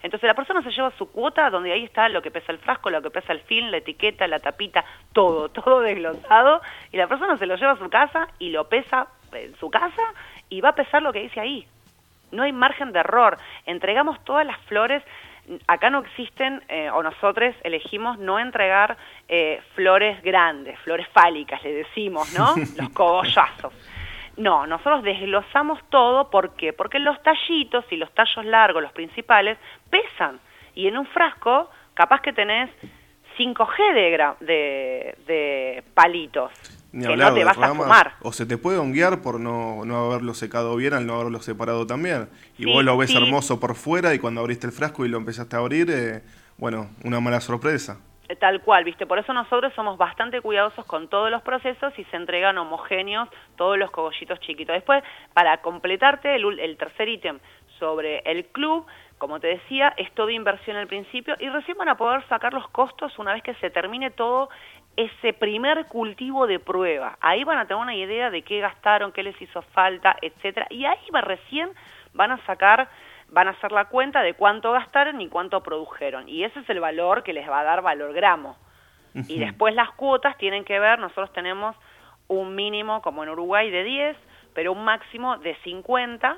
Entonces 0.05 0.27
la 0.27 0.35
persona 0.35 0.61
se 0.61 0.69
lleva 0.69 0.91
su 0.99 1.09
cuota 1.11 1.49
donde 1.49 1.71
ahí 1.71 1.83
está 1.83 2.09
lo 2.09 2.21
que 2.21 2.29
pesa 2.29 2.51
el 2.51 2.59
frasco, 2.59 2.91
lo 2.91 3.01
que 3.01 3.09
pesa 3.09 3.33
el 3.33 3.39
film, 3.41 3.69
la 3.69 3.77
etiqueta, 3.77 4.27
la 4.27 4.37
tapita, 4.37 4.85
todo, 5.13 5.49
todo 5.63 5.81
desglosado 5.81 6.61
y 6.91 6.97
la 6.97 7.07
persona 7.07 7.37
se 7.37 7.47
lo 7.47 7.55
lleva 7.55 7.71
a 7.71 7.79
su 7.79 7.89
casa 7.89 8.27
y 8.37 8.49
lo 8.49 8.69
pesa 8.69 9.07
en 9.33 9.55
su 9.57 9.69
casa 9.69 10.01
y 10.49 10.61
va 10.61 10.69
a 10.69 10.75
pesar 10.75 11.01
lo 11.01 11.13
que 11.13 11.21
dice 11.21 11.39
ahí. 11.39 11.67
No 12.31 12.43
hay 12.43 12.51
margen 12.51 12.91
de 12.91 12.99
error. 12.99 13.37
Entregamos 13.65 14.23
todas 14.23 14.45
las 14.45 14.59
flores. 14.65 15.03
Acá 15.67 15.89
no 15.89 15.99
existen, 15.99 16.63
eh, 16.69 16.89
o 16.89 17.03
nosotros 17.03 17.55
elegimos 17.63 18.17
no 18.17 18.39
entregar 18.39 18.97
eh, 19.27 19.61
flores 19.75 20.21
grandes, 20.23 20.77
flores 20.79 21.07
fálicas, 21.09 21.63
le 21.63 21.73
decimos, 21.73 22.33
¿no? 22.33 22.55
Los 22.77 22.89
cogollazos. 22.89 23.73
No, 24.37 24.65
nosotros 24.67 25.03
desglosamos 25.03 25.79
todo, 25.89 26.29
¿por 26.29 26.55
qué? 26.55 26.73
Porque 26.73 26.99
los 26.99 27.21
tallitos 27.23 27.85
y 27.89 27.95
los 27.95 28.11
tallos 28.13 28.43
largos, 28.43 28.81
los 28.81 28.91
principales, 28.91 29.57
pesan. 29.89 30.39
Y 30.73 30.87
en 30.87 30.97
un 30.97 31.05
frasco, 31.05 31.69
capaz 31.93 32.21
que 32.21 32.33
tenés 32.33 32.69
5G 33.37 33.93
de, 33.93 34.45
de, 34.45 35.15
de 35.25 35.83
palitos 35.93 36.51
que 37.01 37.17
no 37.17 37.33
te 37.33 37.43
vas 37.43 37.57
a 37.57 37.67
fumar. 37.69 38.13
O 38.21 38.31
se 38.31 38.45
te 38.45 38.57
puede 38.57 38.77
honguear 38.77 39.21
por 39.21 39.39
no, 39.39 39.83
no 39.85 40.05
haberlo 40.05 40.33
secado 40.33 40.75
bien 40.75 40.93
al 40.93 41.05
no 41.05 41.15
haberlo 41.15 41.41
separado 41.41 41.85
también. 41.85 42.29
Y 42.57 42.65
vos 42.65 42.83
lo 42.83 42.97
ves 42.97 43.13
hermoso 43.13 43.59
por 43.59 43.75
fuera 43.75 44.13
y 44.13 44.19
cuando 44.19 44.41
abriste 44.41 44.67
el 44.67 44.73
frasco 44.73 45.05
y 45.05 45.09
lo 45.09 45.17
empezaste 45.17 45.55
a 45.55 45.59
abrir, 45.59 45.89
eh, 45.89 46.21
bueno, 46.57 46.89
una 47.03 47.19
mala 47.19 47.41
sorpresa. 47.41 47.99
Eh, 48.27 48.35
tal 48.35 48.61
cual, 48.61 48.83
¿viste? 48.83 49.05
Por 49.05 49.19
eso 49.19 49.33
nosotros 49.33 49.71
somos 49.75 49.97
bastante 49.97 50.41
cuidadosos 50.41 50.85
con 50.85 51.07
todos 51.09 51.29
los 51.29 51.41
procesos 51.43 51.93
y 51.97 52.03
se 52.05 52.17
entregan 52.17 52.57
homogéneos 52.57 53.29
todos 53.55 53.77
los 53.77 53.91
cogollitos 53.91 54.39
chiquitos. 54.39 54.73
Después, 54.73 55.03
para 55.33 55.57
completarte 55.61 56.35
el, 56.35 56.59
el 56.59 56.77
tercer 56.77 57.09
ítem 57.09 57.39
sobre 57.77 58.19
el 58.19 58.45
club, 58.45 58.85
como 59.17 59.39
te 59.39 59.47
decía, 59.47 59.93
es 59.97 60.11
toda 60.13 60.31
inversión 60.31 60.75
al 60.77 60.87
principio 60.87 61.35
y 61.39 61.49
recién 61.49 61.77
van 61.77 61.89
a 61.89 61.97
poder 61.97 62.27
sacar 62.27 62.53
los 62.53 62.67
costos 62.69 63.17
una 63.19 63.33
vez 63.33 63.43
que 63.43 63.53
se 63.55 63.69
termine 63.69 64.11
todo 64.11 64.49
ese 64.97 65.33
primer 65.33 65.85
cultivo 65.87 66.47
de 66.47 66.59
prueba. 66.59 67.17
Ahí 67.21 67.43
van 67.43 67.57
a 67.57 67.65
tener 67.65 67.81
una 67.81 67.95
idea 67.95 68.29
de 68.29 68.41
qué 68.41 68.59
gastaron, 68.59 69.11
qué 69.11 69.23
les 69.23 69.39
hizo 69.41 69.61
falta, 69.61 70.15
etcétera, 70.21 70.67
y 70.69 70.85
ahí 70.85 71.09
va 71.13 71.21
recién 71.21 71.69
van 72.13 72.31
a 72.31 72.45
sacar 72.45 72.89
van 73.29 73.47
a 73.47 73.51
hacer 73.51 73.71
la 73.71 73.85
cuenta 73.85 74.21
de 74.21 74.35
cuánto 74.35 74.71
gastaron 74.71 75.19
y 75.19 75.27
cuánto 75.29 75.61
produjeron. 75.61 76.29
Y 76.29 76.43
ese 76.43 76.59
es 76.59 76.69
el 76.69 76.79
valor 76.79 77.23
que 77.23 77.33
les 77.33 77.49
va 77.49 77.61
a 77.61 77.63
dar 77.63 77.81
valor 77.81 78.13
gramo. 78.13 78.55
Y 79.27 79.39
después 79.39 79.73
las 79.73 79.91
cuotas 79.91 80.37
tienen 80.37 80.65
que 80.65 80.77
ver, 80.77 80.99
nosotros 80.99 81.31
tenemos 81.31 81.75
un 82.27 82.53
mínimo, 82.53 83.01
como 83.01 83.23
en 83.23 83.29
Uruguay, 83.29 83.71
de 83.71 83.83
10, 83.83 84.17
pero 84.53 84.73
un 84.73 84.83
máximo 84.83 85.37
de 85.37 85.55
50 85.63 86.37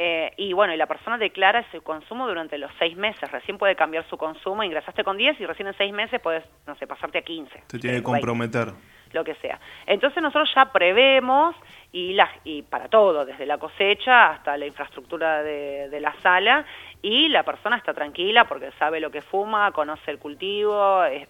eh, 0.00 0.32
y 0.36 0.52
bueno, 0.52 0.72
y 0.72 0.76
la 0.76 0.86
persona 0.86 1.18
declara 1.18 1.58
ese 1.58 1.80
consumo 1.80 2.28
durante 2.28 2.56
los 2.56 2.70
seis 2.78 2.96
meses. 2.96 3.28
Recién 3.32 3.58
puede 3.58 3.74
cambiar 3.74 4.08
su 4.08 4.16
consumo, 4.16 4.62
ingresaste 4.62 5.02
con 5.02 5.16
10 5.16 5.40
y 5.40 5.44
recién 5.44 5.66
en 5.66 5.76
seis 5.76 5.92
meses 5.92 6.20
puedes, 6.20 6.44
no 6.68 6.76
sé, 6.76 6.86
pasarte 6.86 7.18
a 7.18 7.22
15. 7.22 7.64
Te 7.66 7.80
tiene 7.80 7.96
que 7.96 8.02
comprometer. 8.04 8.68
lo 9.10 9.24
que 9.24 9.34
sea. 9.36 9.58
Entonces 9.86 10.22
nosotros 10.22 10.52
ya 10.54 10.66
prevemos 10.66 11.56
y, 11.90 12.12
la, 12.12 12.30
y 12.44 12.62
para 12.62 12.86
todo, 12.86 13.24
desde 13.24 13.44
la 13.44 13.58
cosecha 13.58 14.30
hasta 14.30 14.56
la 14.56 14.66
infraestructura 14.66 15.42
de, 15.42 15.98
la 16.00 16.14
sala, 16.22 16.64
y 17.02 17.26
la 17.28 17.42
persona 17.42 17.76
está 17.76 17.92
tranquila 17.92 18.44
porque 18.46 18.70
sabe 18.78 19.00
lo 19.00 19.10
que 19.10 19.22
fuma, 19.22 19.72
conoce 19.72 20.12
el 20.12 20.20
cultivo, 20.20 21.04
eh, 21.06 21.26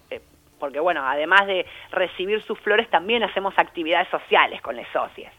porque 0.59 0.79
bueno, 0.79 1.07
además 1.07 1.47
de 1.47 1.65
recibir 1.89 2.43
sus 2.43 2.59
flores, 2.59 2.87
también 2.91 3.23
hacemos 3.23 3.51
actividades 3.57 4.09
sociales 4.09 4.61
con 4.61 4.75
las 4.75 4.87
socias 4.89 5.33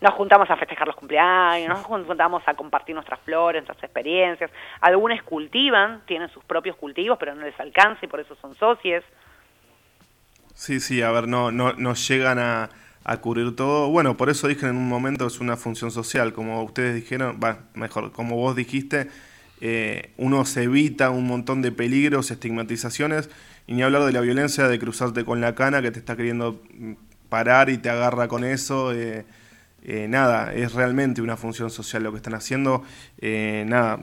nos 0.00 0.14
juntamos 0.14 0.50
a 0.50 0.56
festejar 0.56 0.86
los 0.86 0.96
cumpleaños, 0.96 1.68
nos 1.68 1.84
juntamos 1.84 2.42
a 2.46 2.54
compartir 2.54 2.94
nuestras 2.94 3.20
flores, 3.20 3.62
nuestras 3.62 3.84
experiencias. 3.84 4.50
Algunos 4.80 5.22
cultivan, 5.22 6.02
tienen 6.06 6.28
sus 6.30 6.42
propios 6.44 6.76
cultivos, 6.76 7.18
pero 7.18 7.34
no 7.34 7.42
les 7.42 7.58
alcanza 7.60 8.04
y 8.04 8.08
por 8.08 8.20
eso 8.20 8.34
son 8.40 8.54
socios. 8.56 9.04
Sí, 10.54 10.80
sí, 10.80 11.02
a 11.02 11.10
ver, 11.10 11.28
no, 11.28 11.50
no, 11.50 11.74
no 11.74 11.94
llegan 11.94 12.38
a, 12.38 12.70
a 13.04 13.16
cubrir 13.18 13.54
todo. 13.56 13.88
Bueno, 13.90 14.16
por 14.16 14.30
eso 14.30 14.48
dije 14.48 14.66
en 14.66 14.76
un 14.76 14.88
momento 14.88 15.26
es 15.26 15.40
una 15.40 15.56
función 15.56 15.90
social, 15.90 16.32
como 16.32 16.62
ustedes 16.62 16.94
dijeron, 16.94 17.38
va, 17.42 17.58
mejor, 17.74 18.12
como 18.12 18.36
vos 18.36 18.56
dijiste, 18.56 19.08
eh, 19.60 20.12
uno 20.16 20.44
se 20.46 20.64
evita 20.64 21.10
un 21.10 21.26
montón 21.26 21.60
de 21.60 21.72
peligros, 21.72 22.30
estigmatizaciones, 22.30 23.28
y 23.66 23.74
ni 23.74 23.82
hablar 23.82 24.04
de 24.04 24.12
la 24.12 24.20
violencia 24.20 24.68
de 24.68 24.78
cruzarte 24.78 25.24
con 25.24 25.40
la 25.40 25.54
cana 25.54 25.82
que 25.82 25.90
te 25.90 25.98
está 25.98 26.16
queriendo 26.16 26.62
mm, 26.72 26.92
parar 27.28 27.68
y 27.68 27.78
te 27.78 27.90
agarra 27.90 28.28
con 28.28 28.44
eso. 28.44 28.92
Eh, 28.92 29.24
eh, 29.82 30.08
nada, 30.08 30.52
es 30.52 30.74
realmente 30.74 31.22
una 31.22 31.36
función 31.36 31.70
social 31.70 32.02
lo 32.02 32.10
que 32.10 32.18
están 32.18 32.34
haciendo. 32.34 32.82
Eh, 33.18 33.64
nada, 33.66 33.98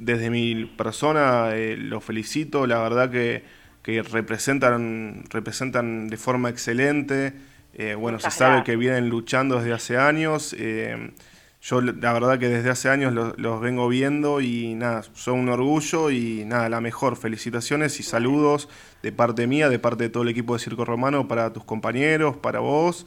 desde 0.00 0.30
mi 0.30 0.64
persona 0.64 1.50
eh, 1.54 1.76
los 1.76 2.02
felicito, 2.02 2.66
la 2.66 2.78
verdad 2.78 3.10
que, 3.10 3.44
que, 3.82 4.02
representan, 4.02 5.24
representan 5.28 6.08
de 6.08 6.16
forma 6.16 6.48
excelente. 6.48 7.34
bueno, 7.98 8.18
se 8.20 8.30
sabe 8.30 8.64
que 8.64 8.76
vienen 8.76 9.08
luchando 9.08 9.58
desde 9.58 9.72
hace 9.72 9.98
años. 9.98 10.56
yo 11.62 11.80
la 11.80 12.12
verdad 12.12 12.38
que 12.38 12.48
desde 12.48 12.70
hace 12.70 12.88
años 12.88 13.12
los, 13.12 13.38
los, 13.38 13.60
vengo 13.60 13.88
viendo 13.88 14.40
y 14.40 14.74
nada, 14.74 15.02
son 15.14 15.40
un 15.40 15.48
orgullo 15.50 16.10
y 16.10 16.44
nada, 16.46 16.68
la 16.70 16.80
mejor. 16.80 17.16
Felicitaciones 17.16 18.00
y 18.00 18.02
saludos 18.02 18.68
de 19.02 19.12
parte 19.12 19.46
mía, 19.46 19.68
de 19.68 19.78
parte 19.78 20.04
de 20.04 20.10
todo 20.10 20.22
el 20.22 20.30
equipo 20.30 20.54
de 20.54 20.60
Circo 20.60 20.84
Romano 20.86 21.28
para 21.28 21.52
tus 21.52 21.64
compañeros, 21.64 22.36
para 22.36 22.60
vos. 22.60 23.06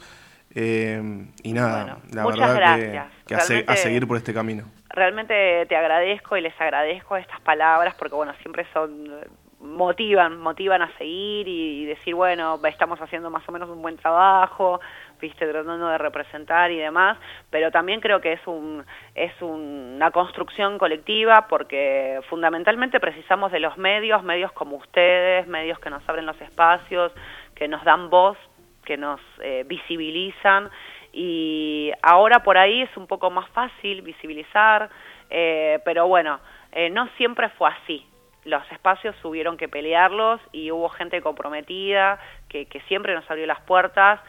Eh, 0.55 1.01
y 1.43 1.51
nada, 1.51 1.97
la 2.13 2.25
verdad 2.25 3.03
que, 3.27 3.35
a, 3.35 3.75
seguir 3.75 4.07
por 4.07 4.15
este 4.15 4.33
camino. 4.33 4.63
Realmente 4.89 5.65
te 5.67 5.75
agradezco 5.75 6.37
y 6.37 6.41
les 6.41 6.59
agradezco 6.61 7.17
estas 7.17 7.41
palabras 7.41 7.93
porque 7.95 8.15
bueno, 8.15 8.33
siempre 8.41 8.65
son 8.71 9.11
motivan, 9.59 10.39
motivan 10.39 10.81
a 10.81 10.97
seguir 10.97 11.47
y, 11.47 11.85
decir, 11.85 12.15
bueno, 12.15 12.59
estamos 12.65 13.01
haciendo 13.01 13.29
más 13.29 13.47
o 13.49 13.51
menos 13.51 13.69
un 13.69 13.81
buen 13.81 13.97
trabajo, 13.97 14.79
viste, 15.19 15.45
tratando 15.45 15.87
de 15.87 15.97
representar 15.97 16.71
y 16.71 16.77
demás, 16.77 17.17
pero 17.49 17.71
también 17.71 17.99
creo 17.99 18.21
que 18.21 18.33
es 18.33 18.47
un 18.47 18.85
es 19.13 19.33
una 19.41 20.11
construcción 20.11 20.77
colectiva 20.77 21.47
porque 21.49 22.19
fundamentalmente 22.29 22.99
precisamos 22.99 23.51
de 23.51 23.59
los 23.59 23.77
medios, 23.77 24.23
medios 24.23 24.51
como 24.53 24.77
ustedes, 24.77 25.47
medios 25.47 25.79
que 25.79 25.89
nos 25.89 26.07
abren 26.07 26.25
los 26.25 26.39
espacios, 26.39 27.11
que 27.55 27.67
nos 27.67 27.83
dan 27.83 28.09
voz 28.09 28.37
que 28.85 28.97
nos 28.97 29.19
eh, 29.41 29.63
visibilizan 29.67 30.69
y 31.11 31.91
ahora 32.01 32.43
por 32.43 32.57
ahí 32.57 32.81
es 32.81 32.97
un 32.97 33.07
poco 33.07 33.29
más 33.31 33.49
fácil 33.49 34.01
visibilizar, 34.01 34.89
eh, 35.29 35.79
pero 35.83 36.07
bueno, 36.07 36.39
eh, 36.71 36.89
no 36.89 37.07
siempre 37.17 37.49
fue 37.49 37.69
así. 37.69 38.05
Los 38.43 38.69
espacios 38.71 39.15
tuvieron 39.21 39.57
que 39.57 39.67
pelearlos 39.67 40.39
y 40.51 40.69
hubo 40.71 40.87
gente 40.89 41.19
comprometida 41.21 42.19
que, 42.47 42.67
que 42.67 42.79
siempre 42.81 43.15
nos 43.15 43.29
abrió 43.29 43.47
las 43.47 43.61
puertas, 43.61 44.19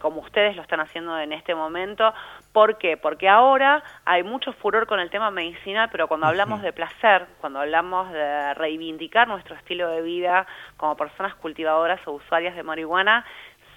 como 0.00 0.20
ustedes 0.20 0.56
lo 0.56 0.62
están 0.62 0.80
haciendo 0.80 1.18
en 1.18 1.32
este 1.32 1.54
momento. 1.54 2.12
¿Por 2.52 2.78
qué? 2.78 2.96
Porque 2.96 3.28
ahora 3.28 3.82
hay 4.04 4.22
mucho 4.22 4.52
furor 4.52 4.86
con 4.86 5.00
el 5.00 5.08
tema 5.08 5.30
medicinal, 5.30 5.88
pero 5.90 6.06
cuando 6.06 6.26
hablamos 6.26 6.62
de 6.62 6.72
placer, 6.72 7.26
cuando 7.40 7.60
hablamos 7.60 8.12
de 8.12 8.54
reivindicar 8.54 9.26
nuestro 9.26 9.54
estilo 9.56 9.88
de 9.88 10.02
vida 10.02 10.46
como 10.76 10.96
personas 10.96 11.34
cultivadoras 11.36 12.00
o 12.06 12.12
usuarias 12.12 12.54
de 12.54 12.62
marihuana, 12.62 13.24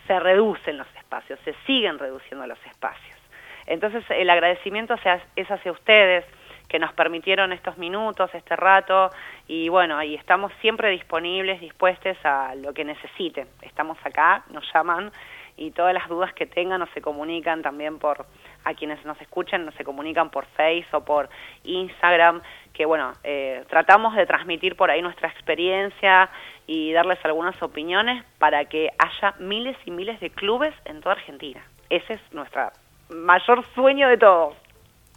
se 0.07 0.19
reducen 0.19 0.77
los 0.77 0.87
espacios, 0.95 1.39
se 1.43 1.53
siguen 1.65 1.99
reduciendo 1.99 2.47
los 2.47 2.63
espacios. 2.65 3.17
Entonces 3.65 4.03
el 4.09 4.29
agradecimiento 4.29 4.95
es 5.35 5.51
hacia 5.51 5.71
ustedes 5.71 6.25
que 6.67 6.79
nos 6.79 6.93
permitieron 6.93 7.53
estos 7.53 7.77
minutos, 7.77 8.29
este 8.33 8.55
rato, 8.55 9.09
y 9.47 9.69
bueno, 9.69 9.97
ahí 9.97 10.15
estamos 10.15 10.51
siempre 10.59 10.89
disponibles, 10.89 11.61
dispuestos 11.61 12.17
a 12.23 12.55
lo 12.55 12.73
que 12.73 12.83
necesiten. 12.83 13.47
Estamos 13.61 13.97
acá, 14.03 14.43
nos 14.51 14.65
llaman 14.73 15.11
y 15.57 15.71
todas 15.71 15.93
las 15.93 16.07
dudas 16.07 16.33
que 16.33 16.45
tengan 16.45 16.79
nos 16.79 16.89
se 16.91 17.01
comunican 17.01 17.61
también 17.61 17.97
por, 17.97 18.25
a 18.63 18.73
quienes 18.75 19.03
nos 19.05 19.19
escuchan, 19.21 19.65
nos 19.65 19.73
se 19.75 19.83
comunican 19.83 20.29
por 20.29 20.45
Face 20.45 20.85
o 20.91 21.03
por 21.03 21.29
Instagram, 21.63 22.41
que 22.77 22.85
bueno, 22.85 23.11
eh, 23.23 23.63
tratamos 23.69 24.15
de 24.15 24.25
transmitir 24.27 24.75
por 24.75 24.91
ahí 24.91 25.01
nuestra 25.01 25.29
experiencia 25.29 26.29
y 26.67 26.93
darles 26.93 27.17
algunas 27.23 27.59
opiniones 27.63 28.23
para 28.37 28.65
que 28.65 28.91
haya 28.99 29.33
miles 29.39 29.75
y 29.85 29.91
miles 29.91 30.19
de 30.19 30.29
clubes 30.29 30.73
en 30.85 31.01
toda 31.01 31.15
Argentina. 31.15 31.65
Ese 31.89 32.13
es 32.13 32.21
nuestro 32.33 32.71
mayor 33.09 33.65
sueño 33.73 34.07
de 34.09 34.17
todos. 34.17 34.55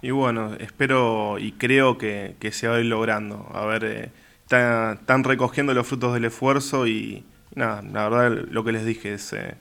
Y 0.00 0.10
bueno, 0.10 0.54
espero 0.58 1.38
y 1.38 1.52
creo 1.52 1.98
que, 1.98 2.34
se 2.50 2.66
va 2.66 2.76
a 2.76 2.80
ir 2.80 2.86
logrando. 2.86 3.46
A 3.52 3.66
ver, 3.66 3.84
eh, 3.84 4.10
están, 4.42 5.24
recogiendo 5.24 5.74
los 5.74 5.86
frutos 5.86 6.14
del 6.14 6.24
esfuerzo 6.24 6.86
y 6.86 7.24
nada, 7.54 7.82
la 7.82 8.08
verdad 8.08 8.44
lo 8.50 8.64
que 8.64 8.72
les 8.72 8.84
dije 8.86 9.14
es... 9.14 9.32
Eh, 9.34 9.54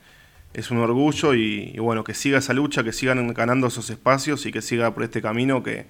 es 0.53 0.71
un 0.71 0.79
orgullo 0.79 1.35
y, 1.35 1.77
bueno, 1.77 2.03
que 2.03 2.13
siga 2.13 2.39
esa 2.39 2.53
lucha, 2.53 2.83
que 2.83 2.91
sigan 2.91 3.33
ganando 3.33 3.67
esos 3.67 3.89
espacios 3.89 4.45
y 4.45 4.51
que 4.51 4.61
siga 4.61 4.93
por 4.93 5.03
este 5.03 5.21
camino 5.21 5.61
que, 5.61 5.85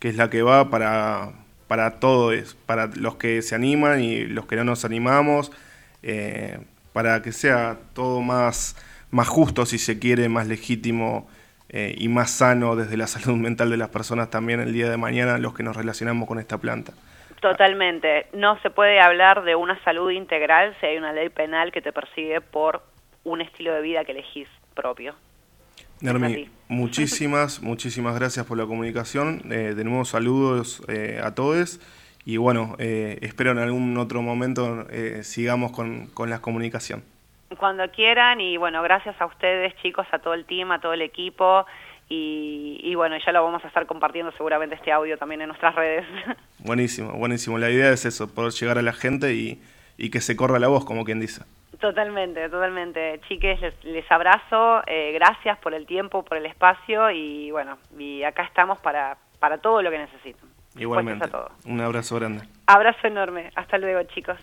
es 0.00 0.16
la 0.16 0.30
que 0.30 0.42
va 0.42 0.68
para, 0.68 1.32
para 1.70 2.00
todos, 2.00 2.56
para 2.66 2.88
los 2.96 3.14
que 3.14 3.42
se 3.42 3.54
animan 3.54 4.00
y 4.00 4.24
los 4.24 4.46
que 4.46 4.56
no 4.56 4.64
nos 4.64 4.84
animamos, 4.84 5.52
eh, 6.02 6.58
para 6.92 7.22
que 7.22 7.30
sea 7.30 7.76
todo 7.94 8.22
más, 8.22 8.74
más 9.12 9.28
justo, 9.28 9.64
si 9.64 9.78
se 9.78 10.00
quiere, 10.00 10.28
más 10.28 10.48
legítimo 10.48 11.30
eh, 11.68 11.94
y 11.96 12.08
más 12.08 12.32
sano 12.32 12.74
desde 12.74 12.96
la 12.96 13.06
salud 13.06 13.36
mental 13.36 13.70
de 13.70 13.76
las 13.76 13.90
personas 13.90 14.30
también 14.30 14.58
el 14.58 14.72
día 14.72 14.90
de 14.90 14.96
mañana, 14.96 15.38
los 15.38 15.54
que 15.54 15.62
nos 15.62 15.76
relacionamos 15.76 16.26
con 16.26 16.40
esta 16.40 16.58
planta. 16.58 16.92
Totalmente. 17.40 18.26
No 18.32 18.60
se 18.62 18.70
puede 18.70 18.98
hablar 18.98 19.44
de 19.44 19.54
una 19.54 19.80
salud 19.84 20.10
integral 20.10 20.76
si 20.80 20.86
hay 20.86 20.96
una 20.96 21.12
ley 21.12 21.28
penal 21.28 21.70
que 21.70 21.80
te 21.80 21.92
persigue 21.92 22.40
por 22.40 22.82
un 23.22 23.42
estilo 23.42 23.72
de 23.72 23.80
vida 23.80 24.04
que 24.04 24.10
elegís 24.10 24.48
propio. 24.74 25.14
Nermi, 26.00 26.48
muchísimas, 26.68 27.62
muchísimas 27.62 28.14
gracias 28.14 28.46
por 28.46 28.56
la 28.56 28.66
comunicación. 28.66 29.42
Eh, 29.50 29.74
de 29.76 29.84
nuevo 29.84 30.04
saludos 30.04 30.82
eh, 30.88 31.20
a 31.22 31.34
todos 31.34 31.80
y 32.24 32.36
bueno, 32.36 32.76
eh, 32.78 33.18
espero 33.22 33.50
en 33.52 33.58
algún 33.58 33.96
otro 33.98 34.22
momento 34.22 34.86
sigamos 35.22 35.72
con, 35.72 36.06
con 36.08 36.30
la 36.30 36.40
comunicación. 36.40 37.02
Cuando 37.58 37.90
quieran 37.90 38.40
y 38.40 38.56
bueno, 38.56 38.82
gracias 38.82 39.20
a 39.20 39.26
ustedes 39.26 39.74
chicos, 39.82 40.06
a 40.12 40.18
todo 40.20 40.34
el 40.34 40.44
team, 40.44 40.70
a 40.70 40.80
todo 40.80 40.92
el 40.92 41.02
equipo 41.02 41.66
y, 42.12 42.92
bueno, 42.96 43.16
ya 43.24 43.30
lo 43.30 43.44
vamos 43.44 43.64
a 43.64 43.68
estar 43.68 43.86
compartiendo 43.86 44.32
seguramente 44.32 44.74
este 44.74 44.90
audio 44.90 45.16
también 45.16 45.42
en 45.42 45.48
nuestras 45.48 45.76
redes. 45.76 46.04
Buenísimo, 46.58 47.12
buenísimo. 47.12 47.56
La 47.56 47.70
idea 47.70 47.92
es 47.92 48.04
eso, 48.04 48.34
poder 48.34 48.52
llegar 48.52 48.78
a 48.78 48.82
la 48.82 48.92
gente 48.92 49.32
y, 49.34 49.62
y 49.96 50.10
que 50.10 50.20
se 50.20 50.34
corra 50.34 50.58
la 50.58 50.66
voz, 50.66 50.84
como 50.84 51.04
quien 51.04 51.20
dice. 51.20 51.42
Totalmente, 51.80 52.48
totalmente. 52.50 53.20
Chiques, 53.26 53.58
les, 53.84 54.12
abrazo, 54.12 54.82
eh, 54.86 55.12
gracias 55.12 55.58
por 55.58 55.72
el 55.72 55.86
tiempo, 55.86 56.22
por 56.22 56.36
el 56.36 56.44
espacio 56.44 57.10
y 57.10 57.50
bueno, 57.50 57.78
y 57.98 58.22
acá 58.22 58.42
estamos 58.42 58.78
para, 58.80 59.16
para 59.38 59.58
todo 59.58 59.80
lo 59.80 59.90
que 59.90 59.98
necesiten. 59.98 60.48
Igualmente. 60.76 61.28
Un 61.64 61.80
abrazo 61.80 62.16
grande. 62.16 62.44
Abrazo 62.66 63.06
enorme. 63.06 63.50
Hasta 63.56 63.78
luego, 63.78 64.02
chicos. 64.14 64.38